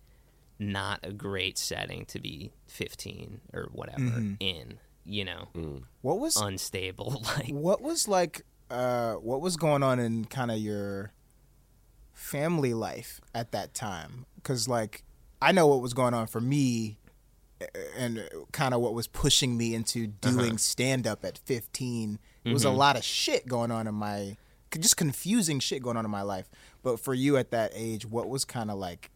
not 0.58 1.00
a 1.02 1.12
great 1.12 1.58
setting 1.58 2.04
to 2.06 2.18
be 2.20 2.52
15 2.68 3.40
or 3.52 3.68
whatever 3.72 3.98
Mhm. 4.02 4.36
in, 4.40 4.78
you 5.04 5.24
know, 5.24 5.48
Mm. 5.54 5.82
What 6.02 6.18
was 6.20 6.36
unstable 6.36 7.22
like 7.36 7.50
what 7.50 7.80
was 7.82 8.06
like 8.08 8.42
uh 8.70 9.14
what 9.14 9.40
was 9.40 9.56
going 9.56 9.82
on 9.82 9.98
in 10.00 10.24
kind 10.24 10.50
of 10.50 10.58
your 10.58 11.12
family 12.12 12.72
life 12.74 13.20
at 13.34 13.52
that 13.52 13.74
time 13.74 14.26
because 14.36 14.68
like 14.68 15.02
i 15.40 15.50
know 15.52 15.66
what 15.66 15.80
was 15.82 15.92
going 15.94 16.14
on 16.14 16.26
for 16.26 16.40
me 16.40 16.98
and 17.96 18.28
kind 18.52 18.74
of 18.74 18.80
what 18.80 18.94
was 18.94 19.06
pushing 19.06 19.56
me 19.56 19.74
into 19.74 20.04
uh-huh. 20.04 20.30
doing 20.30 20.58
stand 20.58 21.06
up 21.06 21.24
at 21.24 21.38
15 21.38 22.18
it 22.44 22.52
was 22.52 22.64
a 22.64 22.68
mm-hmm. 22.68 22.76
lot 22.76 22.96
of 22.96 23.04
shit 23.04 23.46
going 23.46 23.70
on 23.70 23.86
in 23.86 23.94
my 23.94 24.36
just 24.78 24.96
confusing 24.96 25.60
shit 25.60 25.82
going 25.82 25.96
on 25.96 26.04
in 26.04 26.10
my 26.10 26.22
life. 26.22 26.48
But 26.82 26.98
for 26.98 27.14
you 27.14 27.36
at 27.36 27.50
that 27.50 27.72
age 27.74 28.06
what 28.06 28.28
was 28.28 28.44
kind 28.44 28.70
of 28.70 28.78
like 28.78 29.10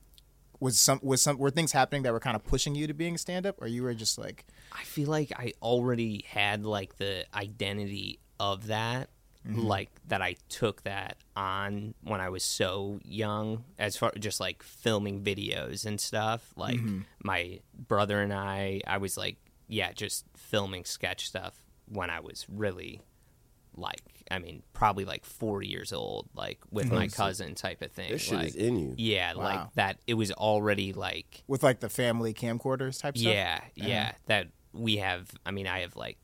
was 0.60 0.78
some 0.78 1.00
was 1.02 1.20
some 1.20 1.38
were 1.38 1.50
things 1.50 1.72
happening 1.72 2.02
that 2.02 2.12
were 2.12 2.20
kind 2.20 2.36
of 2.36 2.44
pushing 2.44 2.74
you 2.74 2.86
to 2.86 2.94
being 2.94 3.18
stand 3.18 3.46
up 3.46 3.60
or 3.60 3.66
you 3.66 3.82
were 3.82 3.94
just 3.94 4.18
like 4.18 4.46
I 4.72 4.84
feel 4.84 5.08
like 5.08 5.32
I 5.36 5.52
already 5.60 6.24
had 6.28 6.64
like 6.64 6.96
the 6.96 7.26
identity 7.34 8.20
of 8.38 8.68
that 8.68 9.10
Mm-hmm. 9.46 9.60
like 9.60 9.90
that 10.08 10.22
I 10.22 10.34
took 10.48 10.82
that 10.82 11.18
on 11.36 11.94
when 12.02 12.20
I 12.20 12.30
was 12.30 12.42
so 12.42 12.98
young 13.04 13.64
as 13.78 13.96
far 13.96 14.12
just 14.18 14.40
like 14.40 14.62
filming 14.62 15.22
videos 15.22 15.86
and 15.86 16.00
stuff 16.00 16.52
like 16.56 16.78
mm-hmm. 16.78 17.00
my 17.22 17.60
brother 17.76 18.20
and 18.20 18.32
I 18.32 18.80
I 18.86 18.98
was 18.98 19.16
like 19.16 19.36
yeah 19.68 19.92
just 19.92 20.24
filming 20.36 20.84
sketch 20.84 21.28
stuff 21.28 21.62
when 21.88 22.10
I 22.10 22.18
was 22.20 22.44
really 22.48 23.02
like 23.76 24.02
I 24.30 24.40
mean 24.40 24.62
probably 24.72 25.04
like 25.04 25.24
4 25.24 25.62
years 25.62 25.92
old 25.92 26.28
like 26.34 26.58
with 26.72 26.90
my 26.90 27.06
mm-hmm. 27.06 27.22
cousin 27.22 27.54
type 27.54 27.82
of 27.82 27.92
thing 27.92 28.10
This 28.10 28.22
shit 28.22 28.38
like, 28.38 28.48
is 28.48 28.56
in 28.56 28.78
you. 28.78 28.94
yeah 28.96 29.34
Wow. 29.34 29.42
like 29.44 29.74
that 29.74 29.98
it 30.08 30.14
was 30.14 30.32
already 30.32 30.92
like 30.92 31.44
With 31.46 31.62
like 31.62 31.78
the 31.80 31.88
family 31.88 32.34
camcorders 32.34 33.00
type 33.00 33.16
stuff. 33.16 33.32
yeah, 33.32 33.60
yeah. 33.76 34.02
Uh-huh. 34.02 34.12
That 34.26 34.46
we 34.72 34.96
have. 34.98 35.30
I 35.46 35.52
mean, 35.52 35.66
I 35.66 35.80
have 35.80 35.96
like 35.96 36.18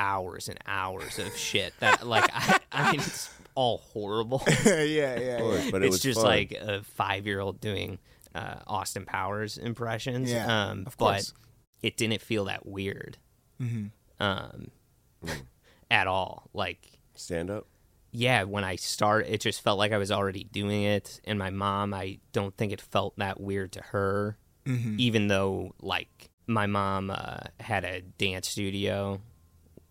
hours 0.00 0.48
and 0.48 0.58
hours 0.66 1.18
of 1.18 1.36
shit 1.36 1.74
that 1.80 2.06
like 2.06 2.28
I, 2.32 2.58
I 2.72 2.92
mean, 2.92 3.00
it's 3.00 3.30
all 3.54 3.78
horrible. 3.78 4.42
yeah, 4.64 4.82
yeah, 4.82 5.18
yeah. 5.20 5.36
Of 5.36 5.40
course, 5.42 5.70
but 5.70 5.82
it 5.82 5.86
it's 5.86 5.92
was 5.94 6.00
just 6.02 6.18
fun. 6.20 6.26
like 6.26 6.52
a 6.52 6.82
five 6.82 7.26
year 7.26 7.40
old 7.40 7.60
doing 7.60 7.98
uh, 8.34 8.56
Austin 8.66 9.04
Powers 9.04 9.58
impressions. 9.58 10.30
Yeah, 10.30 10.46
um, 10.70 10.84
of 10.86 10.96
but 10.96 11.12
course. 11.12 11.34
it 11.82 11.96
didn't 11.96 12.22
feel 12.22 12.46
that 12.46 12.64
weird 12.66 13.18
hmm 13.58 13.86
um, 14.18 14.68
at 15.90 16.06
all. 16.06 16.48
Like 16.54 17.00
stand 17.14 17.50
up. 17.50 17.66
yeah, 18.12 18.44
when 18.44 18.64
I 18.64 18.76
start, 18.76 19.26
it 19.28 19.40
just 19.40 19.60
felt 19.62 19.78
like 19.78 19.92
I 19.92 19.98
was 19.98 20.10
already 20.10 20.44
doing 20.44 20.82
it. 20.82 21.20
And 21.24 21.38
my 21.38 21.50
mom, 21.50 21.92
I 21.94 22.18
don't 22.32 22.56
think 22.56 22.72
it 22.72 22.80
felt 22.80 23.16
that 23.18 23.40
weird 23.40 23.72
to 23.72 23.82
her, 23.82 24.36
hmm 24.66 24.96
even 24.98 25.28
though 25.28 25.74
like 25.80 26.30
my 26.46 26.66
mom 26.66 27.10
uh, 27.10 27.38
had 27.60 27.84
a 27.84 28.00
dance 28.00 28.48
studio 28.48 29.20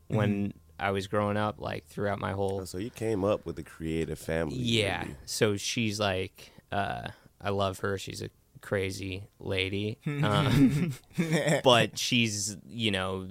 when 0.10 0.54
I 0.80 0.92
was 0.92 1.08
growing 1.08 1.38
up, 1.38 1.60
like 1.60 1.86
throughout 1.88 2.20
my 2.20 2.32
whole 2.34 2.62
Oh, 2.62 2.66
so 2.66 2.78
you 2.78 2.90
came 2.90 3.24
up 3.24 3.46
with 3.46 3.58
a 3.60 3.64
creative 3.64 4.20
family. 4.20 4.58
yeah. 4.58 5.04
baby. 5.04 5.16
So 5.26 5.58
she's 5.58 6.00
like, 6.00 6.52
uh, 6.72 7.10
I 7.42 7.50
love 7.50 7.80
her. 7.80 7.98
She's 7.98 8.22
a 8.22 8.30
crazy 8.62 9.24
lady, 9.40 9.98
um, 10.06 10.94
but 11.64 11.98
she's 11.98 12.58
you 12.68 12.92
know 12.92 13.30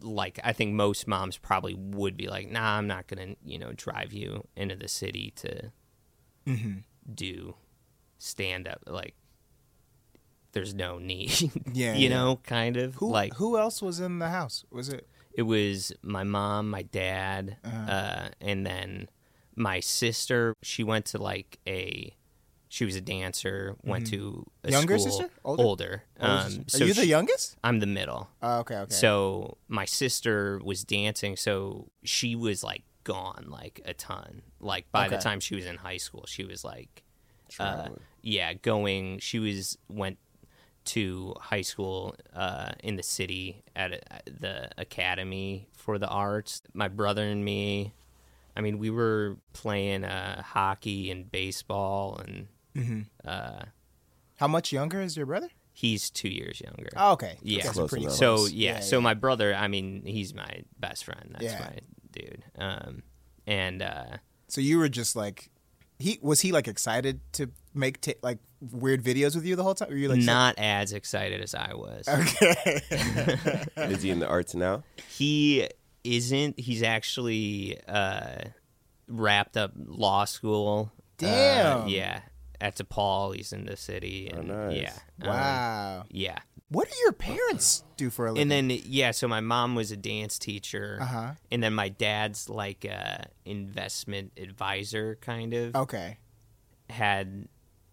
like 0.00 0.40
I 0.42 0.52
think 0.52 0.72
most 0.74 1.06
moms 1.06 1.36
probably 1.38 1.74
would 1.74 2.16
be 2.16 2.26
like, 2.28 2.50
nah, 2.50 2.76
I'm 2.78 2.86
not 2.88 3.06
gonna 3.06 3.36
you 3.44 3.58
know 3.58 3.72
drive 3.72 4.12
you 4.12 4.46
into 4.56 4.74
the 4.76 4.88
city 4.88 5.32
to 5.36 5.70
hmm 6.46 6.78
do 7.12 7.54
stand 8.18 8.66
up 8.68 8.82
like. 8.86 9.14
There's 10.52 10.72
no 10.74 10.98
need, 10.98 11.32
Yeah, 11.74 11.96
you 11.96 12.08
yeah. 12.08 12.08
know, 12.08 12.40
kind 12.42 12.78
of 12.78 12.94
Who 12.94 13.10
like 13.10 13.34
who 13.34 13.58
else 13.58 13.82
was 13.82 14.00
in 14.00 14.20
the 14.20 14.30
house? 14.30 14.64
Was 14.70 14.88
it? 14.88 15.06
It 15.36 15.42
was 15.42 15.92
my 16.02 16.24
mom, 16.24 16.70
my 16.70 16.82
dad, 16.82 17.56
Uh-huh. 17.64 17.90
uh, 17.92 18.28
and 18.40 18.66
then 18.66 19.08
my 19.54 19.80
sister. 19.80 20.54
She 20.62 20.82
went 20.84 21.04
to 21.06 21.18
like 21.18 21.58
a. 21.66 22.14
She 22.68 22.84
was 22.84 22.96
a 22.96 23.00
dancer. 23.00 23.76
Went 23.84 24.08
to 24.08 24.44
a 24.64 24.66
Mm-hmm. 24.66 24.72
Younger 24.72 24.98
school- 24.98 25.12
sister? 25.12 25.30
Older? 25.44 25.62
Older. 25.62 26.02
Um, 26.20 26.50
sister? 26.50 26.64
so 26.78 26.84
Are 26.84 26.88
you 26.88 26.94
the 26.94 27.02
she- 27.02 27.08
youngest? 27.08 27.56
I'm 27.62 27.78
the 27.80 27.86
middle. 27.86 28.28
Oh, 28.42 28.58
okay, 28.60 28.76
okay. 28.78 28.92
So 28.94 29.56
my 29.68 29.84
sister 29.84 30.60
was 30.64 30.82
dancing, 30.84 31.36
so 31.36 31.88
she 32.02 32.34
was 32.34 32.64
like 32.64 32.82
gone 33.04 33.46
like 33.48 33.80
a 33.84 33.94
ton. 33.94 34.42
Like 34.60 34.90
by 34.90 35.08
the 35.08 35.18
time 35.18 35.38
she 35.40 35.54
was 35.54 35.64
in 35.64 35.76
high 35.76 35.96
school, 35.98 36.24
she 36.26 36.44
was 36.44 36.64
like, 36.64 37.04
uh, 37.60 37.90
yeah, 38.22 38.52
going. 38.54 39.20
She 39.20 39.38
was 39.38 39.78
went 39.88 40.18
to 40.86 41.34
high 41.40 41.62
school 41.62 42.14
uh, 42.34 42.72
in 42.82 42.96
the 42.96 43.02
city 43.02 43.62
at, 43.74 43.92
a, 43.92 44.12
at 44.12 44.28
the 44.40 44.70
academy 44.78 45.68
for 45.72 45.98
the 45.98 46.08
arts. 46.08 46.62
My 46.74 46.88
brother 46.88 47.22
and 47.24 47.44
me, 47.44 47.92
I 48.56 48.60
mean, 48.60 48.78
we 48.78 48.90
were 48.90 49.36
playing 49.52 50.04
uh, 50.04 50.42
hockey 50.42 51.10
and 51.10 51.30
baseball, 51.30 52.20
and 52.24 52.48
hmm 52.74 53.00
uh, 53.24 53.62
How 54.36 54.48
much 54.48 54.72
younger 54.72 55.00
is 55.00 55.16
your 55.16 55.26
brother? 55.26 55.48
he's 55.72 56.08
two 56.08 56.30
years 56.30 56.58
younger. 56.62 56.88
Oh, 56.96 57.12
okay. 57.12 57.36
Yeah. 57.42 57.56
You 57.58 57.62
guys 57.62 57.66
are 57.68 57.72
Close 57.74 57.90
pretty 57.90 58.04
enough. 58.06 58.16
So 58.16 58.36
close. 58.36 58.52
yeah, 58.52 58.80
so 58.80 58.98
my 58.98 59.12
brother, 59.12 59.54
I 59.54 59.68
mean, 59.68 60.02
he's 60.06 60.32
my 60.32 60.62
best 60.80 61.04
friend. 61.04 61.32
That's 61.32 61.44
Yeah. 61.44 61.58
my 61.60 61.78
dude. 62.12 62.42
Um, 62.58 63.02
and 63.46 63.82
uh, 63.82 64.16
So 64.48 64.62
you 64.62 64.78
were 64.78 64.88
just 64.88 65.14
like, 65.16 65.50
he 65.98 66.18
was 66.22 66.40
he 66.40 66.50
like 66.50 66.66
excited 66.66 67.20
to 67.34 67.50
make 67.74 68.00
ta 68.00 68.12
like 68.22 68.38
weird 68.60 69.02
videos 69.02 69.34
with 69.34 69.44
you 69.44 69.56
the 69.56 69.62
whole 69.62 69.74
time? 69.74 69.88
Or 69.88 69.92
were 69.92 69.98
you 69.98 70.08
like 70.08 70.20
not 70.20 70.54
as 70.58 70.92
excited 70.92 71.40
as 71.40 71.54
I 71.54 71.74
was. 71.74 72.08
okay? 72.08 72.80
Is 73.76 74.02
he 74.02 74.10
in 74.10 74.18
the 74.18 74.28
arts 74.28 74.54
now? 74.54 74.84
He 75.08 75.68
isn't. 76.04 76.58
He's 76.58 76.82
actually 76.82 77.78
uh, 77.86 78.36
wrapped 79.08 79.56
up 79.56 79.72
law 79.76 80.24
school. 80.24 80.92
Uh, 80.94 81.02
Damn. 81.18 81.88
yeah, 81.88 82.20
at 82.60 82.76
DePaul. 82.76 83.34
He's 83.34 83.52
in 83.52 83.66
the 83.66 83.76
city. 83.76 84.30
Oh, 84.36 84.42
nice. 84.42 84.76
Yeah. 84.76 84.92
um, 85.22 85.28
wow. 85.28 86.04
yeah. 86.10 86.38
What 86.68 86.90
do 86.90 86.96
your 87.00 87.12
parents 87.12 87.84
do 87.96 88.10
for 88.10 88.26
a 88.26 88.32
living? 88.32 88.42
And 88.42 88.50
then 88.50 88.80
yeah, 88.86 89.12
so 89.12 89.28
my 89.28 89.40
mom 89.40 89.76
was 89.76 89.92
a 89.92 89.96
dance 89.96 90.36
teacher, 90.36 90.98
uh 91.00 91.04
huh. 91.04 91.30
and 91.52 91.62
then 91.62 91.74
my 91.74 91.88
dad's 91.88 92.48
like 92.48 92.84
a 92.84 93.28
investment 93.44 94.32
advisor, 94.36 95.16
kind 95.20 95.54
of. 95.54 95.76
Okay. 95.76 96.18
had 96.90 97.46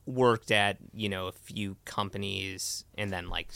worked 0.06 0.52
at 0.52 0.78
you 0.94 1.08
know 1.10 1.28
a 1.28 1.32
few 1.32 1.78
companies 1.86 2.86
and 2.98 3.12
then 3.12 3.30
like 3.30 3.50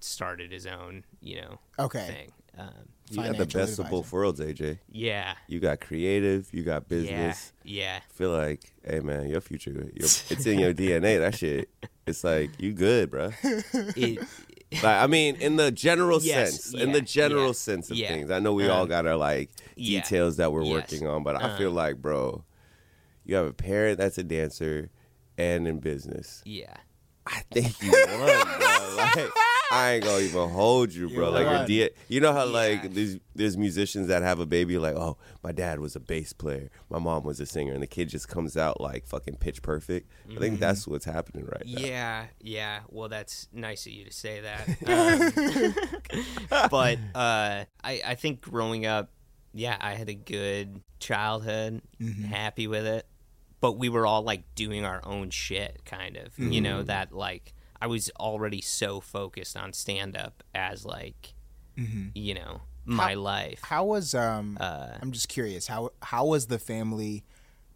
started 0.00 0.52
his 0.52 0.66
own 0.66 1.04
you 1.20 1.40
know 1.40 1.58
Okay. 1.78 2.06
thing 2.06 2.32
um, 2.58 2.70
You 3.10 3.16
got 3.18 3.26
the 3.26 3.32
Financial 3.44 3.60
best 3.60 3.78
of 3.78 3.90
both 3.90 4.12
worlds, 4.12 4.40
AJ. 4.40 4.78
yeah 4.90 5.34
You 5.46 5.60
got 5.60 5.80
creative, 5.80 6.48
you 6.52 6.62
got 6.62 6.88
business. 6.88 7.52
yeah 7.64 8.00
I 8.08 8.12
feel 8.12 8.30
like, 8.30 8.72
hey 8.84 9.00
man, 9.00 9.28
your 9.28 9.40
future, 9.40 9.70
your, 9.72 10.08
it's 10.30 10.46
in 10.46 10.58
your 10.58 10.72
DNA. 10.72 11.18
That 11.18 11.34
shit, 11.36 11.68
it's 12.06 12.24
like 12.24 12.50
you 12.58 12.72
good, 12.72 13.10
bro. 13.10 13.30
it, 13.42 14.18
Like, 14.72 14.84
I 14.84 15.06
mean, 15.06 15.36
in 15.36 15.56
the 15.56 15.70
general 15.70 16.18
Yes, 16.20 16.64
sense, 16.64 16.74
in 16.74 16.92
the 16.92 17.00
general 17.00 17.48
yeah, 17.48 17.52
sense 17.52 17.90
of 17.90 17.96
yeah. 17.96 18.08
things. 18.08 18.30
I 18.30 18.38
know 18.40 18.52
we 18.54 18.68
all 18.68 18.82
Um, 18.82 18.88
got 18.88 19.06
our 19.06 19.16
like 19.16 19.50
yeah, 19.76 20.00
details 20.00 20.38
that 20.38 20.50
we're 20.52 20.62
yes. 20.64 20.90
working 20.92 21.06
on, 21.06 21.22
but 21.22 21.36
I 21.36 21.56
feel 21.58 21.68
Um, 21.70 21.74
like, 21.76 21.96
bro, 22.02 22.42
you 23.24 23.36
have 23.36 23.46
a 23.46 23.52
parent 23.52 23.98
that's 23.98 24.18
a 24.18 24.24
dancer 24.24 24.90
and 25.38 25.66
in 25.68 25.78
business. 25.80 26.42
yeah 26.44 26.76
I 27.28 27.40
think 27.50 27.82
you 27.82 27.90
won, 28.08 28.58
bro. 28.58 28.94
Like, 28.96 29.28
I 29.72 29.94
ain't 29.94 30.04
gonna 30.04 30.22
even 30.22 30.48
hold 30.48 30.94
you, 30.94 31.08
bro. 31.08 31.26
You 31.26 31.30
like, 31.32 31.68
your 31.68 31.82
won. 31.88 31.90
You 32.06 32.20
know 32.20 32.32
how 32.32 32.44
Yeah. 32.44 32.52
like 32.52 32.94
there's 32.94 33.16
there's 33.34 33.56
musicians 33.56 34.06
that 34.06 34.22
have 34.22 34.38
a 34.38 34.46
baby, 34.46 34.78
like, 34.78 34.94
oh, 34.94 35.18
my 35.42 35.50
dad 35.50 35.80
was 35.80 35.96
a 35.96 36.00
bass 36.00 36.32
player, 36.32 36.70
my 36.88 37.00
mom 37.00 37.24
was 37.24 37.40
a 37.40 37.46
singer, 37.46 37.72
and 37.72 37.82
the 37.82 37.88
kid 37.88 38.08
just 38.10 38.28
comes 38.28 38.56
out 38.56 38.80
like 38.80 39.08
fucking 39.08 39.38
pitch 39.38 39.60
perfect. 39.62 40.08
I 40.32 40.38
think 40.38 40.60
that's 40.60 40.86
what's 40.86 41.04
happening 41.04 41.46
right 41.46 41.66
now. 41.66 41.80
yeah 41.80 42.24
yeah 42.40 42.80
well 42.90 43.08
that's 43.08 43.48
nice 43.52 43.86
of 43.86 43.92
you 43.92 44.04
to 44.04 44.12
say 44.12 44.40
that 44.42 44.68
um, 46.52 46.68
but 46.70 46.98
uh 47.14 47.64
i 47.82 48.00
i 48.06 48.14
think 48.14 48.40
growing 48.40 48.86
up 48.86 49.10
yeah 49.52 49.76
i 49.80 49.94
had 49.94 50.08
a 50.08 50.14
good 50.14 50.80
childhood 51.00 51.82
happy 52.28 52.66
with 52.68 52.86
it 52.86 53.06
but 53.60 53.72
we 53.72 53.88
were 53.88 54.06
all 54.06 54.22
like 54.22 54.42
doing 54.54 54.84
our 54.84 55.00
own 55.04 55.30
shit 55.30 55.82
kind 55.84 56.16
of 56.16 56.38
you 56.38 56.60
know 56.60 56.82
that 56.82 57.12
like 57.12 57.54
i 57.80 57.86
was 57.86 58.10
already 58.20 58.60
so 58.60 59.00
focused 59.00 59.56
on 59.56 59.72
stand 59.72 60.16
up 60.16 60.42
as 60.54 60.84
like 60.84 61.34
Mhm. 61.78 62.10
you 62.14 62.34
know 62.34 62.62
my 62.84 63.10
How- 63.12 63.18
life 63.18 63.60
How 63.64 63.84
was 63.84 64.14
um? 64.14 64.56
uh 64.60 64.96
I'm 65.02 65.10
just 65.12 65.28
curious. 65.28 65.66
How 65.66 65.90
how 66.00 66.24
was 66.26 66.46
the 66.46 66.58
family 66.58 67.24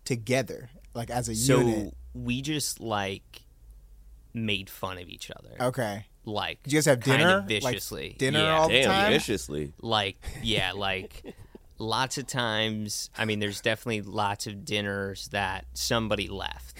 together? 0.04 0.70
Like 0.94 1.10
as 1.10 1.28
a 1.28 1.34
unit. 1.34 1.46
so 1.46 1.58
unit? 1.60 1.94
we 2.14 2.40
just 2.42 2.80
like 2.80 3.42
made 4.32 4.70
fun 4.70 4.98
of 4.98 5.08
each 5.08 5.30
other 5.30 5.56
Okay. 5.60 6.06
like 6.24 6.62
Did 6.62 6.72
you 6.72 6.76
guys 6.78 6.86
have 6.86 7.00
kind 7.00 7.18
dinner? 7.18 7.36
of 7.38 7.42
Like, 7.42 7.48
viciously 7.74 8.14
dinner 8.18 8.38
yeah. 8.40 8.56
all 8.58 8.68
the 8.68 8.84
time? 8.84 9.12
viciously. 9.12 9.72
like 9.82 10.16
yeah 10.42 10.72
like 10.72 11.34
lots 11.80 12.18
of 12.18 12.26
times 12.26 13.08
i 13.16 13.24
mean 13.24 13.40
there's 13.40 13.60
definitely 13.60 14.02
lots 14.02 14.46
of 14.46 14.64
dinners 14.64 15.28
that 15.28 15.64
somebody 15.72 16.28
left 16.28 16.76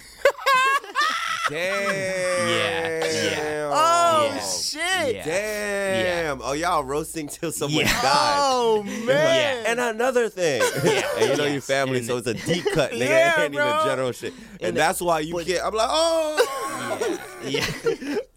Damn. 1.51 3.01
yeah. 3.03 3.69
Oh 3.73 4.31
Yeah. 4.33 4.39
shit! 4.39 5.15
yeah 5.15 5.25
Damn. 5.25 6.41
Oh, 6.41 6.53
y'all 6.53 6.83
roasting 6.83 7.27
till 7.27 7.51
someone 7.51 7.85
Yeah. 7.85 8.01
dies. 8.01 8.35
Oh 8.37 8.83
man! 9.05 9.05
Yeah! 9.07 9.63
And 9.71 9.79
another 9.79 10.29
thing, 10.29 10.61
Yeah. 10.83 11.01
and 11.19 11.29
you 11.31 11.37
know 11.37 11.45
your 11.45 11.61
family, 11.61 11.99
And- 11.99 12.07
so 12.07 12.17
it's 12.17 12.27
a 12.27 12.33
deep 12.33 12.65
cut, 12.73 12.91
nigga. 12.91 12.99
Yeah, 13.11 13.39
it 13.41 13.43
ain't 13.45 13.53
even 13.53 13.67
general 13.85 14.11
shit, 14.11 14.33
and, 14.59 14.69
And- 14.69 14.77
that's 14.77 15.01
why 15.01 15.19
you 15.19 15.33
but- 15.33 15.45
can't. 15.45 15.63
I'm 15.65 15.73
like, 15.73 15.87
oh, 15.89 17.19
yeah 17.43 17.65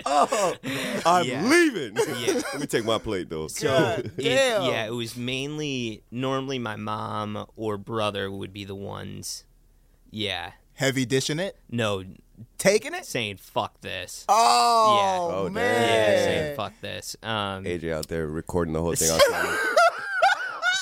oh, 0.07 0.55
I'm 1.07 1.27
Yeah. 1.27 1.45
leaving. 1.45 1.97
Yeah. 1.97 2.35
Let 2.53 2.61
me 2.61 2.67
take 2.67 2.85
my 2.85 2.99
plate 2.99 3.29
though. 3.31 3.49
so 3.49 3.67
God 3.69 4.13
it, 4.17 4.23
yeah 4.25 4.87
it 4.87 4.93
was 4.93 5.17
mainly 5.17 6.03
normally 6.11 6.59
my 6.59 6.77
mom 6.77 7.47
or 7.57 7.77
brother 7.79 8.31
would 8.31 8.53
be 8.53 8.65
the 8.65 8.75
ones 8.75 9.45
yeah 10.11 10.53
Heavy 10.75 11.05
dishing 11.07 11.39
it, 11.39 11.57
no 11.71 12.03
taking 12.59 12.95
it. 12.95 13.05
saying 13.07 13.37
fuck 13.39 13.81
this 13.81 14.25
Oh, 14.29 14.97
yeah. 14.99 15.37
Oh, 15.37 15.49
man! 15.51 15.83
yeah 15.83 16.25
saying 16.25 16.57
fuck 16.57 16.73
this 16.81 17.17
um 17.23 17.65
AJ 17.65 17.93
out 17.93 18.09
there 18.09 18.27
recording 18.27 18.75
the 18.75 18.81
whole 18.81 18.95
thing. 18.95 19.11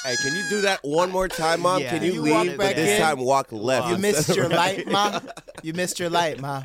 Hey, 0.04 0.16
can 0.20 0.34
you 0.34 0.42
do 0.48 0.60
that 0.62 0.80
one 0.82 1.12
more 1.12 1.28
time, 1.28 1.60
mom? 1.60 1.80
Yeah. 1.80 1.90
Can 1.90 2.02
you, 2.02 2.24
You 2.24 2.32
walk 2.32 2.44
leave, 2.48 2.58
but 2.58 2.74
this 2.74 2.98
in. 2.98 3.00
time 3.00 3.20
walk 3.20 3.52
left? 3.52 3.88
You 3.88 3.98
missed 3.98 4.34
your 4.34 4.48
light, 4.60 4.88
mom. 4.90 5.28
You 5.62 5.74
missed 5.74 6.00
your 6.00 6.10
light, 6.10 6.40
mom. 6.40 6.64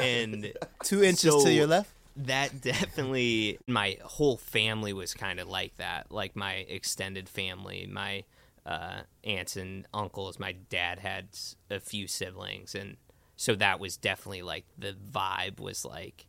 and 0.00 0.52
Two 0.84 1.02
inches 1.02 1.32
So- 1.32 1.42
to 1.44 1.52
your 1.52 1.66
left. 1.66 1.90
that 2.14 2.60
definitely 2.60 3.58
my 3.66 3.96
whole 4.04 4.36
family 4.36 4.92
was 4.92 5.12
kind 5.12 5.40
of 5.40 5.48
like 5.48 5.76
that 5.78 6.10
like 6.12 6.34
my 6.36 6.54
extended 6.68 7.28
family 7.28 7.88
my 7.90 8.22
uh, 8.66 9.00
aunts 9.24 9.56
and 9.56 9.86
uncles 9.94 10.36
my 10.38 10.52
dad 10.68 10.98
had 10.98 11.28
a 11.70 11.78
few 11.80 12.06
siblings 12.08 12.74
and 12.74 12.96
so 13.40 13.54
that 13.54 13.78
was 13.78 13.96
definitely 13.96 14.42
like 14.42 14.64
the 14.76 14.94
vibe 15.10 15.60
was 15.60 15.84
like 15.84 16.26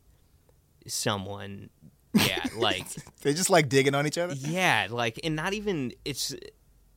someone 0.87 1.69
yeah 2.13 2.43
like 2.57 2.85
They 3.21 3.33
just 3.33 3.49
like 3.49 3.67
digging 3.67 3.95
on 3.95 4.07
each 4.07 4.17
other. 4.17 4.33
yeah 4.35 4.87
like 4.89 5.19
and 5.23 5.35
not 5.35 5.53
even 5.53 5.91
it's 6.05 6.35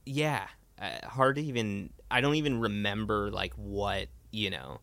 yeah 0.07 0.47
uh, 0.81 1.07
hard 1.07 1.37
to 1.37 1.43
even 1.43 1.91
i 2.11 2.21
don't 2.21 2.35
even 2.37 2.61
remember 2.61 3.31
like 3.31 3.55
what 3.55 4.09
you 4.31 4.51
know 4.51 4.81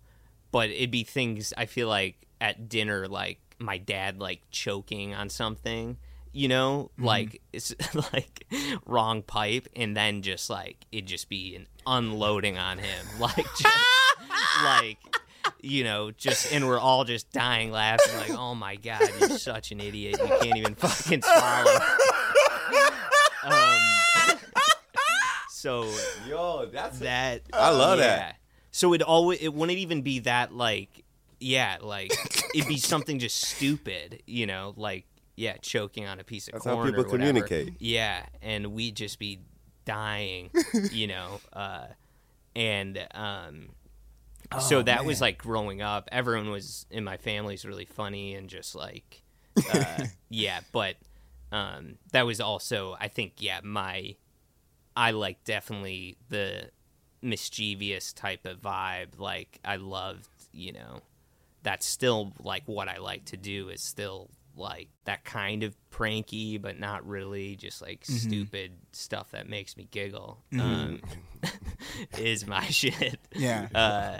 but 0.51 0.69
it'd 0.69 0.91
be 0.91 1.03
things 1.03 1.53
i 1.57 1.65
feel 1.65 1.87
like 1.87 2.15
at 2.41 2.67
dinner 2.69 3.07
like 3.07 3.39
my 3.59 3.77
dad 3.77 4.19
like 4.19 4.41
choking 4.51 5.13
on 5.13 5.29
something 5.29 5.97
you 6.31 6.47
know 6.47 6.89
like 6.97 7.41
it's 7.51 7.73
like 8.13 8.45
wrong 8.85 9.21
pipe 9.21 9.67
and 9.75 9.95
then 9.97 10.21
just 10.21 10.49
like 10.49 10.77
it'd 10.91 11.07
just 11.07 11.27
be 11.29 11.55
an 11.55 11.67
unloading 11.87 12.57
on 12.57 12.77
him 12.77 13.05
like 13.19 13.45
just 13.57 13.75
like 14.63 14.97
you 15.61 15.83
know 15.83 16.11
just 16.11 16.51
and 16.53 16.67
we're 16.67 16.79
all 16.79 17.03
just 17.03 17.31
dying 17.31 17.71
laughing 17.71 18.15
like 18.17 18.31
oh 18.31 18.55
my 18.55 18.75
god 18.75 19.01
you're 19.19 19.29
such 19.37 19.71
an 19.71 19.79
idiot 19.79 20.15
you 20.19 20.27
can't 20.41 20.57
even 20.57 20.75
fucking 20.75 21.21
swallow 21.21 21.79
um, 23.43 23.79
so 25.49 25.89
Yo, 26.27 26.67
that's 26.71 26.99
that 26.99 27.41
I 27.53 27.69
love 27.71 27.99
yeah. 27.99 28.05
that. 28.17 28.35
So 28.71 28.93
it 28.93 29.01
always 29.01 29.39
it 29.41 29.53
wouldn't 29.53 29.79
even 29.79 30.01
be 30.01 30.19
that 30.19 30.53
like 30.53 31.03
yeah 31.39 31.77
like 31.81 32.11
it'd 32.55 32.67
be 32.67 32.77
something 32.77 33.19
just 33.19 33.41
stupid 33.41 34.21
you 34.25 34.45
know 34.45 34.73
like 34.77 35.05
yeah 35.35 35.55
choking 35.61 36.05
on 36.05 36.19
a 36.19 36.23
piece 36.23 36.47
of 36.47 36.53
That's 36.53 36.65
how 36.65 36.73
corn 36.75 36.87
people 36.89 37.05
or 37.05 37.07
whatever. 37.07 37.41
communicate. 37.41 37.75
yeah 37.79 38.25
and 38.41 38.67
we'd 38.73 38.95
just 38.95 39.19
be 39.19 39.39
dying 39.85 40.49
you 40.91 41.07
know 41.07 41.39
uh 41.53 41.85
and 42.55 43.07
um 43.15 43.69
so 44.57 44.79
Oh, 44.79 44.81
that 44.83 45.05
was 45.05 45.21
like 45.21 45.37
growing 45.37 45.81
up 45.81 46.09
everyone 46.11 46.49
was 46.49 46.85
in 46.89 47.03
my 47.03 47.17
family's 47.17 47.65
really 47.65 47.85
funny 47.85 48.33
and 48.33 48.49
just 48.49 48.73
like 48.75 49.21
uh 49.73 50.05
yeah 50.29 50.61
but 50.71 50.95
um 51.51 51.95
that 52.13 52.25
was 52.25 52.41
also 52.41 52.95
i 52.99 53.07
think 53.07 53.33
yeah 53.39 53.59
my 53.63 54.15
i 54.95 55.11
like 55.11 55.43
definitely 55.43 56.17
the 56.29 56.71
mischievous 57.21 58.13
type 58.13 58.45
of 58.45 58.59
vibe 58.61 59.19
like 59.19 59.59
i 59.63 59.75
loved 59.75 60.29
you 60.51 60.71
know 60.71 61.01
that's 61.61 61.85
still 61.85 62.33
like 62.41 62.63
what 62.65 62.87
i 62.87 62.97
like 62.97 63.25
to 63.25 63.37
do 63.37 63.69
is 63.69 63.81
still 63.81 64.29
like 64.59 64.89
that 65.05 65.23
kind 65.25 65.63
of 65.63 65.75
pranky 65.89 66.57
but 66.57 66.77
not 66.79 67.05
really 67.07 67.55
just 67.55 67.81
like 67.81 68.03
stupid 68.05 68.73
stuff 68.91 69.31
that 69.31 69.47
makes 69.49 69.75
me 69.77 69.87
giggle 69.89 70.43
um 70.59 71.01
is 72.17 72.45
my 72.45 72.65
shit 72.65 73.19
Yeah. 73.35 73.67
uh 73.73 74.17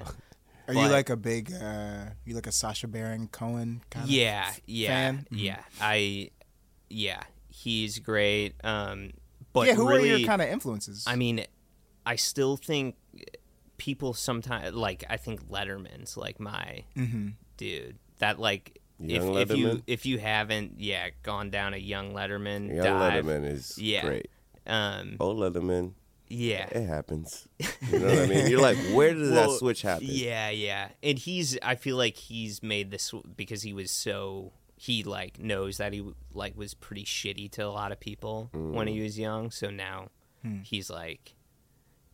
Are 0.67 0.73
you 0.73 0.87
like 0.87 1.09
a 1.09 1.17
big? 1.17 1.51
uh 1.53 2.05
You 2.25 2.35
like 2.35 2.47
a 2.47 2.51
Sacha 2.51 2.87
Baron 2.87 3.27
Cohen 3.27 3.81
kind 3.89 4.05
of? 4.05 4.09
yeah 4.09 4.51
yeah 4.65 4.87
fan? 4.89 5.27
yeah 5.31 5.61
i 5.81 6.29
yeah 6.89 7.21
he's 7.49 7.99
great 7.99 8.53
um 8.63 9.11
but 9.51 9.67
yeah. 9.67 9.73
Who 9.73 9.87
really, 9.89 10.11
are 10.11 10.17
your 10.17 10.27
kind 10.27 10.43
of 10.43 10.47
influences? 10.49 11.05
I 11.07 11.15
mean, 11.15 11.43
I 12.05 12.17
still 12.17 12.55
think 12.55 12.95
people 13.77 14.13
sometimes 14.13 14.75
like. 14.75 15.03
I 15.09 15.17
think 15.17 15.49
Letterman's 15.49 16.15
like 16.15 16.39
my 16.39 16.83
Mhm. 16.95 17.33
dude. 17.57 17.97
That 18.19 18.37
like 18.39 18.78
Young 18.99 19.35
if 19.35 19.51
you 19.55 19.65
Letterman? 19.67 19.83
if 19.87 20.05
you 20.05 20.17
haven't 20.19 20.73
yeah 20.79 21.09
gone 21.23 21.49
down 21.49 21.73
a 21.73 21.77
young 21.77 22.13
Letterman 22.13 22.67
Young 22.75 22.83
dive, 22.85 23.25
Letterman 23.25 23.45
is 23.51 23.77
Yeah. 23.77 24.01
great. 24.05 24.27
um 24.67 25.15
Old 25.19 25.37
Letterman, 25.37 25.93
yeah 26.27 26.67
it 26.71 26.85
happens. 26.85 27.47
You 27.91 27.99
know 27.99 28.07
what 28.07 28.19
I 28.19 28.25
mean? 28.27 28.47
You're 28.51 28.61
like, 28.61 28.77
where 28.93 29.13
does 29.13 29.31
Well, 29.31 29.51
that 29.51 29.57
switch 29.59 29.81
happen? 29.81 30.05
Yeah, 30.09 30.49
yeah. 30.49 30.89
And 31.01 31.17
he's 31.17 31.57
I 31.63 31.75
feel 31.75 31.95
like 31.97 32.17
he's 32.17 32.61
made 32.61 32.91
this 32.91 33.11
because 33.35 33.61
he 33.63 33.73
was 33.73 33.89
so 33.89 34.51
he 34.75 35.03
like 35.03 35.39
knows 35.39 35.77
that 35.77 35.91
he 35.93 36.03
like 36.33 36.55
was 36.57 36.73
pretty 36.73 37.03
shitty 37.03 37.49
to 37.53 37.65
a 37.65 37.67
lot 37.69 37.91
of 37.91 37.99
people 37.99 38.49
when 38.53 38.87
Mm. 38.87 38.91
he 38.91 39.01
was 39.01 39.17
young, 39.17 39.49
so 39.51 39.69
now 39.69 40.09
Hmm. 40.43 40.59
he's 40.61 40.89
like 40.89 41.35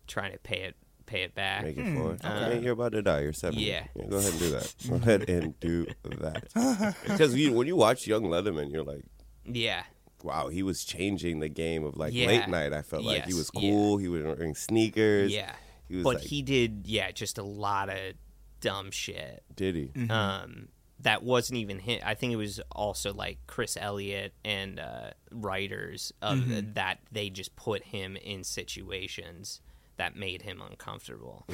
trying 0.07 0.31
to 0.31 0.37
pay 0.39 0.61
it 0.61 0.75
pay 1.05 1.23
it 1.23 1.35
back. 1.35 1.63
Make 1.63 1.77
it 1.77 1.95
for 1.95 2.13
it. 2.13 2.25
okay. 2.25 2.45
Okay, 2.45 2.59
you're 2.63 2.73
about 2.73 2.91
to 2.93 3.01
die. 3.01 3.21
You're 3.21 3.33
70. 3.33 3.63
Yeah. 3.63 3.85
Go 4.09 4.17
ahead 4.17 4.31
and 4.31 4.39
do 4.39 4.49
that. 4.51 4.73
Go 4.89 4.95
ahead 4.95 5.29
and 5.29 5.59
do 5.59 5.85
that. 6.03 6.95
Because 7.03 7.35
you, 7.35 7.53
when 7.53 7.67
you 7.67 7.75
watch 7.75 8.07
Young 8.07 8.23
Letterman, 8.23 8.71
you're 8.71 8.83
like, 8.83 9.03
Yeah. 9.45 9.83
wow, 10.23 10.47
he 10.49 10.63
was 10.63 10.83
changing 10.85 11.39
the 11.39 11.49
game 11.49 11.83
of 11.83 11.95
like 11.97 12.13
Yeah. 12.13 12.27
late 12.27 12.47
night. 12.47 12.73
I 12.73 12.81
felt 12.81 13.03
like 13.03 13.23
he 13.25 13.31
Yes, 13.31 13.37
was 13.37 13.51
yeah. 13.53 13.61
cool. 13.61 13.97
He 13.97 14.07
was 14.07 14.23
wearing 14.23 14.55
sneakers. 14.55 15.31
Yeah. 15.33 15.51
He 15.87 15.95
was 15.97 16.03
But 16.03 16.15
like, 16.15 16.23
he 16.23 16.41
did 16.41 16.83
yeah, 16.85 17.11
just 17.11 17.37
a 17.37 17.43
lot 17.43 17.89
of 17.89 18.13
dumb 18.61 18.89
shit. 18.91 19.43
did 19.55 19.75
he? 19.75 19.85
Mm-hmm. 19.95 20.11
Um 20.11 20.67
that 21.01 21.21
wasn't 21.23 21.59
even 21.59 21.77
him. 21.77 21.99
I 22.03 22.15
think 22.15 22.31
it 22.33 22.37
was 22.37 22.59
also 22.71 23.13
like 23.13 23.37
Chris 23.47 23.77
Elliott 23.79 24.33
and 24.45 24.79
uh, 24.79 25.11
writers 25.29 26.11
of 26.21 26.39
Mm-hmm. 26.39 26.73
that 26.73 26.99
they 27.11 27.29
just 27.29 27.55
put 27.57 27.83
him 27.83 28.15
in 28.15 28.43
situations 28.43 29.61
that 29.97 30.15
made 30.15 30.41
him 30.41 30.61
uncomfortable. 30.61 31.45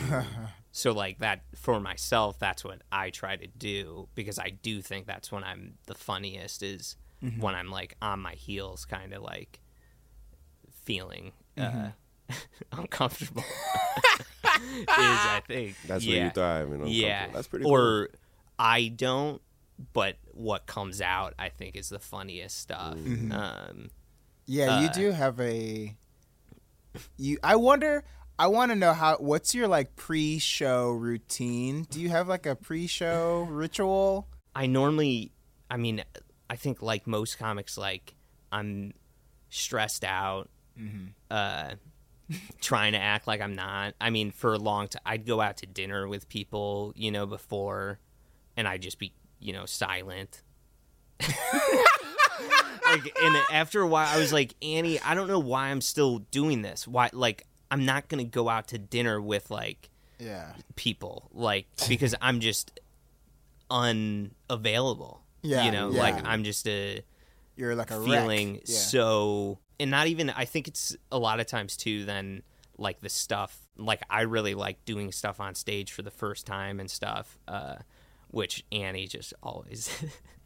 so 0.71 0.91
like 0.91 1.19
that 1.19 1.43
for 1.55 1.79
myself, 1.79 2.39
that's 2.39 2.63
what 2.63 2.81
I 2.91 3.09
try 3.11 3.35
to 3.35 3.47
do 3.47 4.07
because 4.15 4.39
I 4.39 4.49
do 4.49 4.81
think 4.81 5.05
that's 5.07 5.31
when 5.31 5.43
I'm 5.43 5.75
the 5.87 5.95
funniest 5.95 6.63
is 6.63 6.95
Mm-hmm. 7.23 7.39
when 7.39 7.53
I'm 7.53 7.69
like 7.69 7.95
on 8.01 8.19
my 8.19 8.33
heels, 8.33 8.83
kind 8.85 9.13
of 9.13 9.21
like 9.21 9.59
feeling 10.71 11.33
Mm-hmm. 11.57 11.87
uh, 11.87 12.33
uncomfortable. 12.71 13.43
is 14.45 14.85
I 14.87 15.41
think 15.47 15.75
That's 15.87 16.03
yeah. 16.03 16.15
where 16.15 16.23
you 16.25 16.29
thrive. 16.31 16.71
And 16.71 16.89
Yeah, 16.89 17.27
That's 17.33 17.47
pretty 17.47 17.65
cool. 17.65 17.73
Or 17.73 18.09
I 18.57 18.87
don't, 18.87 19.41
but 19.93 20.17
what 20.33 20.65
comes 20.65 21.01
out, 21.01 21.33
I 21.37 21.49
think, 21.49 21.75
is 21.75 21.89
the 21.89 21.99
funniest 21.99 22.57
stuff. 22.59 22.95
Mm-hmm. 22.97 23.31
Um, 23.31 23.89
Yeah, 24.45 24.81
you 24.81 24.87
Uh, 24.87 24.93
do 24.93 25.11
have 25.11 25.39
a. 25.39 25.95
You, 27.17 27.37
I 27.43 27.55
wonder. 27.55 28.03
I 28.41 28.47
want 28.47 28.71
to 28.71 28.75
know 28.75 28.93
how. 28.93 29.17
What's 29.17 29.53
your 29.53 29.67
like 29.67 29.95
pre-show 29.95 30.89
routine? 30.89 31.85
Do 31.91 32.01
you 32.01 32.09
have 32.09 32.27
like 32.27 32.47
a 32.47 32.55
pre-show 32.55 33.41
ritual? 33.51 34.27
I 34.55 34.65
normally, 34.65 35.31
I 35.69 35.77
mean, 35.77 36.03
I 36.49 36.55
think 36.55 36.81
like 36.81 37.05
most 37.05 37.37
comics, 37.37 37.77
like 37.77 38.15
I'm 38.51 38.95
stressed 39.51 40.03
out, 40.03 40.49
uh, 41.29 41.75
trying 42.61 42.93
to 42.93 42.97
act 42.97 43.27
like 43.27 43.41
I'm 43.41 43.53
not. 43.53 43.93
I 44.01 44.09
mean, 44.09 44.31
for 44.31 44.55
a 44.55 44.57
long 44.57 44.87
time, 44.87 45.03
I'd 45.05 45.27
go 45.27 45.39
out 45.39 45.57
to 45.57 45.67
dinner 45.67 46.07
with 46.07 46.27
people, 46.27 46.93
you 46.95 47.11
know, 47.11 47.27
before, 47.27 47.99
and 48.57 48.67
I'd 48.67 48.81
just 48.81 48.97
be, 48.97 49.13
you 49.39 49.53
know, 49.53 49.67
silent. 49.67 50.41
like, 51.21 51.31
and 53.21 53.35
after 53.53 53.81
a 53.81 53.87
while, 53.87 54.07
I 54.07 54.17
was 54.17 54.33
like, 54.33 54.55
Annie, 54.63 54.99
I 54.99 55.13
don't 55.13 55.27
know 55.27 55.37
why 55.37 55.67
I'm 55.67 55.81
still 55.81 56.17
doing 56.17 56.63
this. 56.63 56.87
Why, 56.87 57.11
like, 57.13 57.45
I'm 57.71 57.85
not 57.85 58.07
gonna 58.09 58.23
go 58.25 58.49
out 58.49 58.67
to 58.69 58.77
dinner 58.77 59.19
with 59.21 59.49
like 59.49 59.89
Yeah. 60.19 60.53
people 60.75 61.29
like 61.33 61.65
because 61.87 62.13
I'm 62.21 62.39
just 62.41 62.79
unavailable. 63.69 65.21
Yeah, 65.41 65.65
you 65.65 65.71
know, 65.71 65.89
yeah. 65.91 65.99
like 66.01 66.25
I'm 66.25 66.43
just 66.43 66.67
a 66.67 67.01
You're 67.55 67.75
like 67.75 67.89
a 67.91 68.03
feeling 68.03 68.55
Yeah. 68.65 68.77
so, 68.77 69.59
and 69.79 69.89
not 69.89 70.07
even. 70.07 70.29
I 70.29 70.45
think 70.45 70.67
it's 70.67 70.95
a 71.11 71.17
lot 71.17 71.39
of 71.39 71.47
times 71.47 71.75
too. 71.77 72.05
Then 72.05 72.43
like 72.77 72.99
the 73.01 73.09
stuff, 73.09 73.57
like 73.77 74.01
I 74.09 74.21
really 74.21 74.53
like 74.53 74.83
doing 74.85 75.11
stuff 75.11 75.39
on 75.39 75.55
stage 75.55 75.91
for 75.91 76.01
the 76.03 76.11
first 76.11 76.45
time 76.45 76.79
and 76.79 76.89
stuff, 76.91 77.39
uh, 77.47 77.77
which 78.29 78.63
Annie 78.71 79.07
just 79.07 79.33
always. 79.41 79.89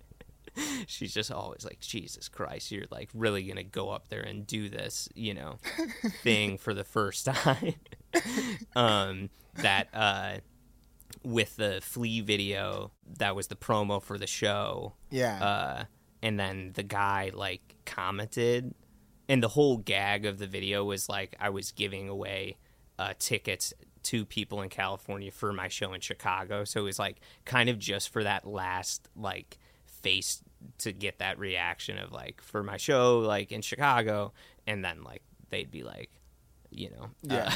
She's 0.88 1.14
just 1.14 1.32
always 1.32 1.66
like, 1.66 1.80
Jesus 1.80 2.30
Christ, 2.30 2.72
you're 2.72 2.86
like 2.92 3.10
really 3.14 3.44
gonna 3.44 3.64
go 3.64 3.90
up 3.90 4.08
there 4.10 4.22
and 4.22 4.46
do 4.48 4.70
this, 4.70 5.10
you 5.16 5.34
know, 5.34 5.58
thing 6.24 6.58
for 6.58 6.74
the 6.74 6.84
first 6.84 7.26
time. 7.34 7.76
um, 8.76 9.30
that 9.56 9.88
uh, 9.94 10.38
with 11.24 11.56
the 11.56 11.80
flea 11.82 12.22
video, 12.22 12.92
that 13.18 13.36
was 13.36 13.48
the 13.48 13.56
promo 13.56 14.02
for 14.02 14.18
the 14.18 14.28
show 14.28 14.94
Yeah. 15.10 15.44
uh, 15.44 15.84
and 16.22 16.40
then 16.40 16.72
the 16.74 16.84
guy 16.84 17.32
like 17.34 17.76
commented, 17.86 18.74
and 19.28 19.42
the 19.42 19.50
whole 19.50 19.78
gag 19.78 20.26
of 20.26 20.38
the 20.38 20.48
video 20.48 20.84
was 20.84 21.10
like 21.10 21.36
I 21.40 21.50
was 21.50 21.72
giving 21.72 22.10
away 22.10 22.58
uh, 23.00 23.14
tickets 23.20 23.74
to 24.04 24.24
people 24.24 24.62
in 24.62 24.70
California 24.70 25.32
for 25.32 25.52
my 25.52 25.68
show 25.68 25.94
in 25.94 26.02
Chicago, 26.02 26.64
so 26.64 26.82
it 26.82 26.84
was 26.84 27.00
like 27.00 27.18
kind 27.44 27.70
of 27.70 27.80
just 27.80 28.10
for 28.10 28.24
that 28.24 28.48
last 28.48 29.08
like 29.16 29.58
face 29.86 30.44
to 30.80 30.92
get 30.92 31.20
that 31.20 31.40
reaction 31.40 31.98
of 31.98 32.12
like 32.12 32.42
for 32.42 32.64
my 32.64 32.78
show 32.78 33.20
like 33.20 33.52
in 33.52 33.62
Chicago, 33.62 34.34
and 34.68 34.84
then 34.84 35.04
like 35.04 35.22
they'd 35.50 35.72
be 35.72 35.84
like, 35.84 36.10
you 36.72 36.90
know. 36.92 37.10
Yeah. 37.24 37.54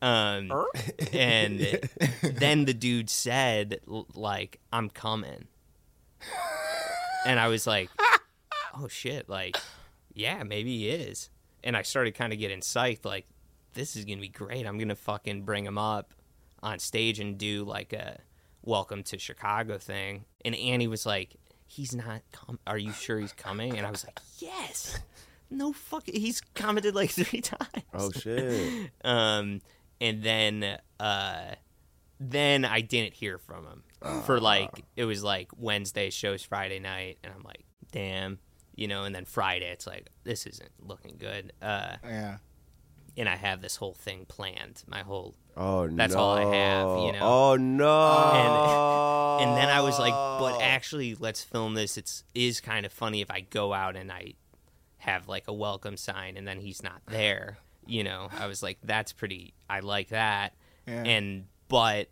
Uh, 0.00 0.04
um, 0.04 0.66
and 1.12 1.60
then 2.22 2.64
the 2.64 2.74
dude 2.74 3.10
said, 3.10 3.80
like, 4.14 4.60
I'm 4.72 4.90
coming. 4.90 5.46
And 7.26 7.38
I 7.38 7.48
was 7.48 7.66
like, 7.66 7.90
oh 8.74 8.88
shit, 8.88 9.28
like, 9.28 9.56
yeah, 10.14 10.42
maybe 10.42 10.78
he 10.78 10.88
is. 10.88 11.30
And 11.62 11.76
I 11.76 11.82
started 11.82 12.14
kind 12.14 12.32
of 12.32 12.38
getting 12.38 12.60
psyched, 12.60 13.04
like, 13.04 13.26
this 13.74 13.96
is 13.96 14.04
gonna 14.04 14.20
be 14.20 14.28
great. 14.28 14.66
I'm 14.66 14.78
gonna 14.78 14.96
fucking 14.96 15.42
bring 15.42 15.64
him 15.64 15.78
up 15.78 16.14
on 16.62 16.78
stage 16.78 17.20
and 17.20 17.38
do 17.38 17.64
like 17.64 17.92
a 17.92 18.18
welcome 18.62 19.02
to 19.04 19.18
Chicago 19.18 19.78
thing. 19.78 20.24
And 20.44 20.54
Annie 20.54 20.88
was 20.88 21.06
like, 21.06 21.36
he's 21.68 21.94
not 21.94 22.22
com- 22.32 22.58
are 22.66 22.78
you 22.78 22.92
sure 22.92 23.20
he's 23.20 23.32
coming? 23.32 23.76
And 23.78 23.86
I 23.86 23.90
was 23.90 24.04
like, 24.04 24.18
yes. 24.38 24.98
No 25.50 25.72
fucking 25.72 26.20
he's 26.20 26.40
commented 26.54 26.94
like 26.94 27.10
three 27.12 27.40
times. 27.40 27.84
Oh 27.94 28.10
shit. 28.10 28.90
Um, 29.04 29.60
and 30.00 30.22
then 30.22 30.78
uh, 31.00 31.54
then 32.20 32.64
I 32.64 32.80
didn't 32.80 33.14
hear 33.14 33.38
from 33.38 33.64
him 33.66 33.82
for 34.24 34.40
like 34.40 34.84
it 34.96 35.04
was 35.04 35.22
like 35.24 35.48
Wednesday 35.56 36.10
shows 36.10 36.42
Friday 36.42 36.78
night, 36.80 37.18
and 37.24 37.32
I'm 37.34 37.42
like, 37.44 37.64
damn, 37.92 38.38
you 38.74 38.88
know. 38.88 39.04
And 39.04 39.14
then 39.14 39.24
Friday, 39.24 39.70
it's 39.70 39.86
like 39.86 40.08
this 40.24 40.46
isn't 40.46 40.70
looking 40.80 41.16
good. 41.18 41.52
Uh, 41.62 41.96
Yeah. 42.04 42.36
and 43.16 43.28
I 43.28 43.36
have 43.36 43.60
this 43.62 43.76
whole 43.76 43.94
thing 43.94 44.24
planned, 44.28 44.82
my 44.86 45.00
whole. 45.02 45.34
Oh 45.60 45.88
That's 45.88 46.14
no. 46.14 46.20
all 46.20 46.34
I 46.36 46.54
have, 46.54 46.88
you 47.00 47.12
know? 47.12 47.18
Oh 47.22 47.56
no. 47.56 49.38
And 49.40 49.56
then 49.56 49.68
I 49.68 49.80
was 49.80 49.98
like, 49.98 50.12
but 50.12 50.60
actually, 50.62 51.14
let's 51.14 51.42
film 51.42 51.74
this. 51.74 51.96
It's 51.96 52.24
is 52.34 52.60
kind 52.60 52.86
of 52.86 52.92
funny 52.92 53.20
if 53.20 53.30
I 53.30 53.40
go 53.40 53.72
out 53.72 53.96
and 53.96 54.10
I 54.10 54.34
have 54.98 55.28
like 55.28 55.48
a 55.48 55.52
welcome 55.52 55.96
sign, 55.96 56.36
and 56.36 56.46
then 56.46 56.60
he's 56.60 56.82
not 56.82 57.02
there. 57.06 57.58
You 57.86 58.04
know, 58.04 58.28
I 58.38 58.46
was 58.46 58.62
like, 58.62 58.78
that's 58.82 59.12
pretty. 59.12 59.54
I 59.68 59.80
like 59.80 60.08
that. 60.08 60.54
Yeah. 60.86 61.02
and 61.04 61.46
but 61.68 62.08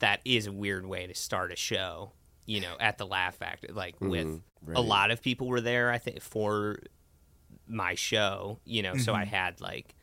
that 0.00 0.20
is 0.24 0.46
a 0.48 0.52
weird 0.52 0.84
way 0.84 1.06
to 1.06 1.14
start 1.14 1.52
a 1.52 1.56
show 1.56 2.10
you 2.46 2.60
know 2.60 2.74
at 2.80 2.98
the 2.98 3.06
laugh 3.06 3.36
factory 3.36 3.70
like 3.72 3.94
with 4.00 4.26
Mhm, 4.26 4.40
a 4.66 4.72
right. 4.72 4.78
lot 4.84 5.12
of 5.12 5.22
people 5.22 5.46
were 5.46 5.60
there 5.60 5.92
i 5.92 5.98
think 5.98 6.20
for 6.20 6.80
my 7.68 7.94
show 7.94 8.58
you 8.64 8.82
know 8.82 8.96
so 8.96 9.14
i 9.14 9.24
had 9.24 9.60
like 9.60 9.94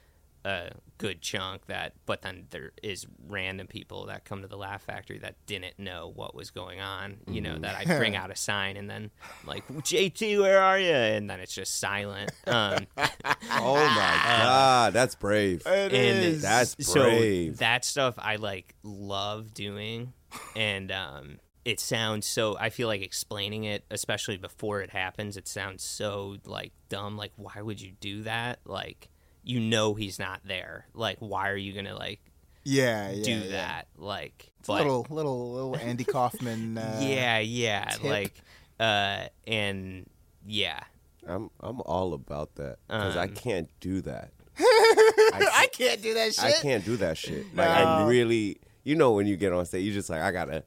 a 0.46 0.70
good 1.00 1.22
chunk 1.22 1.66
that 1.66 1.94
but 2.06 2.22
then 2.22 2.46
there 2.52 2.72
is 2.84 3.08
random 3.28 3.66
people 3.66 4.06
that 4.06 4.24
come 4.26 4.42
to 4.42 4.48
the 4.48 4.58
laugh 4.58 4.84
factory 4.84 5.18
that 5.18 5.34
didn't 5.48 5.80
know 5.80 6.12
what 6.14 6.36
was 6.36 6.52
going 6.52 6.80
on 6.80 7.18
you 7.28 7.42
know 7.42 7.58
that 7.58 7.76
i 7.76 7.86
bring 7.98 8.16
out 8.16 8.30
a 8.30 8.36
sign 8.36 8.78
and 8.78 8.90
then 8.90 9.10
like 9.48 9.68
jt 9.68 10.40
where 10.40 10.62
are 10.62 10.78
you 10.78 10.92
and 10.92 11.30
then 11.30 11.40
it's 11.40 11.56
just 11.56 11.80
silent 11.80 12.32
um 12.46 12.86
Oh 13.52 13.76
my 13.76 14.22
god, 14.44 14.94
that's 14.94 15.16
brave. 15.16 15.62
It 15.66 15.94
and 15.94 15.94
is. 15.94 16.42
That's 16.42 16.76
so 16.86 17.50
that 17.58 17.86
stuff 17.86 18.16
I 18.18 18.38
like 18.38 18.76
love 18.84 19.54
doing, 19.54 20.14
and 20.56 20.92
um, 20.92 21.40
it 21.66 21.80
sounds 21.80 22.26
so. 22.26 22.58
I 22.60 22.70
feel 22.70 22.88
like 22.88 23.02
explaining 23.02 23.66
it, 23.66 23.84
especially 23.92 24.38
before 24.38 24.82
it 24.82 24.92
happens, 24.92 25.38
it 25.38 25.48
sounds 25.48 25.84
so 25.84 26.38
like 26.46 26.72
dumb. 26.90 27.18
Like, 27.18 27.34
why 27.36 27.62
would 27.62 27.82
you 27.82 27.92
do 28.00 28.24
that? 28.24 28.60
Like, 28.66 29.10
you 29.44 29.60
know 29.60 29.94
he's 29.94 30.20
not 30.20 30.42
there. 30.46 30.86
Like, 30.94 31.18
why 31.20 31.50
are 31.50 31.58
you 31.58 31.74
gonna 31.74 31.96
like 31.96 32.20
yeah, 32.64 33.12
yeah, 33.12 33.24
do 33.24 33.32
yeah. 33.32 33.52
that? 33.52 33.88
Like, 33.98 34.52
It's 34.60 34.70
a 34.70 34.74
little, 34.74 35.08
little, 35.10 35.54
little 35.54 35.78
Andy 35.78 36.04
Kaufman. 36.04 36.78
Uh, 36.78 37.00
yeah, 37.02 37.40
yeah, 37.40 37.86
tip. 37.86 38.04
like, 38.04 38.42
uh, 38.80 39.26
and 39.48 40.08
yeah, 40.46 40.80
I'm 41.28 41.50
I'm 41.60 41.82
all 41.82 42.14
about 42.14 42.56
that 42.56 42.78
because 42.88 43.16
I 43.16 43.24
Um, 43.26 43.34
can't 43.34 43.70
do 43.80 44.02
that. 44.02 44.32
I 44.60 45.68
can't 45.72 46.02
do 46.02 46.14
that 46.16 46.34
shit. 46.34 46.44
I 46.44 46.52
can't 46.62 46.84
do 46.84 46.98
that 46.98 47.18
shit. 47.18 47.46
Like 47.56 47.70
I 47.70 48.02
No. 48.02 48.08
really, 48.08 48.58
you 48.84 48.96
know, 48.96 49.14
when 49.14 49.26
you 49.28 49.38
get 49.38 49.54
on 49.54 49.66
stage, 49.66 49.84
you 49.86 49.94
just 49.94 50.10
like 50.10 50.22
I 50.22 50.32
gotta. 50.32 50.64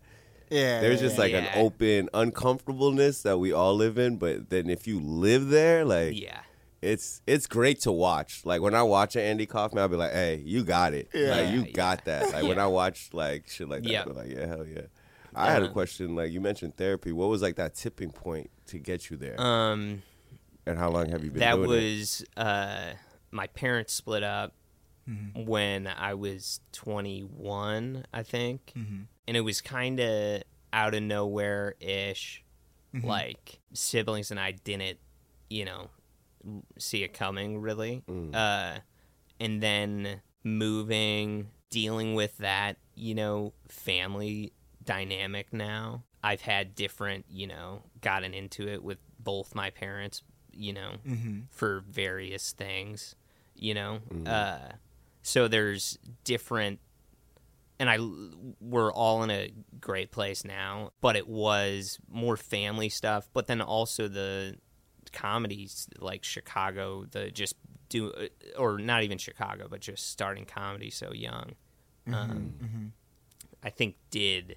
Yeah. 0.50 0.80
There's 0.80 1.00
yeah, 1.00 1.08
just 1.08 1.18
like 1.18 1.32
an 1.32 1.46
open 1.54 2.08
uncomfortableness 2.12 3.22
that 3.22 3.38
we 3.38 3.52
all 3.52 3.74
live 3.74 3.96
in, 3.98 4.16
but 4.16 4.50
then 4.50 4.68
if 4.68 4.86
you 4.86 5.00
live 5.00 5.48
there, 5.48 5.84
like 5.84 6.18
yeah, 6.20 6.40
it's 6.83 7.22
it's 7.26 7.47
great 7.47 7.80
to 7.83 7.93
watch. 7.93 8.43
Like 8.45 8.61
when 8.61 8.74
I 8.74 8.83
watch 8.83 9.16
an 9.16 9.22
Andy 9.22 9.47
Kaufman, 9.47 9.80
I'll 9.83 9.89
be 9.89 9.97
like, 9.97 10.12
"Hey, 10.12 10.43
you 10.45 10.64
got 10.64 10.93
it. 10.95 11.09
Yeah. 11.14 11.30
Like 11.37 11.51
you 11.55 11.62
Yeah, 11.62 11.70
got 11.72 12.05
that." 12.07 12.33
Like 12.33 12.43
when 12.45 12.59
I 12.59 12.66
watch 12.66 13.11
like 13.12 13.49
shit 13.49 13.68
like 13.68 13.83
that, 13.85 13.91
Yep. 13.91 14.07
I'm 14.09 14.14
like, 14.16 14.30
"Yeah, 14.30 14.47
hell 14.47 14.66
yeah." 14.66 14.83
I 15.35 15.51
had 15.51 15.62
a 15.62 15.66
Uh, 15.66 15.72
question. 15.72 16.14
Like 16.14 16.30
you 16.33 16.41
mentioned 16.41 16.76
therapy. 16.76 17.12
What 17.12 17.28
was 17.30 17.41
like 17.41 17.57
that 17.57 17.74
tipping 17.74 18.11
point 18.11 18.51
to 18.66 18.78
get 18.78 19.09
you 19.11 19.16
there, 19.16 19.41
um. 19.41 20.03
and 20.66 20.76
how 20.78 20.91
long 20.91 21.09
have 21.11 21.24
you 21.24 21.30
been 21.30 21.41
that 21.41 21.55
doing 21.55 21.70
it? 21.70 21.74
was 21.74 22.24
uh, 22.37 22.93
my 23.30 23.47
parents 23.47 23.93
split 23.95 24.22
up 24.22 24.53
Mm-hmm. 25.11 25.47
when 25.47 25.89
I 25.89 26.14
was 26.14 26.61
21, 26.70 28.05
I 28.12 28.22
think, 28.22 28.72
Mhm. 28.76 29.07
and 29.26 29.37
it 29.37 29.41
was 29.41 29.61
kind 29.61 29.99
of 30.01 30.43
out 30.72 30.95
of 30.95 31.03
nowhere 31.03 31.74
ish. 31.80 32.45
Mm-hmm. 32.95 33.07
Like 33.07 33.59
siblings 33.72 34.30
and 34.30 34.39
I 34.39 34.53
didn't, 34.53 34.99
you 35.51 35.64
know, 35.64 35.91
see 36.78 37.03
it 37.03 37.12
coming 37.14 37.61
really. 37.61 38.03
Mm. 38.09 38.34
Uh, 38.34 38.80
and 39.40 39.62
then 39.62 40.20
moving, 40.45 41.49
dealing 41.70 42.14
with 42.14 42.38
that, 42.38 42.76
you 42.95 43.14
know, 43.14 43.53
family 43.68 44.53
dynamic 44.84 45.53
now. 45.53 46.05
I've 46.22 46.40
had 46.43 46.74
different, 46.74 47.24
you 47.28 47.47
know, 47.47 47.82
gotten 48.01 48.34
into 48.34 48.68
it 48.68 48.82
with 48.82 48.99
both 49.18 49.55
my 49.55 49.70
parents, 49.70 50.22
you 50.53 50.72
know, 50.72 50.97
Mhm. 51.05 51.45
for 51.51 51.80
various 51.88 52.53
things, 52.53 53.16
you 53.55 53.74
know. 53.74 54.01
Uh, 54.26 54.72
so 55.22 55.49
there's 55.49 55.99
different, 56.24 56.78
and 57.78 57.88
I 57.90 57.99
we're 58.61 58.93
all 58.93 59.22
in 59.24 59.30
a 59.30 59.53
great 59.80 60.12
place 60.12 60.45
now, 60.45 60.93
but 61.01 61.16
it 61.16 61.26
was 61.26 61.99
more 62.09 62.36
family 62.36 62.88
stuff, 62.88 63.28
but 63.32 63.47
then 63.49 63.61
also 63.61 64.07
the 64.09 64.59
comedies 65.12 65.88
like 65.98 66.24
Chicago, 66.24 67.06
the 67.10 67.30
just 67.30 67.56
do 67.88 68.12
or 68.58 68.78
not 68.78 69.02
even 69.02 69.18
Chicago, 69.18 69.66
but 69.68 69.80
just 69.80 70.10
starting 70.10 70.44
comedy 70.44 70.90
so 70.90 71.12
young. 71.12 71.54
Mm-hmm, 72.08 72.14
um, 72.14 72.54
mm-hmm. 72.62 72.86
I 73.62 73.70
think 73.70 73.96
did 74.10 74.56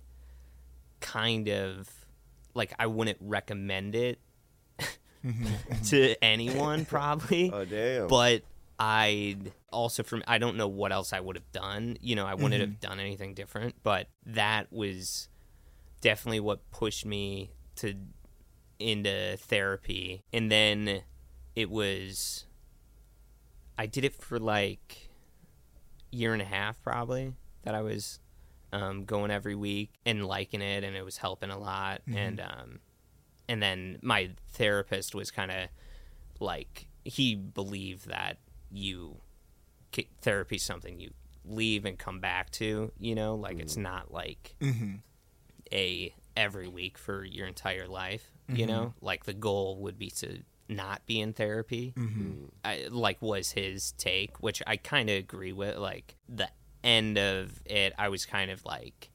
kind 0.99 1.49
of 1.49 1.89
like 2.53 2.73
I 2.79 2.87
wouldn't 2.87 3.17
recommend 3.21 3.95
it 3.95 4.19
mm-hmm. 5.23 5.81
to 5.85 6.15
anyone 6.23 6.85
probably, 6.85 7.51
oh 7.53 7.65
damn! 7.65 8.07
but 8.07 8.43
I 8.79 9.37
also 9.71 10.03
from 10.03 10.23
I 10.27 10.37
don't 10.37 10.57
know 10.57 10.67
what 10.67 10.91
else 10.91 11.13
I 11.13 11.19
would 11.19 11.35
have 11.35 11.51
done. 11.51 11.97
You 12.01 12.15
know, 12.15 12.25
I 12.25 12.33
wouldn't 12.33 12.61
have 12.61 12.79
done 12.79 12.99
anything 12.99 13.33
different, 13.33 13.75
but 13.83 14.07
that 14.25 14.71
was 14.71 15.29
definitely 16.01 16.39
what 16.39 16.69
pushed 16.71 17.05
me 17.05 17.51
to 17.77 17.95
into 18.79 19.37
therapy. 19.37 20.23
And 20.33 20.51
then 20.51 21.01
it 21.55 21.69
was 21.69 22.45
I 23.77 23.85
did 23.85 24.05
it 24.05 24.13
for 24.13 24.39
like 24.39 25.09
year 26.11 26.33
and 26.33 26.41
a 26.41 26.45
half 26.45 26.81
probably 26.81 27.33
that 27.63 27.75
I 27.75 27.81
was 27.81 28.19
um, 28.71 29.05
going 29.05 29.31
every 29.31 29.55
week 29.55 29.91
and 30.05 30.25
liking 30.25 30.61
it 30.61 30.83
and 30.83 30.95
it 30.95 31.03
was 31.03 31.17
helping 31.17 31.49
a 31.49 31.57
lot 31.57 32.01
and 32.13 32.39
um, 32.39 32.79
and 33.49 33.61
then 33.61 33.99
my 34.01 34.31
therapist 34.51 35.13
was 35.15 35.29
kind 35.31 35.51
of 35.51 35.67
like 36.39 36.87
he 37.03 37.35
believed 37.35 38.07
that 38.09 38.37
you 38.71 39.17
therapy 40.21 40.57
something 40.57 40.99
you 40.99 41.11
leave 41.45 41.85
and 41.85 41.97
come 41.97 42.19
back 42.19 42.49
to 42.51 42.91
you 42.99 43.15
know 43.15 43.35
like 43.35 43.59
it's 43.59 43.77
not 43.77 44.11
like 44.11 44.55
Mhm. 44.59 44.99
a 45.71 46.13
every 46.35 46.67
week 46.67 46.97
for 46.97 47.23
your 47.23 47.47
entire 47.47 47.87
life 47.87 48.31
you 48.47 48.65
mm-hmm. 48.65 48.67
know 48.67 48.93
like 49.01 49.25
the 49.25 49.33
goal 49.33 49.77
would 49.81 49.97
be 49.97 50.09
to 50.09 50.39
not 50.67 51.05
be 51.05 51.21
in 51.21 51.31
therapy. 51.31 51.93
Mm-hmm. 51.95 52.45
I, 52.63 52.87
like 52.89 53.21
was 53.21 53.51
his 53.51 53.91
take 53.93 54.41
which 54.41 54.63
i 54.65 54.77
kind 54.77 55.09
of 55.09 55.17
agree 55.17 55.53
with 55.53 55.77
like 55.77 56.15
the 56.27 56.49
end 56.83 57.17
of 57.17 57.61
it 57.65 57.93
i 57.97 58.09
was 58.09 58.25
kind 58.25 58.51
of 58.51 58.63
like 58.65 59.09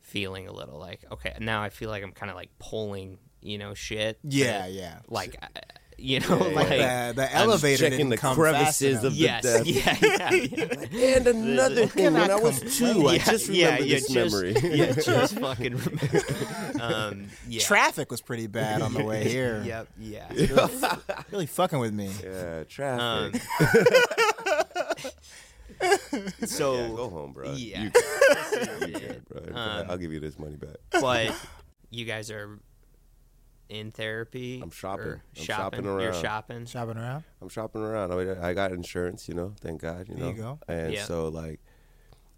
feeling 0.00 0.46
a 0.46 0.52
little 0.52 0.78
like 0.78 1.04
okay 1.10 1.36
now 1.40 1.62
i 1.62 1.70
feel 1.70 1.90
like 1.90 2.02
i'm 2.02 2.12
kind 2.12 2.30
of 2.30 2.36
like 2.36 2.50
pulling 2.58 3.18
you 3.46 3.58
know 3.58 3.74
shit. 3.74 4.18
Yeah, 4.22 4.66
yeah. 4.66 4.98
like 5.08 5.36
I- 5.40 5.60
you 5.98 6.20
know 6.20 6.38
Yeah, 6.38 6.48
yeah. 6.48 6.54
Like, 6.54 6.68
like 6.70 6.78
the, 6.78 7.12
the 7.22 7.34
elevator 7.34 7.78
checking 7.78 7.98
didn't 7.98 8.10
the 8.10 8.16
come 8.18 8.34
crevices 8.34 9.02
of 9.02 9.16
enough. 9.16 9.16
the 9.16 9.18
yes 9.18 9.42
depth. 9.42 9.66
yeah 10.66 10.86
yeah 10.92 11.16
and 11.16 11.26
another 11.26 11.86
thing, 11.86 12.12
when 12.14 12.30
I 12.30 12.34
was 12.36 12.60
two, 12.78 13.08
I 13.08 13.18
just 13.18 13.48
remember 13.48 13.82
yeah, 13.84 13.94
this 13.94 14.08
just- 14.08 14.32
memory. 14.34 14.54
yeah, 14.76 14.92
just 14.92 15.38
fucking 15.38 15.76
remember. 15.76 16.20
Um, 16.80 17.26
yeah. 17.48 17.60
Traffic 17.62 18.10
was 18.10 18.20
pretty 18.20 18.46
bad 18.46 18.82
on 18.82 18.92
the 18.94 19.02
way 19.04 19.28
here. 19.28 19.62
Yep. 19.64 19.88
Yeah. 19.98 20.28
Really 21.30 21.46
fucking 21.46 21.78
with 21.78 21.94
me. 21.94 22.10
yeah, 22.22 22.58
Um, 22.58 23.32
traffic. 23.32 23.42
so, 26.46 26.74
yeah, 26.74 26.88
go 26.88 27.08
home, 27.10 27.32
bro. 27.32 27.52
yeah. 27.54 27.82
You, 27.84 27.90
you 28.86 28.92
good, 28.98 29.22
bro. 29.28 29.54
Um, 29.56 29.86
I'll 29.90 29.98
give 29.98 30.12
you 30.12 30.20
this 30.20 30.38
money 30.38 30.56
back. 30.56 30.76
but 31.00 31.32
you 31.90 32.04
guys 32.04 32.30
are 32.30 32.58
in 33.68 33.90
therapy? 33.90 34.60
I'm 34.62 34.70
shopping. 34.70 35.04
or 35.06 35.22
I'm 35.36 35.44
shopping 35.44 35.84
You're 35.84 36.12
shopping. 36.14 36.66
Shopping 36.66 36.96
around. 36.96 37.24
I'm 37.42 37.48
shopping 37.48 37.82
around. 37.82 38.12
I, 38.12 38.16
mean, 38.16 38.36
I 38.40 38.52
got 38.54 38.72
insurance, 38.72 39.28
you 39.28 39.34
know, 39.34 39.54
thank 39.60 39.80
God, 39.82 40.08
you 40.08 40.14
There 40.14 40.24
know. 40.24 40.30
you 40.30 40.36
go. 40.36 40.58
And 40.68 40.92
Yeah. 40.92 41.04
so 41.04 41.28
like 41.28 41.60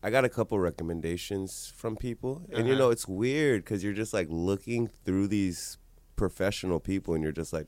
I 0.03 0.11
got 0.11 0.25
a 0.25 0.29
couple 0.29 0.59
recommendations 0.59 1.73
from 1.77 1.97
people. 1.97 2.43
And 2.53 2.67
you 2.67 2.75
Uh-huh. 2.75 2.85
know, 2.85 2.91
it's 2.91 3.07
weird 3.09 3.65
cuz 3.67 3.83
you're 3.85 3.93
just 3.93 4.13
like 4.13 4.29
looking 4.31 4.87
through 5.05 5.29
these 5.29 5.79
professional 6.17 6.81
people 6.81 7.15
and 7.15 7.23
you're 7.23 7.33
just 7.33 7.53
like 7.53 7.67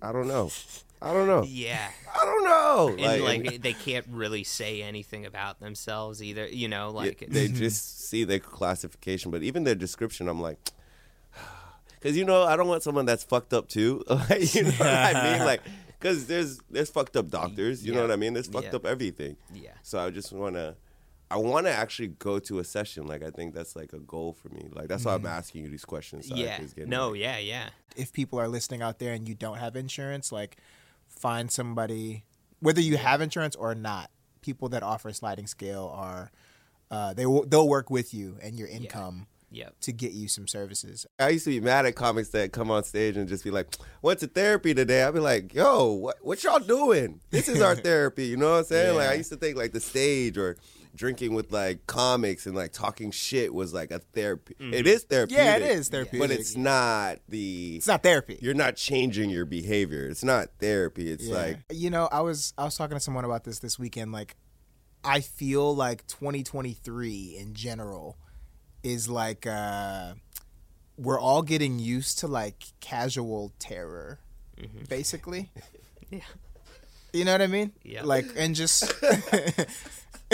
I 0.00 0.10
don't 0.12 0.26
know. 0.28 0.50
I 1.00 1.12
don't 1.12 1.26
know. 1.26 1.44
Yeah. 1.44 1.90
I 2.12 2.24
don't 2.24 2.44
know. 2.44 2.96
And 3.04 3.22
like, 3.24 3.62
they 3.62 3.72
can't 3.72 4.06
really 4.08 4.44
say 4.44 4.82
anything 4.82 5.26
about 5.26 5.58
themselves 5.60 6.22
either. 6.22 6.46
You 6.46 6.68
know, 6.68 6.88
Yeah, 6.88 6.94
like 6.94 7.26
they 7.28 7.48
just 7.64 8.08
see 8.08 8.22
their 8.24 8.38
classification, 8.38 9.30
but 9.30 9.42
even 9.42 9.64
their 9.64 9.74
description, 9.74 10.28
I'm 10.28 10.40
like, 10.40 10.58
because 12.02 12.16
you 12.16 12.24
know, 12.24 12.42
I 12.42 12.56
don't 12.56 12.68
want 12.68 12.82
someone 12.82 13.06
that's 13.06 13.24
fucked 13.24 13.52
up 13.54 13.68
too. 13.68 14.02
Like, 14.08 14.54
you 14.54 14.64
know 14.64 14.70
what 14.70 14.86
I 15.16 15.32
mean? 15.38 15.44
Like, 15.46 15.62
because 15.98 16.26
there's 16.26 16.58
there's 16.70 16.90
fucked 16.90 17.16
up 17.16 17.28
doctors. 17.30 17.84
You 17.86 17.94
know 17.94 18.00
what 18.02 18.10
I 18.10 18.16
mean? 18.16 18.32
There's 18.34 18.48
fucked 18.48 18.66
Yeah. 18.66 18.76
up 18.76 18.86
everything. 18.86 19.36
yeah. 19.54 19.70
So 19.82 19.98
I 19.98 20.10
just 20.10 20.32
want 20.32 20.56
to. 20.56 20.74
I 21.30 21.36
want 21.36 21.64
to 21.64 21.72
actually 21.72 22.08
go 22.08 22.38
to 22.40 22.58
a 22.58 22.64
session. 22.64 23.06
Like 23.06 23.22
I 23.22 23.30
think 23.30 23.54
that's 23.54 23.74
like 23.74 23.92
a 23.94 23.98
goal 24.00 24.34
for 24.34 24.48
me. 24.50 24.68
Like 24.70 24.88
that's 24.88 25.04
why 25.06 25.14
I'm 25.14 25.24
asking 25.24 25.64
you 25.64 25.70
these 25.70 25.84
questions. 25.86 26.28
So 26.28 26.34
yeah. 26.34 26.58
No. 26.76 27.10
like- 27.10 27.20
Yeah. 27.20 27.38
Yeah. 27.38 27.68
if 27.96 28.12
people 28.12 28.38
are 28.38 28.48
listening 28.48 28.82
out 28.82 28.98
there 28.98 29.14
and 29.14 29.26
you 29.26 29.34
don't 29.34 29.56
have 29.56 29.74
insurance, 29.74 30.30
like 30.30 30.58
find 31.08 31.50
somebody, 31.50 32.24
whether 32.60 32.82
you 32.82 32.96
have 32.98 33.20
insurance 33.22 33.56
or 33.56 33.74
not. 33.74 34.10
People 34.42 34.68
that 34.70 34.82
offer 34.82 35.12
sliding 35.12 35.46
scale 35.46 35.90
are 35.94 36.32
uh, 36.90 37.14
they 37.14 37.24
will 37.26 37.46
they'll 37.46 37.68
work 37.68 37.88
with 37.90 38.12
you 38.12 38.36
and 38.42 38.58
your 38.58 38.66
income 38.68 39.26
Yep. 39.52 39.74
to 39.82 39.92
get 39.92 40.12
you 40.12 40.28
some 40.28 40.48
services. 40.48 41.06
I 41.18 41.28
used 41.28 41.44
to 41.44 41.50
be 41.50 41.60
mad 41.60 41.86
at 41.86 41.94
comics 41.94 42.30
that 42.30 42.52
come 42.52 42.70
on 42.70 42.84
stage 42.84 43.16
and 43.16 43.28
just 43.28 43.44
be 43.44 43.50
like, 43.50 43.68
"Went 44.00 44.20
to 44.20 44.26
therapy 44.26 44.74
today." 44.74 45.02
I'd 45.04 45.14
be 45.14 45.20
like, 45.20 45.54
"Yo, 45.54 45.92
what 45.92 46.16
what 46.22 46.42
y'all 46.42 46.58
doing? 46.58 47.20
This 47.30 47.48
is 47.48 47.60
our 47.60 47.74
therapy." 47.88 48.26
You 48.26 48.36
know 48.36 48.50
what 48.52 48.58
I'm 48.58 48.64
saying? 48.64 48.96
Like 48.96 49.08
I 49.10 49.14
used 49.14 49.30
to 49.30 49.36
think 49.36 49.56
like 49.56 49.72
the 49.72 49.80
stage 49.80 50.38
or 50.38 50.56
drinking 50.94 51.32
with 51.32 51.50
like 51.52 51.86
comics 51.86 52.44
and 52.46 52.54
like 52.54 52.70
talking 52.70 53.10
shit 53.10 53.52
was 53.54 53.72
like 53.72 53.90
a 53.90 53.98
therapy. 53.98 54.54
Mm-hmm. 54.60 54.74
It 54.74 54.86
is 54.86 55.04
therapy. 55.04 55.34
Yeah, 55.34 55.56
it 55.56 55.62
is 55.62 55.88
therapeutic. 55.88 56.20
but 56.20 56.30
it's 56.30 56.56
not 56.56 57.18
the. 57.28 57.76
It's 57.76 57.86
not 57.86 58.02
therapy. 58.02 58.38
You're 58.42 58.54
not 58.54 58.76
changing 58.76 59.30
your 59.30 59.44
behavior. 59.46 60.06
It's 60.08 60.24
not 60.24 60.48
therapy. 60.60 61.10
It's 61.10 61.24
Yeah. 61.24 61.34
like 61.34 61.58
you 61.70 61.90
know, 61.90 62.08
I 62.10 62.20
was 62.20 62.52
I 62.58 62.64
was 62.64 62.76
talking 62.76 62.96
to 62.96 63.00
someone 63.00 63.24
about 63.24 63.44
this 63.44 63.58
this 63.58 63.78
weekend. 63.78 64.12
Like, 64.12 64.36
I 65.04 65.20
feel 65.20 65.74
like 65.74 66.06
2023 66.06 67.36
in 67.38 67.54
general 67.54 68.18
is 68.82 69.08
like 69.08 69.46
uh, 69.46 70.14
we're 70.96 71.20
all 71.20 71.42
getting 71.42 71.78
used 71.78 72.18
to 72.20 72.26
like 72.28 72.64
casual 72.80 73.52
terror, 73.58 74.18
basically. 74.88 75.50
Yeah. 76.10 76.20
You 77.14 77.24
know 77.24 77.32
what 77.32 77.40
I 77.40 77.46
mean? 77.46 77.72
Yeah. 77.82 78.02
Like 78.04 78.26
and 78.36 78.54
just 78.54 78.82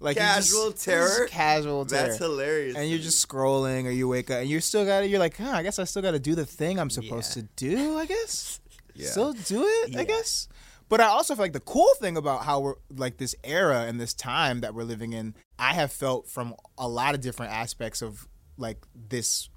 like 0.00 0.16
Casual 0.16 0.70
just- 0.70 0.84
terror? 0.84 1.08
just 1.08 1.28
Casual 1.32 1.84
terror. 1.86 2.06
that's 2.08 2.18
hilarious. 2.18 2.76
and 2.76 2.88
you're 2.88 2.98
just 2.98 3.26
scrolling 3.26 3.86
or 3.86 3.90
you 3.90 4.08
wake 4.08 4.30
up 4.30 4.38
and 4.40 4.48
you 4.48 4.60
still 4.60 4.84
got 4.84 5.00
to 5.00 5.08
you're 5.08 5.18
like, 5.18 5.36
huh, 5.36 5.50
I 5.52 5.62
guess 5.62 5.78
I 5.78 5.84
still 5.84 6.02
got 6.02 6.12
to 6.12 6.18
do 6.18 6.34
the 6.34 6.46
thing 6.46 6.78
I'm 6.78 6.90
supposed 6.90 7.36
Yeah. 7.36 7.42
to 7.42 7.48
do, 7.56 7.98
I 7.98 8.06
guess. 8.06 8.60
Yeah. 8.94 9.10
Still 9.10 9.32
do 9.32 9.62
it, 9.64 9.96
I 9.96 10.04
guess. 10.04 10.48
But 10.88 11.00
I 11.00 11.06
also 11.06 11.34
feel 11.34 11.44
like 11.44 11.52
the 11.52 11.60
cool 11.60 11.90
thing 11.98 12.16
about 12.16 12.44
how 12.44 12.60
we're 12.60 12.74
like 12.94 13.18
this 13.18 13.34
era 13.44 13.82
and 13.82 14.00
this 14.00 14.14
time 14.14 14.60
that 14.60 14.74
we're 14.74 14.84
living 14.84 15.12
in, 15.12 15.34
I 15.58 15.74
have 15.74 15.92
felt 15.92 16.28
from 16.28 16.54
a 16.78 16.88
lot 16.88 17.14
of 17.14 17.20
different 17.20 17.52
aspects 17.52 18.00
of 18.00 18.26
like 18.56 18.84
this 18.94 19.50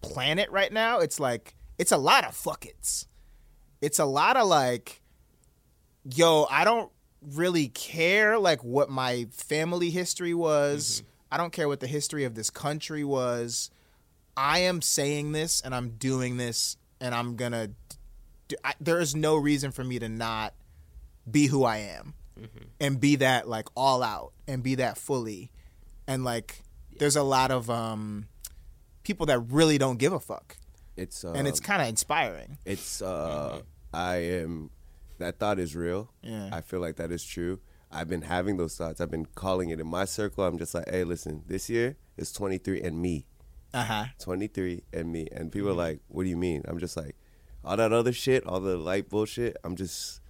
planet 0.00 0.50
right 0.50 0.72
now, 0.72 0.98
it's 1.00 1.20
like 1.20 1.54
it's 1.78 1.92
a 1.92 1.98
lot 1.98 2.24
of 2.24 2.34
fuck 2.34 2.64
it's. 2.66 3.06
It's 3.80 3.98
a 3.98 4.04
lot 4.04 4.36
of 4.36 4.48
like 4.48 5.02
yo, 6.14 6.46
I 6.50 6.64
don't 6.64 6.90
really 7.20 7.68
care 7.68 8.38
like 8.38 8.62
what 8.64 8.88
my 8.88 9.26
family 9.30 9.90
history 9.90 10.34
was. 10.34 11.02
Mm-hmm. 11.02 11.08
I 11.32 11.36
don't 11.36 11.52
care 11.52 11.68
what 11.68 11.80
the 11.80 11.86
history 11.86 12.24
of 12.24 12.34
this 12.34 12.48
country 12.48 13.04
was. 13.04 13.70
I 14.36 14.60
am 14.60 14.80
saying 14.80 15.32
this 15.32 15.60
and 15.60 15.74
I'm 15.74 15.90
doing 15.90 16.36
this 16.36 16.76
and 17.00 17.14
I'm 17.14 17.36
going 17.36 17.52
to 17.52 17.70
I, 18.64 18.72
there 18.80 18.98
is 18.98 19.14
no 19.14 19.36
reason 19.36 19.72
for 19.72 19.84
me 19.84 19.98
to 19.98 20.08
not 20.08 20.54
be 21.30 21.46
who 21.46 21.64
I 21.64 21.78
am 21.78 22.14
and 22.80 23.00
be 23.00 23.16
that 23.16 23.48
like 23.48 23.68
all 23.76 24.02
out 24.02 24.32
and 24.46 24.62
be 24.62 24.76
that 24.76 24.96
fully. 24.98 25.50
And 26.06 26.24
like 26.24 26.62
there's 26.98 27.16
a 27.16 27.22
lot 27.22 27.50
of 27.50 27.68
um 27.70 28.28
people 29.02 29.26
that 29.26 29.38
really 29.50 29.78
don't 29.78 29.98
give 29.98 30.12
a 30.12 30.20
fuck. 30.20 30.56
it's 30.96 31.24
um, 31.24 31.34
And 31.34 31.48
it's 31.48 31.60
kind 31.60 31.82
of 31.82 31.88
inspiring. 31.88 32.58
It's 32.64 33.02
uh 33.02 33.60
I 33.92 34.16
am 34.16 34.70
that 35.18 35.38
thought 35.38 35.58
is 35.58 35.74
real. 35.74 36.10
Yeah. 36.22 36.50
I 36.52 36.60
feel 36.60 36.80
like 36.80 36.96
that 36.96 37.10
is 37.10 37.24
true. 37.24 37.60
I've 37.90 38.08
been 38.08 38.22
having 38.22 38.56
those 38.56 38.76
thoughts. 38.76 39.00
I've 39.00 39.10
been 39.10 39.26
calling 39.34 39.70
it 39.70 39.80
in 39.80 39.86
my 39.86 40.04
circle. 40.04 40.44
I'm 40.44 40.58
just 40.58 40.74
like, 40.74 40.88
hey, 40.88 41.04
listen, 41.04 41.42
this 41.46 41.70
year 41.70 41.96
is 42.16 42.32
23 42.32 42.82
and 42.82 43.00
me. 43.00 43.26
Uh-huh. 43.72 44.04
23 44.20 44.82
and 44.92 45.10
me. 45.10 45.26
And 45.32 45.50
people 45.50 45.70
are 45.70 45.74
like, 45.74 46.00
what 46.08 46.24
do 46.24 46.28
you 46.28 46.36
mean? 46.36 46.62
I'm 46.68 46.78
just 46.78 46.96
like, 46.96 47.16
all 47.64 47.76
that 47.76 47.92
other 47.92 48.12
shit, 48.12 48.46
all 48.46 48.60
the 48.60 48.76
light 48.76 49.08
bullshit, 49.08 49.56
I'm 49.64 49.74
just, 49.74 50.20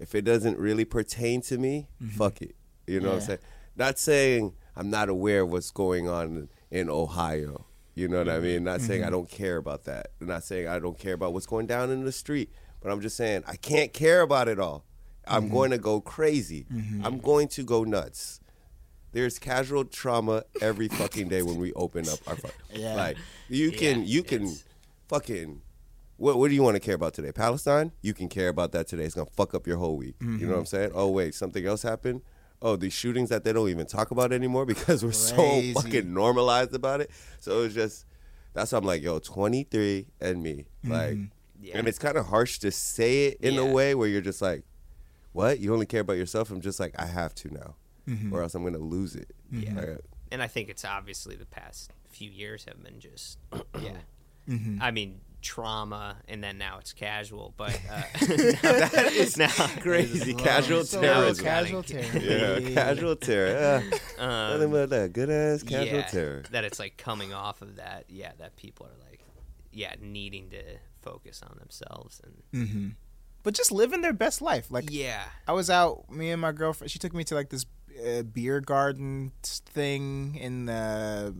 if 0.00 0.14
it 0.14 0.22
doesn't 0.22 0.58
really 0.58 0.84
pertain 0.84 1.42
to 1.42 1.58
me, 1.58 1.88
mm-hmm. 2.02 2.16
fuck 2.16 2.42
it. 2.42 2.56
You 2.86 3.00
know 3.00 3.10
what 3.10 3.16
I'm 3.16 3.20
saying? 3.20 3.38
Not 3.76 3.98
saying 3.98 4.54
I'm 4.74 4.90
not 4.90 5.08
aware 5.08 5.42
of 5.42 5.52
what's 5.52 5.70
going 5.70 6.08
on 6.08 6.48
in 6.70 6.88
Ohio. 6.88 7.66
You 7.94 8.08
know 8.08 8.18
what 8.18 8.28
I 8.28 8.40
mean? 8.40 8.64
Not 8.64 8.80
saying 8.80 9.02
I 9.02 9.06
mm-hmm. 9.06 9.12
don't 9.12 9.28
care 9.28 9.58
about 9.58 9.84
that. 9.84 10.08
not 10.20 10.42
saying 10.42 10.68
I 10.68 10.78
don't 10.78 10.98
care 10.98 11.14
about 11.14 11.32
what's 11.32 11.46
going 11.46 11.66
down 11.66 11.90
in 11.90 12.04
the 12.04 12.12
street. 12.12 12.50
But 12.80 12.90
I'm 12.90 13.00
just 13.00 13.16
saying 13.16 13.44
I 13.46 13.56
can't 13.56 13.92
care 13.92 14.22
about 14.22 14.48
it 14.48 14.58
all. 14.58 14.84
I'm 15.26 15.44
mm-hmm. 15.44 15.54
going 15.54 15.70
to 15.72 15.78
go 15.78 16.00
crazy. 16.00 16.66
I'm 17.04 17.18
going 17.18 17.48
to 17.48 17.62
go 17.62 17.84
nuts. 17.84 18.40
There's 19.12 19.38
casual 19.38 19.84
trauma 19.84 20.44
every 20.60 20.88
fucking 20.88 21.28
day 21.28 21.42
when 21.42 21.58
we 21.58 21.72
open 21.74 22.08
up 22.08 22.20
our 22.26 22.36
fuck. 22.36 22.54
Yeah. 22.72 22.94
Like 22.94 23.16
you 23.48 23.72
can 23.72 24.00
Yeah, 24.00 24.06
you 24.06 24.22
can 24.22 24.56
fucking 25.08 25.60
what 26.20 26.38
what 26.38 26.48
do 26.48 26.54
you 26.54 26.62
want 26.62 26.74
to 26.74 26.80
care 26.80 26.94
about 26.94 27.14
today? 27.14 27.32
Palestine? 27.32 27.92
You 28.02 28.12
can 28.12 28.28
care 28.28 28.48
about 28.48 28.72
that 28.72 28.86
today. 28.86 29.04
It's 29.04 29.14
gonna 29.14 29.30
fuck 29.30 29.54
up 29.54 29.66
your 29.66 29.78
whole 29.78 29.96
week. 29.96 30.16
You 30.20 30.26
know 30.26 30.32
what 30.32 30.42
I'm 30.42 30.48
mm-hmm. 30.64 30.64
saying? 30.64 30.90
Oh 30.94 31.08
wait, 31.08 31.34
something 31.34 31.64
else 31.64 31.82
happened. 31.82 32.20
Oh, 32.60 32.76
these 32.76 32.92
shootings 32.92 33.30
that 33.30 33.42
they 33.42 33.54
don't 33.54 33.70
even 33.70 33.86
talk 33.86 34.10
about 34.10 34.30
anymore 34.30 34.66
because 34.66 35.02
we're 35.02 35.12
Crazy. 35.12 35.72
so 35.72 35.80
fucking 35.80 36.12
normalized 36.12 36.74
about 36.74 37.00
it. 37.00 37.10
So 37.40 37.62
it's 37.62 37.74
just 37.74 38.04
that's 38.52 38.70
why 38.72 38.78
I'm 38.78 38.84
like, 38.84 39.02
yo, 39.02 39.18
23 39.18 40.08
and 40.20 40.42
me, 40.42 40.66
mm-hmm. 40.84 40.92
like, 40.92 41.18
Yeah. 41.58 41.78
and 41.78 41.88
it's 41.88 41.98
kind 41.98 42.18
of 42.18 42.26
harsh 42.26 42.58
to 42.58 42.70
say 42.70 43.28
it 43.28 43.38
in 43.40 43.56
a 43.56 43.64
way 43.64 43.94
where 43.94 44.08
you're 44.08 44.20
just 44.20 44.42
like, 44.42 44.64
what? 45.32 45.58
You 45.58 45.72
only 45.72 45.86
care 45.86 46.02
about 46.02 46.18
yourself? 46.18 46.50
I'm 46.50 46.60
just 46.60 46.80
like, 46.80 46.94
I 46.98 47.06
have 47.06 47.34
to 47.36 47.54
now, 47.54 47.76
mm-hmm. 48.06 48.34
or 48.34 48.42
else 48.42 48.54
I'm 48.54 48.62
gonna 48.62 48.76
lose 48.76 49.16
it. 49.16 49.30
Yeah. 49.50 49.74
Like, 49.74 49.88
uh, 49.88 49.94
and 50.30 50.42
I 50.42 50.48
think 50.48 50.68
it's 50.68 50.84
obviously 50.84 51.34
the 51.34 51.46
past 51.46 51.92
few 52.10 52.30
years 52.30 52.66
have 52.66 52.82
been 52.82 53.00
just 53.00 53.38
yeah. 53.80 53.92
Mm-hmm. 54.46 54.82
I 54.82 54.90
mean 54.90 55.20
trauma, 55.40 56.16
and 56.28 56.42
then 56.42 56.58
now 56.58 56.78
it's 56.78 56.92
casual, 56.92 57.54
but 57.56 57.74
uh, 57.90 58.02
that 58.20 59.10
is 59.12 59.36
now, 59.36 59.48
crazy. 59.80 60.34
Casual 60.34 60.84
So 60.84 61.00
terrorism. 61.00 61.44
casual 61.44 61.82
terror. 61.82 62.18
Yeah, 62.60 62.74
casual 62.74 63.16
terror. 63.16 63.82
Yeah. 63.90 64.24
um, 64.24 64.52
Nothing 64.60 64.70
but 64.70 64.90
that 64.90 65.12
good 65.12 65.30
ass 65.30 65.62
casual 65.62 65.98
yeah, 65.98 66.06
terror. 66.06 66.42
that 66.50 66.64
it's 66.64 66.78
like 66.78 66.96
coming 66.96 67.32
off 67.32 67.62
of 67.62 67.76
that. 67.76 68.04
Yeah, 68.08 68.32
that 68.38 68.56
people 68.56 68.86
are 68.86 69.08
like, 69.10 69.20
yeah, 69.72 69.94
needing 70.00 70.50
to 70.50 70.62
focus 71.02 71.42
on 71.42 71.56
themselves 71.58 72.20
and 72.24 72.66
Mm-hmm. 72.68 72.88
But 73.42 73.54
just 73.54 73.72
living 73.72 74.02
their 74.02 74.12
best 74.12 74.42
life. 74.42 74.70
Like 74.70 74.90
yeah, 74.90 75.22
I 75.48 75.52
was 75.52 75.70
out, 75.70 76.10
me 76.10 76.30
and 76.30 76.42
my 76.42 76.52
girlfriend. 76.52 76.90
She 76.90 76.98
took 76.98 77.14
me 77.14 77.24
to 77.24 77.34
like 77.34 77.48
this 77.48 77.64
uh, 77.98 78.22
beer 78.22 78.60
garden 78.60 79.32
thing 79.42 80.36
in 80.36 80.66
the 80.66 81.34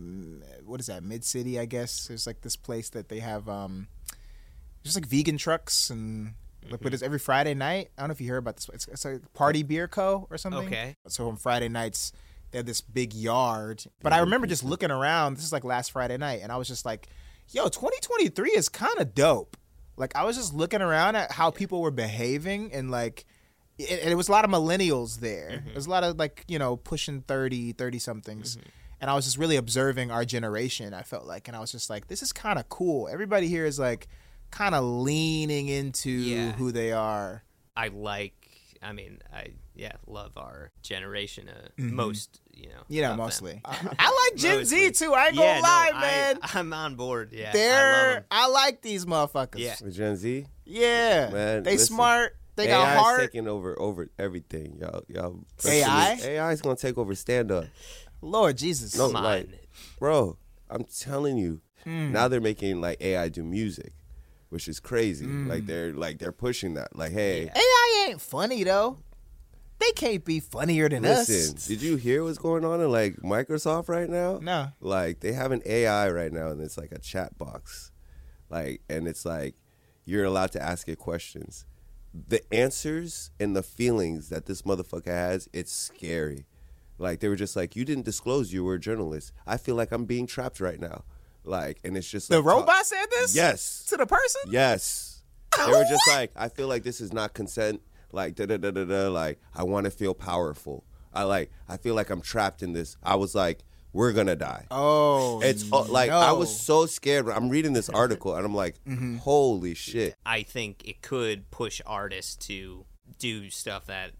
what 0.65 0.79
is 0.79 0.87
that 0.87 1.03
mid 1.03 1.23
city? 1.23 1.59
I 1.59 1.65
guess 1.65 2.07
there's 2.07 2.27
like 2.27 2.41
this 2.41 2.55
place 2.55 2.89
that 2.89 3.09
they 3.09 3.19
have 3.19 3.47
um, 3.49 3.87
just 4.83 4.95
like 4.95 5.05
vegan 5.05 5.37
trucks 5.37 5.89
and 5.89 6.33
like 6.69 6.81
but 6.81 6.93
it's 6.93 7.03
every 7.03 7.19
Friday 7.19 7.53
night. 7.53 7.89
I 7.97 8.01
don't 8.01 8.09
know 8.09 8.13
if 8.13 8.21
you 8.21 8.29
heard 8.29 8.37
about 8.37 8.55
this. 8.55 8.69
It's, 8.73 8.87
it's 8.87 9.05
like 9.05 9.33
Party 9.33 9.63
Beer 9.63 9.87
Co. 9.87 10.27
or 10.29 10.37
something. 10.37 10.67
Okay. 10.67 10.95
So 11.07 11.27
on 11.27 11.37
Friday 11.37 11.69
nights 11.69 12.13
they 12.51 12.59
have 12.59 12.65
this 12.65 12.81
big 12.81 13.13
yard. 13.13 13.83
But 14.01 14.13
I 14.13 14.19
remember 14.19 14.45
just 14.45 14.63
looking 14.63 14.91
around. 14.91 15.37
This 15.37 15.45
is 15.45 15.53
like 15.53 15.63
last 15.63 15.91
Friday 15.91 16.17
night, 16.17 16.41
and 16.43 16.51
I 16.51 16.57
was 16.57 16.67
just 16.67 16.85
like, 16.85 17.07
"Yo, 17.49 17.63
2023 17.63 18.51
is 18.51 18.69
kind 18.69 18.99
of 18.99 19.15
dope." 19.15 19.57
Like 19.97 20.15
I 20.15 20.23
was 20.23 20.35
just 20.35 20.53
looking 20.53 20.81
around 20.81 21.15
at 21.15 21.31
how 21.31 21.51
people 21.51 21.81
were 21.81 21.91
behaving 21.91 22.71
and 22.73 22.91
like 22.91 23.25
and 23.89 24.09
it 24.11 24.15
was 24.15 24.27
a 24.27 24.31
lot 24.31 24.45
of 24.45 24.51
millennials 24.51 25.19
there. 25.19 25.63
There's 25.71 25.87
a 25.87 25.89
lot 25.89 26.03
of 26.03 26.17
like, 26.17 26.43
you 26.47 26.59
know, 26.59 26.75
pushing 26.77 27.21
30, 27.21 27.73
30 27.73 27.99
somethings. 27.99 28.57
And 28.99 29.09
I 29.09 29.15
was 29.15 29.25
just 29.25 29.37
really 29.37 29.55
observing 29.55 30.11
our 30.11 30.23
generation, 30.25 30.93
I 30.93 31.01
felt 31.01 31.25
like. 31.25 31.47
And 31.47 31.57
I 31.57 31.59
was 31.59 31.71
just 31.71 31.89
like, 31.89 32.07
this 32.07 32.21
is 32.21 32.31
kind 32.31 32.59
of 32.59 32.69
cool. 32.69 33.07
Everybody 33.07 33.47
here 33.47 33.65
is 33.65 33.79
like 33.79 34.07
kind 34.51 34.75
of 34.75 34.83
leaning 34.83 35.67
into 35.69 36.11
Yeah. 36.11 36.51
who 36.51 36.71
they 36.71 36.91
are. 36.91 37.43
I 37.75 37.87
like 37.87 38.35
I 38.83 38.93
mean, 38.93 39.19
I 39.31 39.53
yeah 39.75 39.91
love 40.07 40.37
our 40.37 40.71
generation. 40.81 41.47
Uh, 41.49 41.67
Mhm. 41.79 41.91
Most 41.91 42.41
you 42.53 42.67
know. 42.69 42.81
You 42.89 43.01
know, 43.03 43.15
mostly. 43.15 43.61
I, 43.63 43.75
I 43.99 44.29
like 44.31 44.39
Gen 44.39 44.65
Z 44.65 44.91
too. 44.91 45.13
I 45.13 45.27
ain't 45.27 45.35
gonna 45.35 45.47
yeah, 45.47 45.55
no, 45.57 45.61
lie, 45.61 45.91
I- 45.95 46.01
man. 46.01 46.39
I'm 46.41 46.73
on 46.73 46.95
board. 46.95 47.31
Yeah, 47.31 47.41
I 47.41 47.45
love 47.45 47.53
They're 47.53 48.17
'em. 48.17 48.23
I, 48.31 48.47
like 48.49 48.81
these 48.81 49.05
motherfuckers. 49.05 49.59
Yeah. 49.59 49.75
Gen 49.89 50.15
Z, 50.15 50.45
Yeah. 50.65 51.29
Man, 51.31 51.63
they 51.63 51.73
listen. 51.73 51.95
smart. 51.95 52.35
They 52.55 52.67
AI 52.67 52.71
got 52.71 52.95
is 52.95 53.01
heart. 53.01 53.21
taking 53.21 53.47
over 53.47 53.79
over 53.79 54.09
everything, 54.19 54.77
y'all. 54.79 55.03
Y'all. 55.07 55.39
AI? 55.65 56.19
AI 56.23 56.51
is 56.51 56.61
gonna 56.61 56.75
take 56.75 56.97
over 56.97 57.15
stand 57.15 57.51
up, 57.51 57.65
Lord 58.21 58.57
Jesus. 58.57 58.95
No, 58.97 59.11
Come 59.11 59.23
like- 59.23 59.47
on. 59.47 59.53
bro. 59.99 60.37
I'm 60.69 60.83
telling 60.85 61.37
you. 61.37 61.61
Mm. 61.85 62.11
Now 62.11 62.27
they're 62.27 62.39
making 62.39 62.79
like 62.79 63.01
AI 63.01 63.27
do 63.29 63.43
music, 63.43 63.93
which 64.49 64.67
is 64.67 64.79
crazy. 64.79 65.25
Mm. 65.25 65.47
Like 65.47 65.65
they're 65.65 65.93
like 65.93 66.19
they're 66.19 66.31
pushing 66.31 66.75
that. 66.75 66.95
Like, 66.95 67.11
hey. 67.11 67.49
AI 67.53 68.05
ain't 68.09 68.21
funny 68.21 68.63
though. 68.63 68.99
They 69.79 69.91
can't 69.93 70.23
be 70.23 70.39
funnier 70.39 70.87
than 70.89 71.01
listen, 71.01 71.55
us. 71.57 71.65
did 71.67 71.81
you 71.81 71.95
hear 71.95 72.23
what's 72.23 72.37
going 72.37 72.63
on 72.63 72.79
in 72.81 72.91
like 72.91 73.15
Microsoft 73.17 73.89
right 73.89 74.07
now? 74.07 74.37
No. 74.39 74.67
Like 74.79 75.21
they 75.21 75.33
have 75.33 75.51
an 75.51 75.63
AI 75.65 76.07
right 76.11 76.31
now, 76.31 76.49
and 76.49 76.61
it's 76.61 76.77
like 76.77 76.91
a 76.91 76.99
chat 76.99 77.35
box, 77.39 77.91
like, 78.49 78.81
and 78.87 79.07
it's 79.07 79.25
like 79.25 79.55
you're 80.05 80.23
allowed 80.25 80.51
to 80.51 80.61
ask 80.61 80.87
it 80.87 80.99
questions. 80.99 81.65
The 82.13 82.41
answers 82.53 83.31
and 83.39 83.55
the 83.55 83.63
feelings 83.63 84.29
that 84.29 84.45
this 84.45 84.63
motherfucker 84.63 85.07
has, 85.07 85.47
it's 85.53 85.71
scary. 85.71 86.45
Like 86.97 87.19
they 87.19 87.29
were 87.29 87.35
just 87.35 87.55
like, 87.55 87.75
you 87.75 87.85
didn't 87.85 88.05
disclose 88.05 88.51
you 88.53 88.63
were 88.63 88.75
a 88.75 88.79
journalist. 88.79 89.31
I 89.47 89.57
feel 89.57 89.75
like 89.75 89.91
I'm 89.91 90.05
being 90.05 90.27
trapped 90.27 90.59
right 90.59 90.79
now. 90.79 91.03
Like, 91.43 91.79
and 91.83 91.97
it's 91.97 92.09
just 92.09 92.29
The 92.29 92.37
like, 92.37 92.45
robot 92.45 92.85
said 92.85 93.05
this? 93.11 93.35
Yes. 93.35 93.85
To 93.89 93.97
the 93.97 94.05
person? 94.05 94.41
Yes. 94.47 95.07
They 95.57 95.69
were 95.69 95.83
just 95.83 96.07
like, 96.07 96.31
I 96.37 96.47
feel 96.47 96.67
like 96.69 96.83
this 96.83 97.01
is 97.01 97.11
not 97.11 97.33
consent. 97.33 97.81
Like 98.13 98.35
da 98.35 98.45
da 98.45 98.55
da 98.57 98.71
da 98.71 98.85
da. 98.85 99.09
Like 99.09 99.39
I 99.53 99.63
want 99.63 99.83
to 99.83 99.91
feel 99.91 100.13
powerful. 100.13 100.85
I 101.13 101.23
like. 101.23 101.51
I 101.67 101.75
feel 101.75 101.93
like 101.93 102.09
I'm 102.09 102.21
trapped 102.21 102.63
in 102.63 102.71
this. 102.71 102.95
I 103.03 103.15
was 103.15 103.35
like, 103.35 103.59
we're 103.93 104.13
gonna 104.13 104.35
die. 104.35 104.65
Oh. 104.71 105.41
It's 105.41 105.71
uh, 105.71 105.83
like 105.83 106.09
I 106.11 106.31
was 106.33 106.57
so 106.59 106.85
scared. 106.85 107.27
I'm 107.29 107.49
reading 107.49 107.73
this 107.73 107.89
article 107.89 108.35
and 108.35 108.45
I'm 108.45 108.55
like, 108.55 108.75
Mm-hmm. 108.85 109.17
holy 109.17 109.73
shit. 109.73 110.15
I 110.25 110.43
think 110.43 110.83
it 110.87 111.01
could 111.01 111.49
push 111.51 111.81
artists 111.85 112.35
to 112.47 112.85
do 113.19 113.49
stuff 113.49 113.87
that 113.87 114.11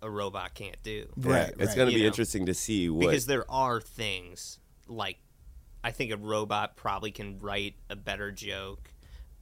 a 0.00 0.08
robot 0.08 0.54
can't 0.54 0.80
do. 0.82 1.06
Right, 1.16 1.52
it's 1.58 1.74
gonna 1.74 1.90
You 1.90 1.96
be 1.96 2.02
know. 2.02 2.08
interesting 2.08 2.46
to 2.46 2.54
see 2.54 2.88
what. 2.88 3.00
because 3.00 3.26
there 3.26 3.50
are 3.50 3.80
things 3.80 4.60
like 4.86 5.18
I 5.82 5.90
think 5.90 6.12
a 6.12 6.16
robot 6.16 6.76
probably 6.76 7.10
can 7.10 7.38
write 7.38 7.74
a 7.90 7.96
better 7.96 8.30
joke. 8.32 8.90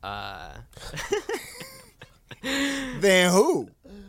Uh, 0.03 0.53
Then 2.43 3.33
who? 3.33 3.69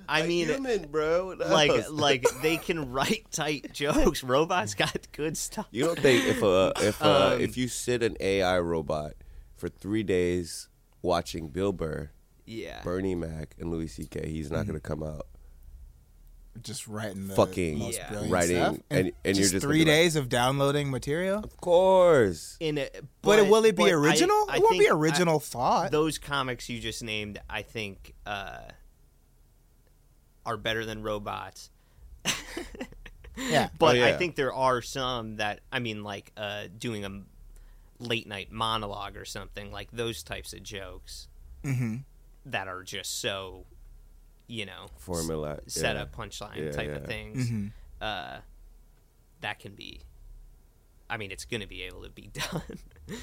I 0.10 0.26
mean, 0.26 0.48
human, 0.48 0.88
bro. 0.90 1.28
What 1.28 1.40
like 1.50 1.70
else? 1.72 1.90
like 1.90 2.26
they 2.42 2.58
can 2.58 2.92
write 2.92 3.26
tight 3.32 3.72
jokes. 3.74 4.24
Robots 4.24 4.74
got 4.74 5.08
good 5.12 5.38
stuff. 5.38 5.68
you 5.72 5.86
don't 5.86 6.00
think 6.00 6.26
if 6.26 6.44
uh 6.44 6.74
if 6.82 7.02
uh 7.02 7.34
Um, 7.36 7.42
if 7.42 7.58
you 7.58 7.68
sit 7.68 8.04
an 8.04 8.16
AI 8.20 8.60
robot 8.60 9.14
for 9.56 9.70
three 9.70 10.04
days 10.04 10.70
watching 11.02 11.48
Bill 11.50 11.72
Burr, 11.74 12.10
Yeah, 12.46 12.82
Bernie 12.84 13.16
Mac, 13.16 13.56
and 13.60 13.72
Louis 13.72 13.88
C.K., 13.88 14.30
he's 14.30 14.48
Mm-hmm. 14.48 14.56
not 14.56 14.68
gonna 14.68 14.80
come 14.80 15.04
out. 15.04 15.28
Just 16.62 16.88
writing 16.88 17.28
the 17.28 17.36
Fucking 17.36 17.78
most 17.78 17.98
Yeah. 18.00 18.08
brilliant 18.10 18.34
writing, 18.34 18.56
stuff. 18.58 18.78
and- 18.90 19.08
and 19.08 19.14
you're 19.26 19.34
just 19.36 19.52
just 19.54 19.64
three 19.64 19.80
gonna 19.80 19.92
like- 19.92 20.00
days 20.00 20.16
of 20.16 20.28
downloading 20.28 20.90
material. 20.90 21.44
Of 21.44 21.56
course. 21.58 22.58
in 22.60 22.80
it, 22.80 23.06
But, 23.22 23.48
will 23.48 23.64
it 23.66 23.76
be 23.76 23.84
but 23.84 23.90
I- 23.90 23.94
original? 23.94 24.46
I 24.50 24.56
it 24.58 24.62
won't 24.64 24.72
be 24.74 24.80
think 24.80 24.92
I- 24.92 24.96
original 24.96 25.40
thought. 25.40 25.92
those 25.92 26.18
comics 26.18 26.68
you 26.68 26.80
just 26.80 27.04
named, 27.04 27.40
I 27.48 27.62
think, 27.62 28.16
uh, 28.26 28.62
are 30.48 30.58
better 30.58 30.84
than 30.86 31.04
robots. 31.04 31.70
yeah. 33.38 33.70
But 33.78 33.98
Oh, 33.98 34.04
I 34.04 34.14
think 34.14 34.36
there 34.36 34.54
are 34.54 34.82
some 34.82 35.36
that 35.38 35.60
I 35.72 35.80
mean, 35.80 36.04
like 36.04 36.32
uh, 36.36 36.64
doing 36.78 37.06
a 37.06 37.22
late 38.00 38.28
night 38.28 38.52
monologue 38.52 39.16
or 39.18 39.26
something 39.26 39.72
like 39.72 39.90
those 39.92 40.24
types 40.24 40.54
of 40.54 40.64
jokes 40.64 41.28
Mm-hmm. 41.64 41.96
that 42.46 42.68
are 42.68 42.82
just 42.84 43.20
so, 43.20 43.66
you 44.48 44.66
know, 44.66 44.88
Formula 44.98 45.60
set 45.68 45.96
yeah. 45.96 46.04
up 46.04 46.16
punchline 46.16 46.58
Yeah, 46.66 46.72
type 46.72 46.96
of 46.96 47.06
things. 47.06 47.48
Mm-hmm. 47.50 47.68
Uh, 48.00 48.38
that 49.42 49.60
can 49.60 49.74
be. 49.74 50.02
I 51.10 51.18
mean, 51.18 51.32
it's 51.32 51.46
going 51.46 51.62
to 51.62 51.68
be 51.68 51.84
able 51.84 52.04
to 52.04 52.10
be 52.10 52.30
done 52.52 52.62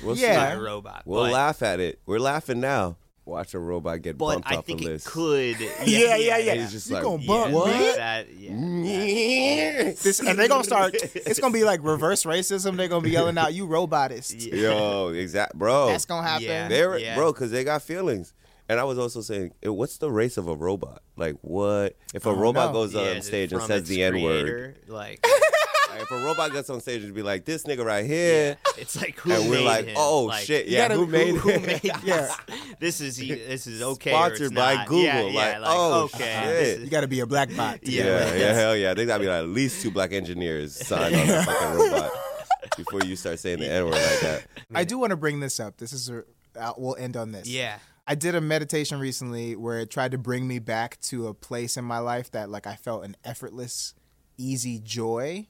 We'll 0.03 0.17
Yeah. 0.17 0.51
see. 0.53 0.59
a 0.59 0.61
robot. 0.63 1.03
We'll 1.07 1.25
but, 1.25 1.33
laugh 1.33 1.63
at 1.63 1.81
it. 1.81 2.01
We're 2.07 2.19
laughing 2.19 2.61
now. 2.61 2.97
Watch 3.27 3.55
a 3.55 3.59
robot 3.59 4.03
get 4.03 4.19
But 4.19 4.27
bumped 4.35 4.51
I 4.53 4.57
off 4.57 4.67
think 4.67 4.81
the 4.81 4.87
it 4.87 4.91
list. 4.91 5.07
could. 5.07 5.57
Yeah, 5.87 6.17
yeah, 6.17 6.37
yeah. 6.39 6.55
He's 6.57 6.73
just 6.73 6.89
You 6.91 6.95
like, 6.97 7.05
gonna 7.05 7.23
Yeah, 7.23 7.27
bump 7.27 7.53
what? 7.55 7.97
That, 7.97 8.27
yeah. 8.35 9.93
This 10.03 10.21
and 10.21 10.39
they're 10.39 10.49
gonna 10.49 10.65
start. 10.65 10.95
It's 11.15 11.41
gonna 11.41 11.53
be 11.53 11.65
like 11.65 11.81
reverse 11.83 12.25
racism. 12.25 12.77
They're 12.77 12.89
gonna 12.89 13.01
be 13.03 13.11
yelling 13.11 13.39
out, 13.39 13.55
"You 13.55 13.67
robotist." 13.67 14.35
Yeah. 14.35 14.55
Yo, 14.55 15.09
exact, 15.09 15.55
bro. 15.55 15.87
That's 15.87 16.05
gonna 16.05 16.27
happen. 16.27 16.45
Yeah. 16.47 16.69
They're 16.69 16.99
Yeah. 16.99 17.15
bro, 17.17 17.33
because 17.33 17.51
they 17.51 17.65
got 17.65 17.83
feelings. 17.83 18.35
And 18.69 18.81
I 18.81 18.85
was 18.85 18.99
also 18.99 19.21
saying, 19.21 19.53
eh, 19.63 19.69
what's 19.69 19.99
the 19.99 20.11
race 20.11 20.39
of 20.39 20.49
a 20.49 20.55
robot? 20.55 21.03
Like, 21.17 21.37
what 21.43 21.97
if 22.15 22.25
a 22.25 22.33
robot 22.33 22.69
know. 22.69 22.73
goes 22.81 22.95
Yeah, 22.95 23.11
on 23.17 23.23
stage 23.23 23.53
and 23.53 23.61
says 23.63 23.87
the 23.89 24.03
N 24.03 24.23
word? 24.23 24.79
Like, 24.89 25.23
if 26.01 26.11
a 26.11 26.17
robot 26.25 26.53
gets 26.53 26.71
on 26.71 26.81
stage 26.81 27.03
and 27.05 27.15
be 27.15 27.23
like, 27.23 27.45
"This 27.45 27.65
nigga 27.65 27.85
right 27.85 28.05
here," 28.05 28.57
it's 28.79 28.97
like 28.97 29.19
who 29.21 29.33
and 29.33 29.49
we're 29.51 29.63
like, 29.65 29.87
him? 29.87 29.95
"Oh 29.99 30.25
Like, 30.25 30.45
shit, 30.45 30.67
you 30.67 30.73
yeah, 30.77 30.89
gotta- 30.89 30.95
who 31.01 31.07
made 31.07 31.35
who, 31.37 31.51
who 31.51 31.61
made 31.67 31.81
Yeah. 32.05 32.35
this? 32.37 32.37
This 32.79 33.01
is 33.01 33.17
this 33.17 33.67
is 33.67 33.83
okay. 33.83 34.13
or 34.13 34.15
Sponsored 34.35 34.55
by 34.55 34.75
not. 34.75 34.87
Google, 34.89 35.05
Yeah, 35.05 35.21
like, 35.23 35.33
yeah, 35.35 35.59
like, 35.59 35.71
oh, 35.71 36.03
okay. 36.15 36.19
shit. 36.19 36.45
this 36.45 36.81
You 36.85 36.91
got 36.91 37.01
to 37.03 37.09
be 37.09 37.21
a 37.21 37.27
black 37.27 37.55
bot. 37.57 37.83
to 37.83 37.91
Yeah, 37.91 38.03
do 38.33 38.39
yeah, 38.39 38.53
hell 38.53 38.77
yeah. 38.77 38.95
They 38.95 39.07
gotta 39.07 39.21
be 39.23 39.29
like 39.29 39.39
at 39.43 39.49
least 39.49 39.83
two 39.83 39.91
black 39.91 40.13
engineers 40.13 40.75
signed 40.75 41.15
on 41.15 41.27
that 41.27 41.47
fucking 41.47 41.79
robot 41.79 42.11
before 42.77 43.01
you 43.05 43.17
start 43.17 43.39
saying 43.39 43.61
the 43.61 43.71
N 43.71 43.85
word 43.85 43.93
like 43.95 44.21
that. 44.21 44.47
I 44.75 44.85
do 44.85 44.99
want 44.99 45.11
to 45.11 45.17
bring 45.17 45.41
this 45.41 45.61
up. 45.61 45.77
This 45.77 45.93
is 45.93 46.09
a, 46.11 46.25
uh, 46.59 46.73
we'll 46.77 46.97
end 46.97 47.17
on 47.17 47.33
this. 47.33 47.49
yeah. 47.49 47.79
I 48.07 48.15
did 48.15 48.35
a 48.35 48.41
meditation 48.43 48.99
recently 49.01 49.57
where 49.57 49.79
it 49.79 49.91
tried 49.91 50.11
to 50.11 50.19
bring 50.19 50.47
me 50.47 50.59
back 50.59 51.01
to 51.05 51.27
a 51.29 51.33
place 51.33 51.79
in 51.79 51.87
my 51.87 52.01
life 52.01 52.31
that 52.33 52.51
like 52.51 52.67
I 52.67 52.77
felt 52.77 53.03
an 53.03 53.17
effortless, 53.25 53.95
easy 54.37 54.79
joy, 54.81 55.47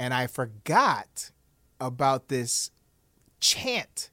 and 0.00 0.12
I 0.14 0.26
forgot 0.26 1.30
about 1.80 2.28
this 2.28 2.70
chant 3.40 4.10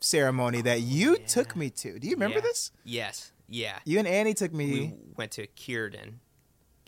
ceremony 0.00 0.62
that 0.62 0.80
you 0.80 1.16
took 1.18 1.56
me 1.56 1.70
to. 1.70 1.98
Do 1.98 2.06
you 2.08 2.14
remember 2.14 2.36
Yeah. 2.38 2.42
this? 2.42 2.72
Yes. 2.84 3.32
Yeah. 3.48 3.78
You 3.84 3.98
and 3.98 4.08
Annie 4.08 4.34
took 4.34 4.52
me. 4.52 4.70
We 4.70 4.94
went 5.16 5.32
to 5.32 5.46
Kirtan. 5.48 6.20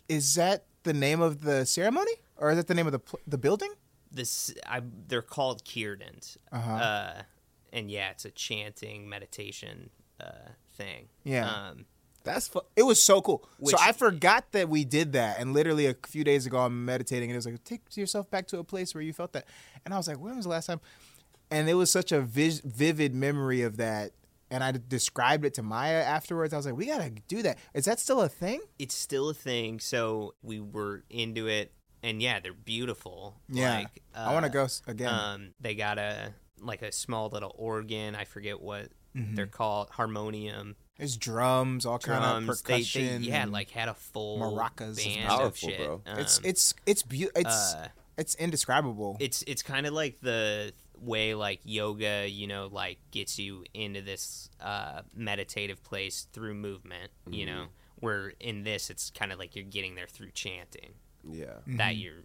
Is 0.09 0.34
that 0.36 0.64
the 0.84 0.92
name 0.92 1.20
of 1.20 1.42
the 1.42 1.66
ceremony, 1.66 2.12
or 2.36 2.50
is 2.50 2.57
that 2.57 2.66
the 2.68 2.74
name 2.74 2.86
of 2.86 2.92
the 2.92 2.98
pl- 3.00 3.20
the 3.26 3.38
building? 3.38 3.72
This 4.11 4.55
I 4.66 4.82
they're 5.09 5.22
called 5.22 5.64
Kirtans. 5.64 6.36
Uh-huh. 6.53 6.72
Uh, 6.72 7.22
and 7.72 7.90
yeah, 7.90 8.11
it's 8.11 8.24
a 8.24 8.30
chanting 8.30 9.09
meditation 9.09 9.90
uh, 10.20 10.50
thing. 10.74 11.09
Yeah. 11.24 11.48
Um, 11.50 11.86
That's 12.25 12.49
fu- 12.49 12.61
it 12.77 12.83
was 12.85 13.03
so 13.03 13.20
cool. 13.20 13.49
Which- 13.59 13.75
so 13.77 13.83
I 13.83 13.93
forgot 13.93 14.51
that 14.53 14.68
we 14.68 14.85
did 14.85 15.12
that, 15.12 15.39
and 15.41 15.53
literally 15.53 15.87
a 15.87 15.95
few 16.07 16.25
days 16.25 16.47
ago 16.47 16.59
I'm 16.59 16.85
meditating, 16.85 17.31
and 17.31 17.35
it 17.35 17.39
was 17.39 17.47
like 17.47 17.62
take 17.64 17.97
yourself 17.97 18.31
back 18.31 18.47
to 18.49 18.59
a 18.59 18.64
place 18.64 18.95
where 18.95 19.03
you 19.03 19.12
felt 19.12 19.33
that, 19.33 19.47
and 19.85 19.93
I 19.93 19.97
was 19.97 20.09
like, 20.09 20.18
when 20.18 20.37
was 20.37 20.45
the 20.45 20.51
last 20.51 20.66
time? 20.66 20.81
And 21.51 21.68
it 21.68 21.75
was 21.75 21.91
such 21.91 22.12
a 22.12 22.20
vis- 22.20 22.61
vivid 22.64 23.14
memory 23.14 23.62
of 23.62 23.77
that, 23.77 24.12
and 24.51 24.62
I 24.64 24.73
described 24.73 25.45
it 25.45 25.55
to 25.55 25.62
Maya 25.62 26.01
afterwards. 26.03 26.55
I 26.55 26.57
was 26.57 26.64
like, 26.66 26.77
we 26.77 26.87
gotta 26.87 27.11
do 27.29 27.43
that. 27.43 27.59
Is 27.75 27.85
that 27.87 28.01
still 28.01 28.20
a 28.23 28.29
thing? 28.29 28.61
it's 28.79 28.95
still 28.95 29.29
a 29.29 29.35
thing. 29.35 29.79
So 29.81 30.35
we 30.43 30.61
were 30.61 31.05
into 31.11 31.49
it, 31.49 31.73
and 32.03 32.23
yeah, 32.23 32.41
they're 32.41 32.53
beautiful. 32.55 33.41
Yeah. 33.49 33.79
Like, 33.81 34.03
I 34.14 34.33
want 34.33 34.45
to 34.45 34.51
uh, 34.51 34.66
go 34.66 34.68
again. 34.87 35.09
Um, 35.12 35.55
they 35.61 35.75
got 35.75 35.99
a 35.99 36.33
like 36.59 36.83
a 36.83 36.93
small 36.93 37.29
little 37.29 37.55
organ. 37.59 38.14
I 38.14 38.25
forget 38.25 38.61
what 38.61 38.89
Mm-hmm. 39.14 39.35
they're 39.35 39.47
called. 39.47 39.91
Harmonium, 39.91 40.75
There's 40.99 41.16
drums, 41.16 41.86
all 41.86 41.99
kind 41.99 42.22
of 42.24 42.45
drums. 42.45 42.62
They, 42.62 42.74
percussion. 42.78 43.22
they 43.22 43.28
yeah, 43.28 43.47
like 43.47 43.70
had 43.70 43.88
a 43.88 43.95
full 43.95 44.38
maracas. 44.38 44.93
It's 44.99 45.07
band 45.07 45.28
powerful, 45.28 45.47
of 45.47 45.57
shit. 45.59 45.78
bro. 45.78 46.01
it's 46.07 46.38
Um, 46.38 46.45
it's 46.45 46.74
it's 46.86 47.03
beau- 47.03 47.30
it's 47.34 47.74
uh, 47.74 47.88
it's 48.18 48.34
indescribable. 48.36 49.16
it's 49.20 49.43
it's 49.47 49.62
kind 49.62 49.86
of 49.86 49.95
like 49.95 50.20
the 50.20 50.72
way 51.01 51.34
like 51.34 51.61
yoga, 51.64 52.28
you 52.28 52.47
know, 52.47 52.68
like 52.70 52.99
gets 53.11 53.38
you 53.38 53.64
into 53.74 54.03
this 54.03 54.51
uh, 54.61 55.03
meditative 55.14 55.82
place 55.82 56.26
through 56.32 56.55
movement. 56.55 57.11
You 57.28 57.47
Mm-hmm. 57.47 57.55
know, 57.57 57.64
where 58.01 58.32
in 58.38 58.62
this 58.64 58.90
it's 58.90 59.11
kind 59.11 59.32
of 59.32 59.38
like 59.38 59.57
you're 59.57 59.64
getting 59.64 59.95
there 59.95 60.07
through 60.07 60.30
chanting. 60.32 60.90
Yeah. 61.28 61.45
Mm-hmm. 61.47 61.76
that 61.78 61.97
you're 61.97 62.24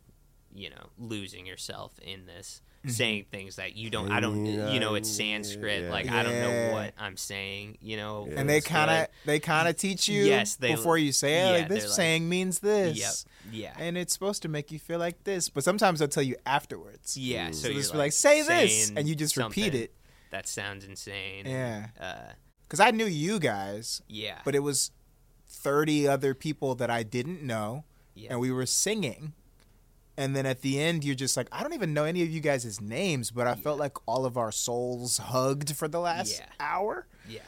you 0.54 0.70
know 0.70 0.90
losing 0.98 1.46
yourself 1.46 1.98
in 2.00 2.26
this 2.26 2.62
saying 2.88 3.26
things 3.32 3.58
that 3.58 3.76
you 3.76 3.90
don't 3.90 4.12
i 4.12 4.20
don't 4.20 4.46
you 4.46 4.80
know 4.80 4.96
it's 4.96 5.10
sanskrit 5.10 5.84
yeah. 5.84 5.90
like 5.92 6.10
i 6.10 6.24
don't 6.24 6.34
know 6.40 6.72
what 6.74 6.94
i'm 6.98 7.18
saying 7.18 7.78
you 7.82 7.98
know 7.98 8.28
and 8.36 8.50
they 8.50 8.62
kind 8.62 8.90
of 8.90 9.08
they 9.26 9.40
kind 9.40 9.68
of 9.68 9.76
teach 9.76 10.08
you 10.08 10.24
Yes, 10.24 10.56
they- 10.56 10.74
before 10.76 10.98
you 10.98 11.12
say 11.12 11.34
it. 11.34 11.46
yeah, 11.52 11.58
like 11.60 11.68
this 11.70 11.80
they're 11.80 11.90
like- 11.90 11.96
saying 11.96 12.30
means 12.30 12.60
this. 12.60 12.98
yep 12.98 13.14
yeah 13.54 13.74
and 13.80 13.98
it's 13.98 14.14
supposed 14.14 14.42
to 14.42 14.48
make 14.50 14.72
you 14.72 14.80
feel 14.80 15.00
like 15.00 15.24
this. 15.24 15.48
But 15.50 15.64
sometimes 15.64 16.00
they'll 16.00 16.10
tell 16.10 16.24
you 16.24 16.36
afterwards. 16.46 17.16
yeah 17.18 17.52
So 17.52 17.60
so, 17.62 17.68
you're 17.70 17.78
just 17.78 17.92
be 17.94 17.98
like, 17.98 18.12
"Say 18.12 18.42
this," 18.42 18.92
and 18.96 19.08
you 19.08 19.16
just 19.16 19.38
repeat 19.38 19.74
it. 19.74 19.94
that 20.32 20.48
sounds 20.48 20.84
insane 20.84 21.46
Yeah. 21.46 21.88
uh 22.00 22.34
Because 22.68 22.82
I 22.82 22.92
knew 22.92 23.06
you 23.06 23.40
guys, 23.40 24.02
yeah 24.10 24.40
but 24.44 24.54
it 24.56 24.60
was 24.60 24.92
30 25.50 26.08
other 26.08 26.34
people 26.34 26.76
that 26.76 26.90
I 26.90 27.04
didn't 27.04 27.42
know 27.42 27.86
Yeah. 28.16 28.32
and 28.32 28.40
we 28.40 28.52
were 28.52 28.66
singing. 28.66 29.34
And 30.18 30.36
then 30.36 30.46
at 30.48 30.62
the 30.62 30.80
end, 30.80 31.04
you're 31.04 31.16
just 31.16 31.38
like, 31.38 31.48
I 31.52 31.62
don't 31.62 31.74
even 31.74 31.94
know 31.94 32.04
any 32.06 32.24
of 32.24 32.30
you 32.30 32.40
guys' 32.40 32.82
names, 32.82 33.30
but 33.30 33.46
I 33.46 33.54
felt 33.56 33.80
like 33.80 33.96
all 34.08 34.26
of 34.26 34.36
our 34.36 34.52
souls 34.52 35.20
hugged 35.20 35.76
for 35.76 35.88
the 35.88 36.00
last 36.00 36.40
Yeah. 36.40 36.46
hour. 36.60 37.06
yeah. 37.30 37.40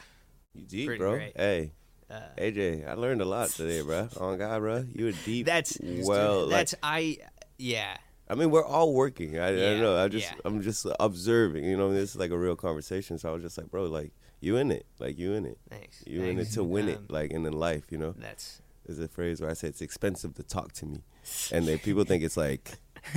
You 0.53 0.61
deep, 0.63 0.85
Pretty 0.87 0.99
bro. 0.99 1.11
great. 1.13 1.33
Hey, 1.35 1.71
Uh, 2.09 2.21
AJ, 2.39 2.87
I 2.87 2.93
learned 2.93 3.21
a 3.21 3.25
lot 3.25 3.49
today, 3.49 3.81
bro. 3.81 4.09
On 4.19 4.37
God, 4.37 4.59
bro, 4.61 4.85
you 4.93 5.05
were 5.05 5.11
deep. 5.25 5.45
that's 5.45 5.77
well. 5.81 6.41
like, 6.41 6.49
that's 6.51 6.75
I 6.81 7.17
yeah. 7.57 7.97
I 8.27 8.35
mean, 8.35 8.49
we're 8.51 8.65
all 8.65 8.93
working. 8.93 9.39
I, 9.39 9.47
I 9.49 9.51
don't 9.55 9.79
know. 9.81 9.97
I 9.97 10.07
just, 10.07 10.25
yeah. 10.31 10.37
I'm 10.45 10.61
just 10.61 10.85
observing. 10.99 11.65
You 11.65 11.75
know, 11.77 11.91
this 11.93 12.11
is 12.11 12.15
like 12.15 12.29
a 12.31 12.37
real 12.37 12.55
conversation. 12.55 13.17
So 13.17 13.29
I 13.29 13.33
was 13.33 13.41
just 13.43 13.57
like, 13.57 13.69
bro, 13.71 13.85
like 13.85 14.11
you 14.39 14.57
in 14.57 14.71
it, 14.71 14.85
like 14.99 15.17
you 15.19 15.33
in 15.33 15.45
it, 15.45 15.57
Thanks. 15.69 16.03
you 16.05 16.23
in 16.23 16.37
it 16.39 16.51
to 16.51 16.63
win 16.63 16.85
Um, 16.85 16.89
it, 16.91 17.11
like 17.11 17.31
and 17.31 17.45
in 17.47 17.53
life. 17.53 17.83
You 17.91 17.97
know, 17.99 18.13
That's 18.17 18.61
there's 18.89 18.99
a 18.99 19.07
phrase 19.07 19.39
where 19.39 19.51
I 19.51 19.53
say 19.53 19.67
it's 19.67 19.81
expensive 19.81 20.33
to 20.35 20.43
talk 20.43 20.71
to 20.73 20.85
me, 20.87 21.03
and 21.51 21.65
they 21.67 21.77
people 21.77 22.03
think 22.03 22.23
it's 22.23 22.37
like. 22.37 22.79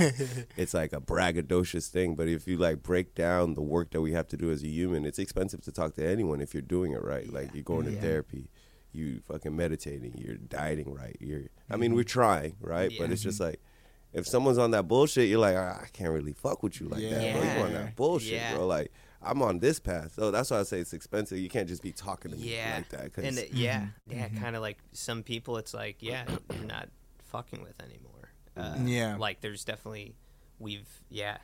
it's 0.55 0.73
like 0.73 0.93
a 0.93 1.01
braggadocious 1.01 1.89
thing, 1.89 2.15
but 2.15 2.25
if 2.29 2.47
you 2.47 2.55
like 2.55 2.81
break 2.81 3.13
down 3.15 3.53
the 3.53 3.61
work 3.61 3.91
that 3.91 3.99
we 3.99 4.13
have 4.13 4.25
to 4.29 4.37
do 4.37 4.49
as 4.49 4.63
a 4.63 4.67
human, 4.67 5.03
it's 5.05 5.19
expensive 5.19 5.59
to 5.61 5.73
talk 5.73 5.93
to 5.95 6.07
anyone 6.07 6.39
if 6.39 6.53
you're 6.53 6.61
doing 6.61 6.93
it 6.93 7.03
right. 7.03 7.31
Like 7.31 7.53
you're 7.53 7.65
going 7.65 7.83
to 7.87 7.91
therapy, 7.99 8.47
you 8.93 9.19
fucking 9.27 9.53
meditating, 9.53 10.13
you're 10.17 10.37
dieting 10.37 10.93
right. 10.93 11.17
You're, 11.19 11.41
I 11.69 11.75
mean, 11.75 11.95
we're 11.95 12.05
trying, 12.05 12.55
right? 12.61 12.93
But 12.97 13.11
it's 13.11 13.21
just 13.21 13.41
like 13.41 13.59
if 14.13 14.25
someone's 14.25 14.57
on 14.57 14.71
that 14.71 14.87
bullshit, 14.87 15.27
you're 15.27 15.39
like, 15.39 15.57
"Ah, 15.57 15.81
I 15.83 15.87
can't 15.91 16.11
really 16.11 16.33
fuck 16.33 16.63
with 16.63 16.79
you 16.79 16.87
like 16.87 17.01
that, 17.01 17.33
bro. 17.33 17.43
You 17.43 17.65
on 17.65 17.73
that 17.73 17.95
bullshit, 17.97 18.33
Yeah. 18.33 18.55
bro. 18.55 18.65
Like 18.65 18.89
I'm 19.25 19.41
on 19.41 19.59
this 19.59 19.79
path, 19.79 20.13
so 20.15 20.31
that's 20.31 20.51
why 20.51 20.59
I 20.59 20.63
say 20.63 20.79
it's 20.79 20.93
expensive. 20.93 21.37
You 21.37 21.49
can't 21.49 21.67
just 21.67 21.81
be 21.81 21.91
talking 21.91 22.31
to 22.31 22.37
me 22.37 22.55
yeah. 22.55 22.75
like 22.77 22.89
that. 22.89 23.13
'cause- 23.13 23.23
and 23.25 23.37
it- 23.37 23.51
yeah, 23.53 23.87
yeah, 24.07 24.27
kind 24.29 24.55
of 24.55 24.61
like 24.61 24.77
some 24.91 25.23
people. 25.23 25.57
It's 25.57 25.73
like 25.73 25.97
yeah, 26.01 26.25
you're 26.53 26.65
not 26.65 26.89
fucking 27.25 27.61
with 27.61 27.81
anymore. 27.81 28.29
Uh, 28.55 28.77
Yeah. 28.85 29.15
like 29.17 29.41
there's 29.41 29.63
definitely 29.65 30.15
we've 30.59 30.87
yeah, 31.09 31.37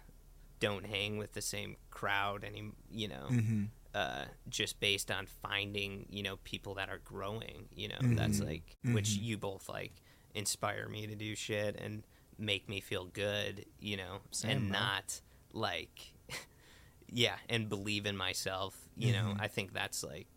don't 0.59 0.85
hang 0.85 1.17
with 1.17 1.33
the 1.33 1.41
same 1.41 1.77
crowd 1.89 2.43
any 2.43 2.71
you 2.91 3.07
know. 3.07 3.27
Mm-hmm. 3.29 3.63
uh, 3.95 4.25
just 4.47 4.79
based 4.79 5.09
on 5.09 5.25
finding 5.25 6.05
you 6.11 6.21
know 6.21 6.37
people 6.43 6.75
that 6.75 6.89
are 6.89 6.99
growing 6.99 7.67
you 7.75 7.87
know 7.87 7.95
Mm-hmm. 7.95 8.15
that's 8.17 8.39
like 8.39 8.77
which 8.85 9.09
you 9.15 9.35
both 9.37 9.67
like 9.67 9.93
inspire 10.35 10.87
me 10.87 11.07
to 11.07 11.15
do 11.15 11.35
shit 11.35 11.75
and 11.75 12.03
make 12.37 12.69
me 12.69 12.79
feel 12.81 13.05
good 13.05 13.65
you 13.79 13.97
know 13.97 14.19
Same, 14.29 14.51
and 14.51 14.69
bro. 14.69 14.79
not 14.79 15.21
like 15.53 16.13
yeah 17.11 17.35
and 17.49 17.69
believe 17.69 18.05
in 18.05 18.15
myself 18.17 18.77
you 18.97 19.13
know 19.13 19.19
Mm-hmm. 19.29 19.41
i 19.41 19.47
think 19.47 19.73
that's 19.73 20.03
like 20.03 20.27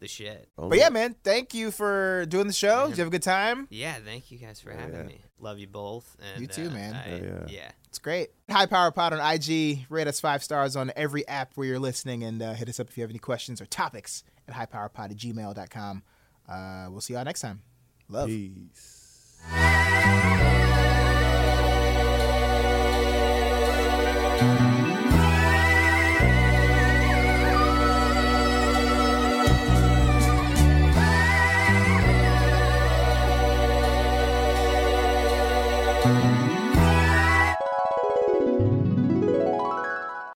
the 0.00 0.08
shit 0.08 0.48
But 0.56 0.78
yeah, 0.78 0.88
man, 0.88 1.14
thank 1.22 1.54
you 1.54 1.70
for 1.70 2.26
doing 2.26 2.48
the 2.48 2.52
show. 2.52 2.88
Did 2.88 2.96
you 2.96 3.02
have 3.02 3.06
a 3.06 3.10
good 3.12 3.22
time? 3.22 3.68
yeah 3.70 3.94
thank 4.04 4.32
you 4.32 4.38
guys 4.38 4.60
for 4.60 4.72
having 4.72 4.94
yeah. 4.96 5.02
me 5.04 5.20
love 5.38 5.60
you 5.60 5.68
both 5.68 6.16
and 6.32 6.40
You 6.40 6.48
too, 6.48 6.66
uh, 6.66 6.70
man. 6.70 6.94
I- 6.94 7.12
Oh, 7.12 7.16
yeah. 7.24 7.46
yeah 7.48 7.70
It's 7.88 7.98
great. 8.00 8.30
High 8.50 8.66
Power 8.66 8.90
Pod 8.90 9.12
on 9.12 9.20
IG. 9.20 9.86
Rate 9.88 10.08
us 10.08 10.18
five 10.18 10.42
stars 10.42 10.74
on 10.74 10.90
every 10.96 11.26
app 11.28 11.52
where 11.56 11.68
you're 11.68 11.78
listening 11.78 12.24
and 12.24 12.42
uh, 12.42 12.52
hit 12.54 12.68
us 12.68 12.80
up 12.80 12.88
if 12.88 12.96
you 12.98 13.02
have 13.02 13.10
any 13.10 13.20
questions 13.20 13.60
or 13.60 13.66
topics 13.66 14.24
at 14.48 14.54
highpowerpod 14.54 15.10
at 15.12 15.16
gmail.com. 15.16 16.02
Uh, 16.48 16.86
we'll 16.90 17.00
see 17.00 17.14
y'all 17.14 17.24
next 17.24 17.40
time. 17.42 17.62
Love. 18.08 18.26
Peace. 18.28 19.38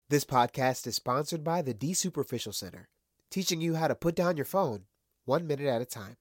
This 0.09 0.25
podcast 0.25 0.87
is 0.87 0.95
sponsored 0.95 1.43
by 1.43 1.63
the 1.63 1.75
D 1.75 1.93
Superficial 1.93 2.53
Center, 2.53 2.89
teaching 3.29 3.61
you 3.61 3.75
how 3.75 3.89
to 3.89 3.97
put 3.97 4.15
down 4.15 4.37
your 4.37 4.47
phone 4.47 4.85
one 5.25 5.49
minute 5.49 5.67
at 5.67 5.83
a 5.83 5.85
time. 5.85 6.17